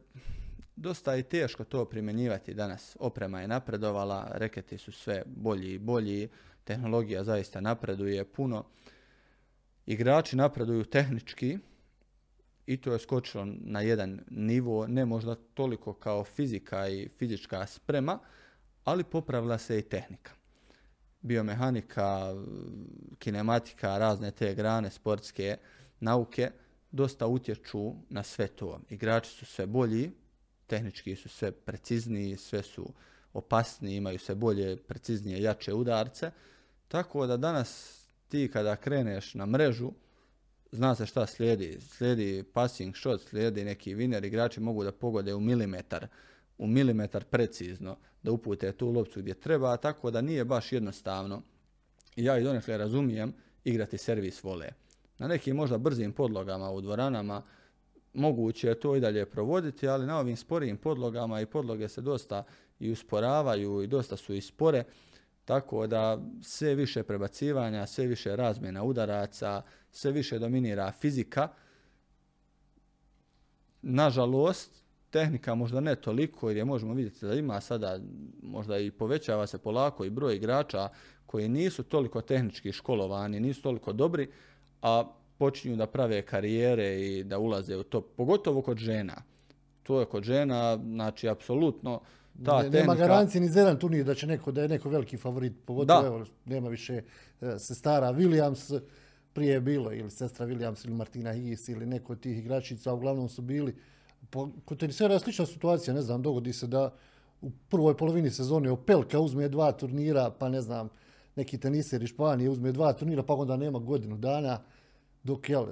dosta 0.81 1.17
i 1.17 1.23
teško 1.23 1.65
to 1.65 1.85
primjenjivati 1.85 2.55
danas. 2.55 2.97
Oprema 3.01 3.41
je 3.41 3.49
napredovala, 3.49 4.31
reketi 4.35 4.79
su 4.79 4.93
sve 4.93 5.23
bolji 5.27 5.75
i 5.75 5.79
bolji, 5.79 6.29
tehnologija 6.65 7.25
zaista 7.25 7.61
napreduje 7.61 8.25
puno. 8.25 8.65
Igrači 9.87 10.37
napreduju 10.37 10.85
tehnički 10.85 11.59
i 12.67 12.77
to 12.77 12.93
je 12.93 12.99
skočilo 12.99 13.47
na 13.61 13.81
jedan 13.81 14.21
nivo, 14.31 14.87
ne 14.87 15.07
možda 15.07 15.35
toliko 15.35 15.93
kao 15.93 16.25
fizika 16.25 16.89
i 16.89 17.09
fizička 17.19 17.67
sprema, 17.67 18.19
ali 18.85 19.05
popravila 19.05 19.59
se 19.59 19.79
i 19.79 19.83
tehnika. 19.83 20.33
Biomehanika, 21.21 22.35
kinematika, 23.19 23.99
razne 23.99 24.31
te 24.31 24.55
grane 24.55 24.91
sportske 24.91 25.57
nauke 26.01 26.51
dosta 26.91 27.27
utječu 27.27 27.95
na 28.11 28.23
sve 28.23 28.47
to. 28.47 28.81
Igrači 28.91 29.31
su 29.31 29.47
sve 29.47 29.67
bolji, 29.67 30.11
tehnički 30.69 31.17
su 31.17 31.29
sve 31.29 31.53
precizniji, 31.53 32.37
sve 32.37 32.63
su 32.63 32.93
opasniji, 33.33 33.97
imaju 33.97 34.19
sve 34.19 34.35
bolje, 34.35 34.77
preciznije, 34.77 35.43
jače 35.43 35.75
udarce. 35.75 36.31
Tako 36.89 37.27
da 37.27 37.37
danas 37.37 37.99
ti 38.29 38.51
kada 38.53 38.77
kreneš 38.77 39.35
na 39.35 39.47
mrežu, 39.47 39.93
zna 40.73 40.95
se 40.95 41.07
šta 41.07 41.27
slijedi. 41.27 41.81
Slijedi 41.81 42.45
passing 42.53 42.97
shot, 42.97 43.21
slijedi 43.21 43.65
neki 43.65 43.95
winner, 43.95 44.27
igrači 44.27 44.61
mogu 44.61 44.85
da 44.85 44.93
pogode 44.93 45.35
u 45.35 45.41
milimetar, 45.41 46.07
u 46.59 46.67
milimetar 46.67 47.25
precizno, 47.25 47.97
da 48.23 48.33
upute 48.33 48.73
tu 48.73 48.91
lopcu 48.91 49.21
gdje 49.21 49.35
treba, 49.35 49.77
tako 49.77 50.11
da 50.11 50.21
nije 50.21 50.45
baš 50.45 50.73
jednostavno. 50.73 51.43
Ja 52.17 52.39
i 52.39 52.45
donekle 52.45 52.79
razumijem 52.79 53.35
igrati 53.65 53.99
servis 53.99 54.43
vole. 54.43 54.69
Na 55.19 55.29
nekim 55.29 55.57
možda 55.57 55.79
brzim 55.79 56.13
podlogama 56.13 56.71
u 56.71 56.81
dvoranama 56.81 57.43
moguće 58.15 58.69
je 58.69 58.81
to 58.81 58.97
i 58.97 59.01
dalje 59.01 59.27
provoditi, 59.27 59.89
ali 59.89 60.07
na 60.07 60.19
ovim 60.19 60.37
sporijim 60.37 60.77
podlogama 60.77 61.41
i 61.41 61.47
podloge 61.47 61.89
se 61.89 62.01
dosta 62.01 62.45
i 62.81 62.91
usporavaju 62.91 63.83
i 63.83 63.87
dosta 63.87 64.17
su 64.17 64.35
i 64.35 64.41
spore, 64.41 64.85
tako 65.45 65.87
da 65.87 66.19
sve 66.43 66.75
više 66.75 67.03
prebacivanja, 67.03 67.87
sve 67.87 68.07
više 68.07 68.37
razmjena 68.37 68.85
udaraca, 68.85 69.63
sve 69.91 70.13
više 70.13 70.39
dominira 70.39 70.93
fizika. 70.93 71.49
Nažalost, 73.83 74.71
tehnika 75.11 75.55
možda 75.55 75.81
ne 75.81 75.97
toliko, 75.97 76.51
jer 76.51 76.57
je 76.57 76.65
možemo 76.65 76.95
vidjeti 76.95 77.27
da 77.27 77.35
ima 77.35 77.61
sada, 77.61 77.99
možda 78.43 78.79
i 78.79 78.91
povećava 78.91 79.47
se 79.47 79.59
polako 79.59 80.05
i 80.05 80.11
broj 80.11 80.37
igrača 80.37 80.89
koji 81.27 81.49
nisu 81.49 81.83
toliko 81.83 82.21
tehnički 82.21 82.73
školovani, 82.73 83.41
nisu 83.41 83.63
toliko 83.63 83.93
dobri, 83.93 84.31
a 84.83 85.05
počinju 85.39 85.77
da 85.77 85.87
prave 85.87 86.23
karijere 86.23 87.01
i 87.01 87.25
da 87.25 87.39
ulaze 87.39 87.77
u 87.77 87.83
to, 87.83 88.01
pogotovo 88.01 88.63
kod 88.63 88.79
žena. 88.79 89.23
To 89.83 90.01
je 90.01 90.07
kod 90.07 90.25
žena, 90.25 90.79
znači, 90.85 91.29
apsolutno, 91.29 92.01
ta 92.45 92.63
ne. 92.63 92.71
Nema 92.71 92.95
garancije 92.95 93.41
ni 93.41 93.49
za 93.49 93.61
jedan 93.61 93.79
turnir 93.79 94.05
da 94.05 94.15
će 94.15 94.27
neko, 94.27 94.53
da 94.53 94.63
je 94.63 94.69
neko 94.69 94.91
veliki 94.91 95.17
favorit, 95.17 95.53
pogotovo, 95.65 96.07
evo, 96.07 96.25
nema 96.45 96.69
više 96.69 97.03
e, 97.41 97.59
se 97.59 97.75
stara 97.75 98.13
Williams, 98.13 98.81
prije 99.33 99.53
je 99.53 99.61
bilo, 99.61 99.93
ili 99.93 100.11
sestra 100.11 100.47
Williams, 100.47 100.87
ili 100.87 100.95
Martina 100.95 101.33
Higis, 101.33 101.69
ili 101.69 101.87
neko 101.87 102.13
od 102.13 102.21
tih 102.21 102.39
igračica, 102.39 102.93
uglavnom 102.93 103.29
su 103.29 103.43
bili. 103.43 103.77
Po, 104.31 104.49
kod 104.65 104.79
tenisera 104.79 105.15
je 105.15 105.21
slična 105.21 105.47
situacija, 105.47 105.95
ne 105.95 106.03
znam, 106.03 106.23
dogodi 106.23 106.53
se 106.53 106.67
da 106.67 106.95
u 107.41 107.51
prvoj 107.69 107.97
polovini 107.97 108.31
sezone 108.31 108.71
Opelka 108.71 109.21
uzme 109.21 109.49
dva 109.49 109.73
turnira, 109.73 110.31
pa 110.39 110.49
ne 110.49 110.61
znam, 110.61 110.89
neki 111.37 111.59
teniser 111.59 112.03
iz 112.03 112.09
Španije 112.09 112.51
uzme 112.51 112.73
dva 112.73 112.93
turnira, 112.93 113.23
pa 113.23 113.35
onda 113.35 113.57
nema 113.57 113.79
godinu 113.79 114.17
dana, 114.17 114.61
dok, 115.29 115.49
jel, 115.49 115.67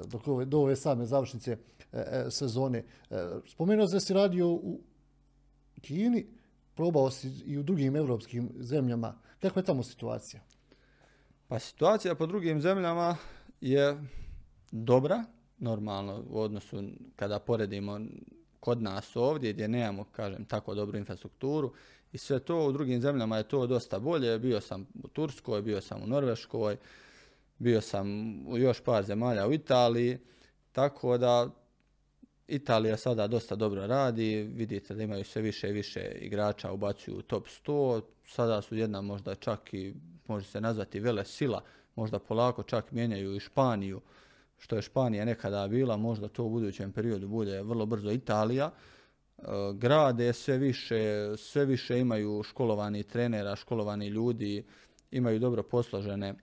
do 0.47 0.59
ove 0.59 0.77
same 0.77 1.07
završnice 1.07 1.53
e, 1.53 1.59
e, 1.93 2.31
sezone. 2.31 2.79
E, 3.11 3.17
spomenuo 3.47 3.87
da 3.93 4.01
si 4.01 4.15
radio 4.15 4.49
u 4.49 4.81
Kini, 5.81 6.27
probao 6.75 7.11
si 7.11 7.31
i 7.47 7.59
u 7.59 7.63
drugim 7.63 7.97
evropskim 7.97 8.51
zemljama. 8.59 9.15
Kakva 9.41 9.61
je 9.61 9.67
tamo 9.67 9.83
situacija? 9.83 10.43
Pa 11.49 11.59
situacija 11.59 12.15
po 12.15 12.27
drugim 12.27 12.61
zemljama 12.61 13.17
je 13.61 14.03
dobra, 14.73 15.25
normalno 15.59 16.25
u 16.31 16.41
odnosu 16.41 16.83
kada 17.17 17.39
poredimo 17.39 18.01
kod 18.61 18.83
nas 18.83 19.17
ovdje 19.17 19.53
gdje 19.53 19.69
nemamo, 19.69 20.05
kažem, 20.05 20.45
tako 20.45 20.75
dobru 20.75 20.99
infrastrukturu 20.99 21.73
i 22.13 22.19
sve 22.19 22.39
to 22.39 22.67
u 22.67 22.73
drugim 22.73 23.01
zemljama 23.01 23.37
je 23.37 23.49
to 23.49 23.67
dosta 23.67 23.99
bolje. 23.99 24.39
Bio 24.39 24.61
sam 24.61 24.87
u 25.05 25.09
Turskoj, 25.09 25.63
bio 25.63 25.81
sam 25.81 26.03
u 26.03 26.07
Norveškoj, 26.07 26.77
bio 27.59 27.81
sam 27.81 28.07
u 28.49 28.59
još 28.59 28.81
par 28.81 29.05
zemalja 29.05 29.47
u 29.47 29.53
Italiji, 29.53 30.19
tako 30.73 31.19
da 31.19 31.51
Italija 32.49 32.97
sada 32.97 33.27
dosta 33.27 33.57
dobro 33.57 33.87
radi, 33.87 34.43
vidite 34.43 34.95
da 34.95 35.03
imaju 35.03 35.25
sve 35.25 35.43
više 35.43 35.69
i 35.69 35.73
više 35.73 36.01
igrača 36.01 36.73
ubacuju 36.73 37.19
u 37.19 37.23
top 37.23 37.47
100, 37.67 38.03
sada 38.27 38.63
su 38.63 38.77
jedna 38.77 39.01
možda 39.01 39.35
čak 39.35 39.75
i, 39.75 39.95
može 40.27 40.47
se 40.47 40.61
nazvati 40.61 41.01
vele 41.01 41.25
sila, 41.25 41.63
možda 41.97 42.19
polako 42.19 42.63
čak 42.63 42.93
mijenjaju 42.93 43.37
i 43.37 43.41
Španiju, 43.41 44.01
što 44.59 44.77
je 44.77 44.83
Španija 44.83 45.25
nekada 45.25 45.69
bila, 45.69 45.97
možda 45.97 46.29
to 46.29 46.45
u 46.45 46.51
budućem 46.51 46.93
periodu 46.93 47.29
bude 47.29 47.63
vrlo 47.63 47.87
brzo 47.87 48.11
Italija. 48.11 48.71
E, 49.39 49.43
grade 49.75 50.33
sve 50.33 50.59
više, 50.59 51.33
sve 51.37 51.65
više 51.65 51.99
imaju 51.99 52.43
školovani 52.43 53.03
trenera, 53.03 53.57
školovani 53.57 54.07
ljudi, 54.07 54.65
imaju 55.11 55.39
dobro 55.39 55.63
posložene 55.63 56.35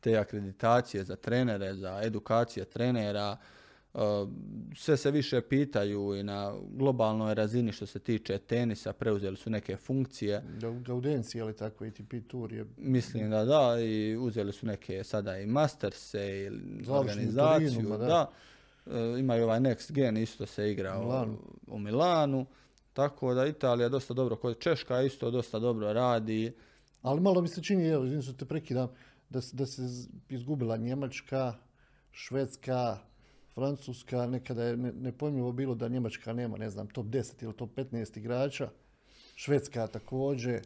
te 0.00 0.16
akreditacije 0.16 1.04
za 1.04 1.16
trenere, 1.16 1.74
za 1.74 2.00
edukacije 2.02 2.64
trenera, 2.64 3.36
uh, 3.94 4.00
sve 4.76 4.96
se 4.96 5.10
više 5.10 5.40
pitaju 5.40 6.14
i 6.14 6.22
na 6.22 6.54
globalnoj 6.72 7.34
razini 7.34 7.72
što 7.72 7.86
se 7.86 7.98
tiče 7.98 8.38
tenisa, 8.38 8.92
preuzeli 8.92 9.36
su 9.36 9.50
neke 9.50 9.76
funkcije. 9.76 10.42
Gaudenci, 10.86 11.40
ali 11.40 11.56
tako, 11.56 11.84
ATP 11.84 12.14
Tour 12.28 12.52
je... 12.52 12.66
Mislim 12.76 13.30
da 13.30 13.44
da, 13.44 13.80
i 13.80 14.16
uzeli 14.16 14.52
su 14.52 14.66
neke 14.66 15.04
sada 15.04 15.38
i 15.38 15.46
Masterse 15.46 16.20
i 16.20 16.50
organizaciju. 16.90 17.70
Turinu, 17.70 17.98
da. 17.98 18.06
da. 18.06 18.30
Uh, 18.86 19.20
imaju 19.20 19.44
ovaj 19.44 19.60
Next 19.60 19.92
Gen, 19.92 20.16
isto 20.16 20.46
se 20.46 20.70
igra 20.70 20.98
Milanu. 20.98 21.38
U, 21.66 21.74
u 21.74 21.78
Milanu. 21.78 22.46
Tako 22.92 23.34
da 23.34 23.46
Italija 23.46 23.88
dosta 23.88 24.14
dobro, 24.14 24.36
kod 24.36 24.58
Češka 24.58 25.02
isto 25.02 25.30
dosta 25.30 25.58
dobro 25.58 25.92
radi. 25.92 26.52
Ali 27.02 27.20
malo 27.20 27.42
mi 27.42 27.48
se 27.48 27.62
čini, 27.62 27.88
evo, 27.88 28.04
izvim 28.04 28.36
te 28.36 28.44
prekidam, 28.44 28.88
da, 29.30 29.40
da 29.52 29.66
se 29.66 29.82
izgubila 30.28 30.76
Njemačka, 30.76 31.54
Švedska, 32.10 32.98
Francuska, 33.54 34.26
nekada 34.26 34.64
je 34.64 34.76
nepojmljivo 34.76 35.52
bilo 35.52 35.74
da 35.74 35.88
Njemačka 35.88 36.32
nema, 36.32 36.56
ne 36.56 36.70
znam, 36.70 36.86
top 36.86 37.06
10 37.06 37.44
ili 37.44 37.56
top 37.56 37.70
15 37.76 38.18
igrača, 38.18 38.68
Švedska 39.34 39.86
također, 39.86 40.60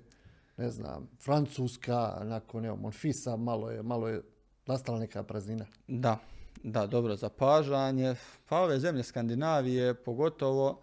ne 0.56 0.70
znam, 0.70 1.08
Francuska, 1.24 2.20
nakon 2.24 2.64
evo, 2.64 2.76
Monfisa, 2.76 3.36
malo 3.36 3.70
je, 3.70 3.82
malo 3.82 4.08
je 4.08 4.22
nastala 4.66 4.98
neka 4.98 5.22
praznina. 5.22 5.66
Da, 5.88 6.18
da, 6.62 6.86
dobro 6.86 7.16
zapažanje. 7.16 8.14
Pa 8.48 8.58
ove 8.58 8.80
zemlje 8.80 9.02
Skandinavije, 9.02 9.94
pogotovo, 9.94 10.80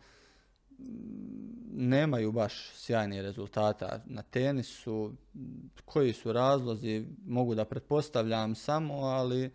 nemaju 1.74 2.32
baš 2.32 2.72
sjajnih 2.74 3.22
rezultata 3.22 4.04
na 4.06 4.22
tenisu. 4.22 5.12
Koji 5.86 6.14
su 6.14 6.34
razlozi, 6.34 7.06
mogu 7.26 7.56
da 7.56 7.66
pretpostavljam 7.66 8.56
samo, 8.56 8.94
ali 8.94 9.52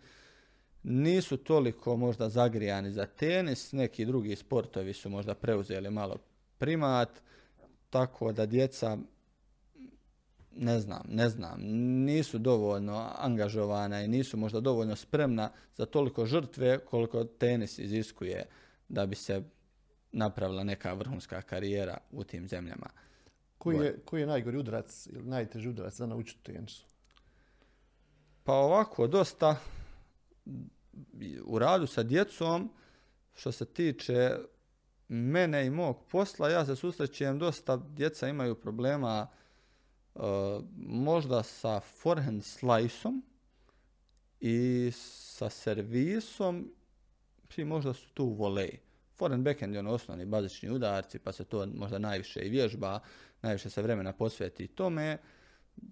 nisu 0.83 1.37
toliko 1.37 1.97
možda 1.97 2.29
zagrijani 2.29 2.91
za 2.91 3.05
tenis. 3.05 3.71
Neki 3.71 4.05
drugi 4.05 4.35
sportovi 4.35 4.93
su 4.93 5.09
možda 5.09 5.35
preuzeli 5.35 5.91
malo 5.91 6.17
primat, 6.57 7.09
tako 7.89 8.31
da 8.31 8.45
djeca 8.45 8.97
ne 10.59 10.79
znam, 10.79 11.01
ne 11.09 11.29
znam, 11.29 11.61
nisu 12.05 12.37
dovoljno 12.37 13.09
angažovana 13.17 14.01
i 14.01 14.07
nisu 14.07 14.37
možda 14.37 14.59
dovoljno 14.59 14.95
spremna 14.95 15.49
za 15.75 15.85
toliko 15.85 16.25
žrtve 16.25 16.79
koliko 16.79 17.23
tenis 17.23 17.79
iziskuje 17.79 18.45
da 18.89 19.05
bi 19.05 19.15
se 19.15 19.43
napravila 20.11 20.63
neka 20.63 20.93
vrhunska 20.93 21.41
karijera 21.41 21.97
u 22.11 22.23
tim 22.23 22.47
zemljama. 22.47 22.89
Koji 23.57 23.77
je, 23.77 23.99
koji 24.05 24.21
je 24.21 24.27
najgori 24.27 24.57
udarac 24.57 25.07
ili 25.07 25.23
najteži 25.23 25.69
udarac 25.69 25.93
za 25.93 26.05
naučiti 26.05 26.43
tenisu? 26.43 26.85
Pa 28.43 28.53
ovako, 28.53 29.07
dosta 29.07 29.55
u 31.45 31.59
radu 31.59 31.87
sa 31.87 32.03
djecom, 32.03 32.71
što 33.33 33.51
se 33.51 33.65
tiče 33.65 34.31
mene 35.07 35.65
i 35.65 35.69
mog 35.69 36.05
posla, 36.11 36.49
ja 36.49 36.65
se 36.65 36.75
susrećem 36.75 37.39
dosta, 37.39 37.77
djeca 37.77 38.27
imaju 38.27 38.55
problema 38.55 39.27
uh, 40.15 40.23
možda 40.77 41.43
sa 41.43 41.79
forehand 41.79 42.43
slice 42.43 43.09
i 44.39 44.91
sa 44.93 45.49
servisom 45.49 46.71
svi 47.57 47.65
možda 47.65 47.93
su 47.93 48.09
tu 48.13 48.25
volej. 48.25 48.79
Forehand 49.17 49.43
backhand 49.43 49.73
je 49.73 49.79
ono 49.79 49.91
osnovni 49.91 50.25
bazični 50.25 50.69
udarci, 50.69 51.19
pa 51.19 51.31
se 51.31 51.43
to 51.43 51.67
možda 51.75 51.99
najviše 51.99 52.39
i 52.39 52.49
vježba, 52.49 52.99
najviše 53.41 53.69
se 53.69 53.81
vremena 53.81 54.13
posveti 54.13 54.67
tome. 54.67 55.17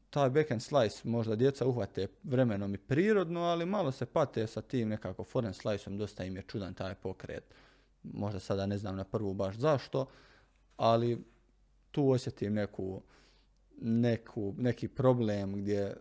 Taj 0.09 0.30
backhand 0.30 0.63
slice 0.63 1.01
možda 1.03 1.36
djeca 1.36 1.67
uhvate 1.67 2.07
vremenom 2.23 2.73
i 2.73 2.78
prirodno, 2.78 3.41
ali 3.41 3.65
malo 3.65 3.91
se 3.91 4.05
pate 4.05 4.47
sa 4.47 4.61
tim 4.61 4.89
nekako 4.89 5.23
forehand 5.23 5.55
sliceom, 5.55 5.97
dosta 5.97 6.23
im 6.23 6.36
je 6.36 6.43
čudan 6.47 6.73
taj 6.73 6.95
pokret. 6.95 7.43
Možda 8.03 8.39
sada 8.39 8.65
ne 8.65 8.78
znam 8.78 8.95
na 8.95 9.03
prvu 9.03 9.34
baš 9.34 9.55
zašto, 9.55 10.05
ali 10.78 11.23
tu 11.91 12.09
osjetim 12.09 12.53
neku, 12.53 13.01
neku, 13.82 14.53
neki 14.57 14.88
problem 14.88 15.53
gdje 15.53 15.95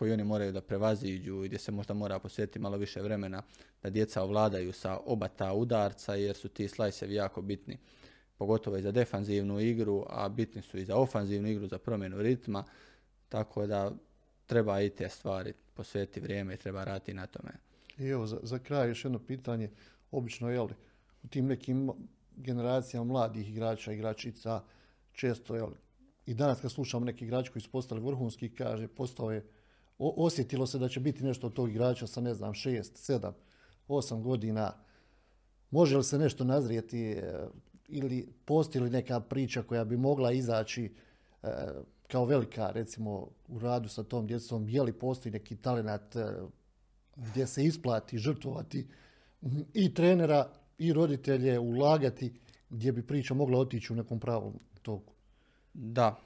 koji 0.00 0.12
oni 0.12 0.24
moraju 0.24 0.52
da 0.52 0.60
prevaziđu 0.60 1.44
i 1.44 1.48
gdje 1.48 1.58
se 1.58 1.72
možda 1.72 1.94
mora 1.94 2.18
posvetiti 2.18 2.58
malo 2.58 2.76
više 2.76 3.02
vremena 3.02 3.42
da 3.82 3.90
djeca 3.90 4.22
ovladaju 4.22 4.72
sa 4.72 4.98
oba 5.06 5.28
ta 5.28 5.52
udarca 5.52 6.14
jer 6.14 6.36
su 6.36 6.48
ti 6.48 6.68
slajsevi 6.68 7.14
jako 7.14 7.42
bitni. 7.42 7.78
Pogotovo 8.38 8.76
i 8.76 8.82
za 8.82 8.92
defanzivnu 8.92 9.60
igru, 9.60 10.06
a 10.08 10.28
bitni 10.28 10.62
su 10.62 10.78
i 10.78 10.84
za 10.84 10.96
ofanzivnu 10.96 11.48
igru, 11.48 11.66
za 11.66 11.78
promjenu 11.78 12.22
ritma, 12.22 12.64
tako 13.28 13.66
da 13.66 13.92
treba 14.46 14.80
i 14.80 14.90
te 14.90 15.08
stvari 15.08 15.52
posvetiti 15.74 16.20
vrijeme 16.20 16.54
i 16.54 16.56
treba 16.56 16.84
raditi 16.84 17.14
na 17.14 17.26
tome. 17.26 17.52
I 17.98 18.08
evo, 18.08 18.26
za, 18.26 18.38
za 18.42 18.58
kraj 18.58 18.88
još 18.88 19.04
jedno 19.04 19.18
pitanje, 19.18 19.70
obično, 20.10 20.50
jel, 20.50 20.68
u 21.22 21.28
tim 21.28 21.46
nekim 21.46 21.90
generacijama 22.36 23.04
mladih 23.04 23.50
igrača, 23.50 23.92
igračica, 23.92 24.62
često, 25.12 25.54
jel, 25.54 25.70
i 26.26 26.34
danas 26.34 26.60
kad 26.60 26.72
slušamo 26.72 27.04
neki 27.04 27.24
igrač 27.24 27.48
koji 27.48 27.62
su 27.62 27.70
postali 27.70 28.00
vrhunski, 28.00 28.48
kaže, 28.48 28.88
postao 28.88 29.32
je 29.32 29.59
osjetilo 30.00 30.66
se 30.66 30.78
da 30.78 30.88
će 30.88 31.00
biti 31.00 31.24
nešto 31.24 31.46
od 31.46 31.52
tog 31.52 31.70
igrača 31.70 32.06
sa, 32.06 32.20
ne 32.20 32.34
znam, 32.34 32.54
šest, 32.54 32.96
sedam, 32.96 33.34
osam 33.88 34.22
godina. 34.22 34.72
Može 35.70 35.96
li 35.96 36.04
se 36.04 36.18
nešto 36.18 36.44
nazrijeti 36.44 37.10
e, 37.10 37.46
ili 37.88 38.28
postoji 38.44 38.84
li 38.84 38.90
neka 38.90 39.20
priča 39.20 39.62
koja 39.62 39.84
bi 39.84 39.96
mogla 39.96 40.32
izaći 40.32 40.92
e, 41.42 41.48
kao 42.08 42.24
velika, 42.24 42.70
recimo, 42.70 43.28
u 43.48 43.58
radu 43.58 43.88
sa 43.88 44.02
tom 44.02 44.26
djecom, 44.26 44.68
je 44.68 44.82
li 44.82 44.92
postoji 44.92 45.32
neki 45.32 45.56
talenat 45.56 46.16
e, 46.16 46.26
gdje 47.16 47.46
se 47.46 47.64
isplati 47.64 48.18
žrtvovati 48.18 48.86
i 49.74 49.94
trenera 49.94 50.50
i 50.78 50.92
roditelje, 50.92 51.58
ulagati, 51.58 52.32
gdje 52.70 52.92
bi 52.92 53.06
priča 53.06 53.34
mogla 53.34 53.58
otići 53.58 53.92
u 53.92 53.96
nekom 53.96 54.20
pravom 54.20 54.54
toku? 54.82 55.12
Da, 55.74 56.16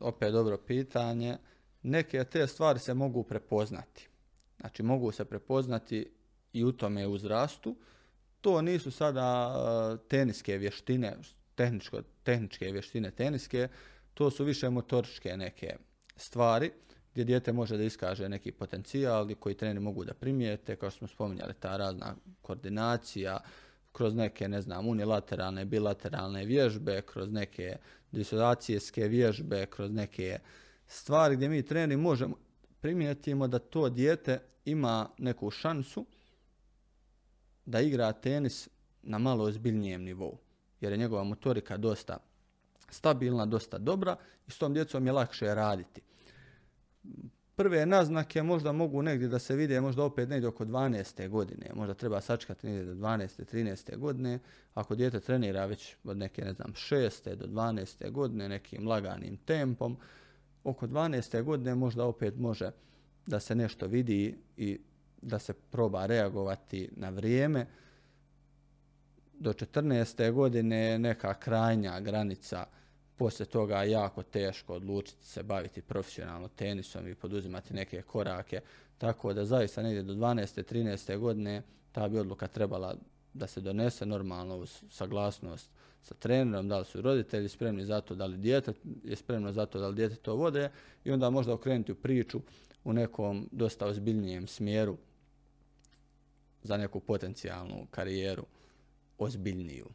opet 0.00 0.32
dobro 0.32 0.58
pitanje 0.66 1.36
neke 1.82 2.24
te 2.24 2.46
stvari 2.46 2.78
se 2.78 2.94
mogu 2.94 3.22
prepoznati. 3.22 4.08
Znači 4.60 4.82
mogu 4.82 5.12
se 5.12 5.24
prepoznati 5.24 6.10
i 6.52 6.64
u 6.64 6.72
tome 6.72 7.06
uzrastu. 7.06 7.76
To 8.40 8.62
nisu 8.62 8.90
sada 8.90 9.54
e, 9.54 10.08
teniske 10.08 10.58
vještine, 10.58 11.16
tehničko, 11.54 12.02
tehničke 12.22 12.72
vještine 12.72 13.10
teniske, 13.10 13.68
to 14.14 14.30
su 14.30 14.44
više 14.44 14.70
motoričke 14.70 15.36
neke 15.36 15.76
stvari 16.16 16.70
gdje 17.12 17.24
dijete 17.24 17.52
može 17.52 17.76
da 17.76 17.82
iskaže 17.82 18.28
neki 18.28 18.52
potencijal 18.52 19.34
koji 19.40 19.54
treneri 19.54 19.80
mogu 19.80 20.04
da 20.04 20.14
primijete, 20.14 20.76
kao 20.76 20.90
što 20.90 20.98
smo 20.98 21.08
spominjali, 21.08 21.54
ta 21.60 21.76
razna 21.76 22.14
koordinacija, 22.42 23.40
kroz 23.92 24.14
neke, 24.14 24.48
ne 24.48 24.62
znam, 24.62 24.88
unilateralne, 24.88 25.64
bilateralne 25.64 26.44
vježbe, 26.44 27.02
kroz 27.02 27.32
neke 27.32 27.76
disocijacijske 28.12 29.08
vježbe, 29.08 29.66
kroz 29.66 29.90
neke 29.90 30.38
stvari 30.90 31.36
gdje 31.36 31.48
mi 31.48 31.62
treneri 31.62 31.96
možemo 31.96 32.36
primijetimo 32.80 33.48
da 33.48 33.58
to 33.58 33.88
dijete 33.88 34.40
ima 34.64 35.08
neku 35.18 35.50
šansu 35.50 36.06
da 37.66 37.80
igra 37.80 38.12
tenis 38.12 38.68
na 39.02 39.18
malo 39.18 39.44
ozbiljnijem 39.44 40.02
nivou. 40.02 40.38
Jer 40.80 40.92
je 40.92 40.98
njegova 40.98 41.24
motorika 41.24 41.76
dosta 41.76 42.16
stabilna, 42.88 43.46
dosta 43.46 43.78
dobra 43.78 44.16
i 44.46 44.50
s 44.50 44.58
tom 44.58 44.74
djecom 44.74 45.06
je 45.06 45.12
lakše 45.12 45.54
raditi. 45.54 46.00
Prve 47.56 47.86
naznake 47.86 48.42
možda 48.42 48.72
mogu 48.72 49.02
negdje 49.02 49.28
da 49.28 49.38
se 49.38 49.56
vide 49.56 49.80
možda 49.80 50.04
opet 50.04 50.28
negdje 50.28 50.48
oko 50.48 50.64
12. 50.64 51.28
godine. 51.28 51.70
Možda 51.74 51.94
treba 51.94 52.20
sačekati 52.20 52.66
negdje 52.66 52.84
do 52.84 52.94
12. 52.94 53.54
13. 53.54 53.96
godine. 53.96 54.38
Ako 54.74 54.94
dijete 54.94 55.20
trenira 55.20 55.66
već 55.66 55.96
od 56.04 56.16
neke, 56.16 56.44
ne 56.44 56.52
znam, 56.52 56.72
6. 56.72 57.34
do 57.34 57.46
12. 57.46 58.10
godine 58.10 58.48
nekim 58.48 58.88
laganim 58.88 59.36
tempom, 59.36 59.96
oko 60.64 60.86
12. 60.86 61.42
godine 61.42 61.74
možda 61.74 62.04
opet 62.04 62.38
može 62.38 62.70
da 63.26 63.40
se 63.40 63.54
nešto 63.54 63.86
vidi 63.86 64.38
i 64.56 64.78
da 65.22 65.38
se 65.38 65.52
proba 65.52 66.06
reagovati 66.06 66.88
na 66.96 67.08
vrijeme. 67.08 67.66
Do 69.34 69.52
14. 69.52 70.32
godine 70.32 70.76
je 70.76 70.98
neka 70.98 71.34
krajnja 71.34 72.00
granica, 72.00 72.66
poslije 73.16 73.46
toga 73.46 73.82
jako 73.82 74.22
teško 74.22 74.74
odlučiti 74.74 75.26
se 75.26 75.42
baviti 75.42 75.82
profesionalno 75.82 76.48
tenisom 76.48 77.08
i 77.08 77.14
poduzimati 77.14 77.74
neke 77.74 78.02
korake, 78.02 78.60
tako 78.98 79.32
da 79.32 79.44
zaista 79.44 79.82
negdje 79.82 80.02
do 80.02 80.14
12. 80.14 80.74
13. 80.74 81.18
godine 81.18 81.62
ta 81.92 82.08
bi 82.08 82.18
odluka 82.18 82.46
trebala 82.46 82.94
da 83.34 83.46
se 83.46 83.60
donese 83.60 84.06
normalno 84.06 84.56
uz 84.56 84.82
saglasnost 84.90 85.70
sa 86.02 86.14
trenerom, 86.14 86.68
da 86.68 86.78
li 86.78 86.84
su 86.84 87.00
roditelji 87.00 87.48
spremni 87.48 87.84
za 87.84 88.00
to, 88.00 88.14
da 88.14 88.26
li 88.26 88.36
dijete 88.36 88.72
je 89.04 89.16
spremno 89.16 89.52
za 89.52 89.66
to, 89.66 89.78
da 89.78 89.88
li 89.88 89.94
dijete 89.94 90.16
to 90.16 90.34
vode 90.34 90.70
i 91.04 91.10
onda 91.10 91.30
možda 91.30 91.54
okrenuti 91.54 91.92
u 91.92 91.94
priču 91.94 92.40
u 92.84 92.92
nekom 92.92 93.48
dosta 93.52 93.86
ozbiljnijem 93.86 94.46
smjeru 94.46 94.96
za 96.62 96.76
neku 96.76 97.00
potencijalnu 97.00 97.86
karijeru 97.90 98.44
ozbiljniju. 99.18 99.86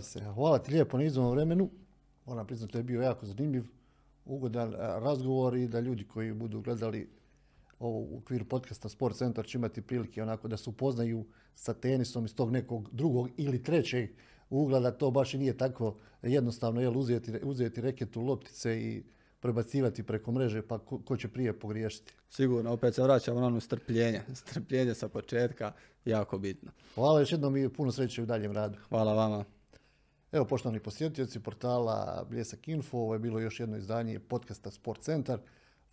Se, 0.00 0.20
hvala 0.20 0.58
ti 0.58 0.72
lijepo 0.72 0.98
na 0.98 1.04
izvom 1.04 1.30
vremenu. 1.30 1.70
Moram 2.26 2.46
priznati 2.46 2.72
da 2.72 2.78
je 2.78 2.82
bio 2.82 3.02
jako 3.02 3.26
zanimljiv, 3.26 3.64
ugodan 4.24 4.72
razgovor 4.78 5.56
i 5.56 5.68
da 5.68 5.80
ljudi 5.80 6.04
koji 6.04 6.32
budu 6.32 6.60
gledali 6.60 7.08
ovo 7.78 7.98
u 7.98 8.18
okviru 8.18 8.44
podcasta 8.44 8.88
Sport 8.88 9.16
Centar 9.16 9.46
će 9.46 9.58
imati 9.58 9.82
prilike 9.82 10.22
onako 10.22 10.48
da 10.48 10.56
se 10.56 10.70
upoznaju 10.70 11.24
sa 11.54 11.74
tenisom 11.74 12.24
iz 12.24 12.34
tog 12.34 12.50
nekog 12.50 12.88
drugog 12.92 13.28
ili 13.36 13.62
trećeg 13.62 14.10
ugla, 14.50 14.80
da 14.80 14.90
to 14.90 15.10
baš 15.10 15.34
i 15.34 15.38
nije 15.38 15.56
tako 15.56 15.96
jednostavno 16.22 16.80
jel, 16.80 16.98
uzeti, 16.98 17.32
uzeti 17.42 17.80
reketu 17.80 18.20
loptice 18.20 18.80
i 18.80 19.02
prebacivati 19.40 20.02
preko 20.02 20.32
mreže, 20.32 20.62
pa 20.62 20.78
ko, 20.78 20.98
ko 20.98 21.16
će 21.16 21.28
prije 21.28 21.58
pogriješiti. 21.58 22.12
Sigurno, 22.30 22.72
opet 22.72 22.94
se 22.94 23.02
vraćamo 23.02 23.40
na 23.40 23.46
ono 23.46 23.60
strpljenje. 23.60 24.22
Strpljenje 24.44 24.94
sa 24.94 25.08
početka, 25.08 25.72
jako 26.04 26.38
bitno. 26.38 26.70
Hvala 26.94 27.20
još 27.20 27.32
jednom 27.32 27.56
i 27.56 27.68
puno 27.68 27.92
sreće 27.92 28.22
u 28.22 28.26
daljem 28.26 28.52
radu. 28.52 28.78
Hvala 28.88 29.14
vama. 29.14 29.44
Evo, 30.32 30.44
poštovani 30.44 30.80
posjetioci 30.80 31.40
portala 31.40 32.26
Bljesak 32.30 32.68
Info, 32.68 32.98
ovo 32.98 33.12
je 33.12 33.18
bilo 33.18 33.40
još 33.40 33.60
jedno 33.60 33.76
izdanje 33.76 34.18
podcasta 34.18 34.70
Sport 34.70 35.02
Centar. 35.02 35.38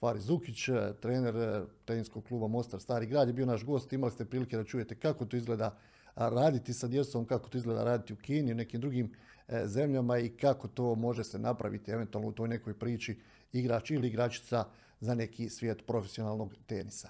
Fari 0.02 0.20
Zukić, 0.20 0.70
e, 0.70 0.93
trener 1.02 1.36
e, 1.36 1.62
tenisskog 1.86 2.24
kluba 2.24 2.47
Mostar 2.47 2.82
Stari 2.82 3.06
grad 3.06 3.28
je 3.28 3.34
bio 3.34 3.45
naš 3.45 3.66
gost. 3.66 3.93
Imali 3.93 4.12
ste 4.12 4.26
prilike 4.26 4.58
da 4.58 4.64
čujete 4.64 4.95
kako 4.95 5.26
to 5.26 5.38
izgleda 5.38 5.78
raditi 6.16 6.74
sa 6.74 6.88
djecom, 6.88 7.26
kako 7.26 7.49
to 7.49 7.58
izgleda 7.58 7.84
raditi 7.84 8.14
u 8.14 8.16
Kini, 8.16 8.52
u 8.52 8.56
nekim 8.56 8.82
drugim 8.82 9.14
e, 9.47 9.62
zemljama 9.66 10.18
i 10.18 10.30
kako 10.30 10.68
to 10.68 10.95
može 10.95 11.24
se 11.24 11.39
napraviti 11.39 11.91
eventualno 11.91 12.30
u 12.30 12.32
toj 12.32 12.47
nekoj 12.47 12.80
priči 12.80 13.20
igrač 13.54 13.91
ili 13.91 14.08
igračica 14.08 14.66
za 14.99 15.16
neki 15.16 15.49
svijet 15.49 15.86
profesionalnog 15.88 16.56
tenisa. 16.68 17.10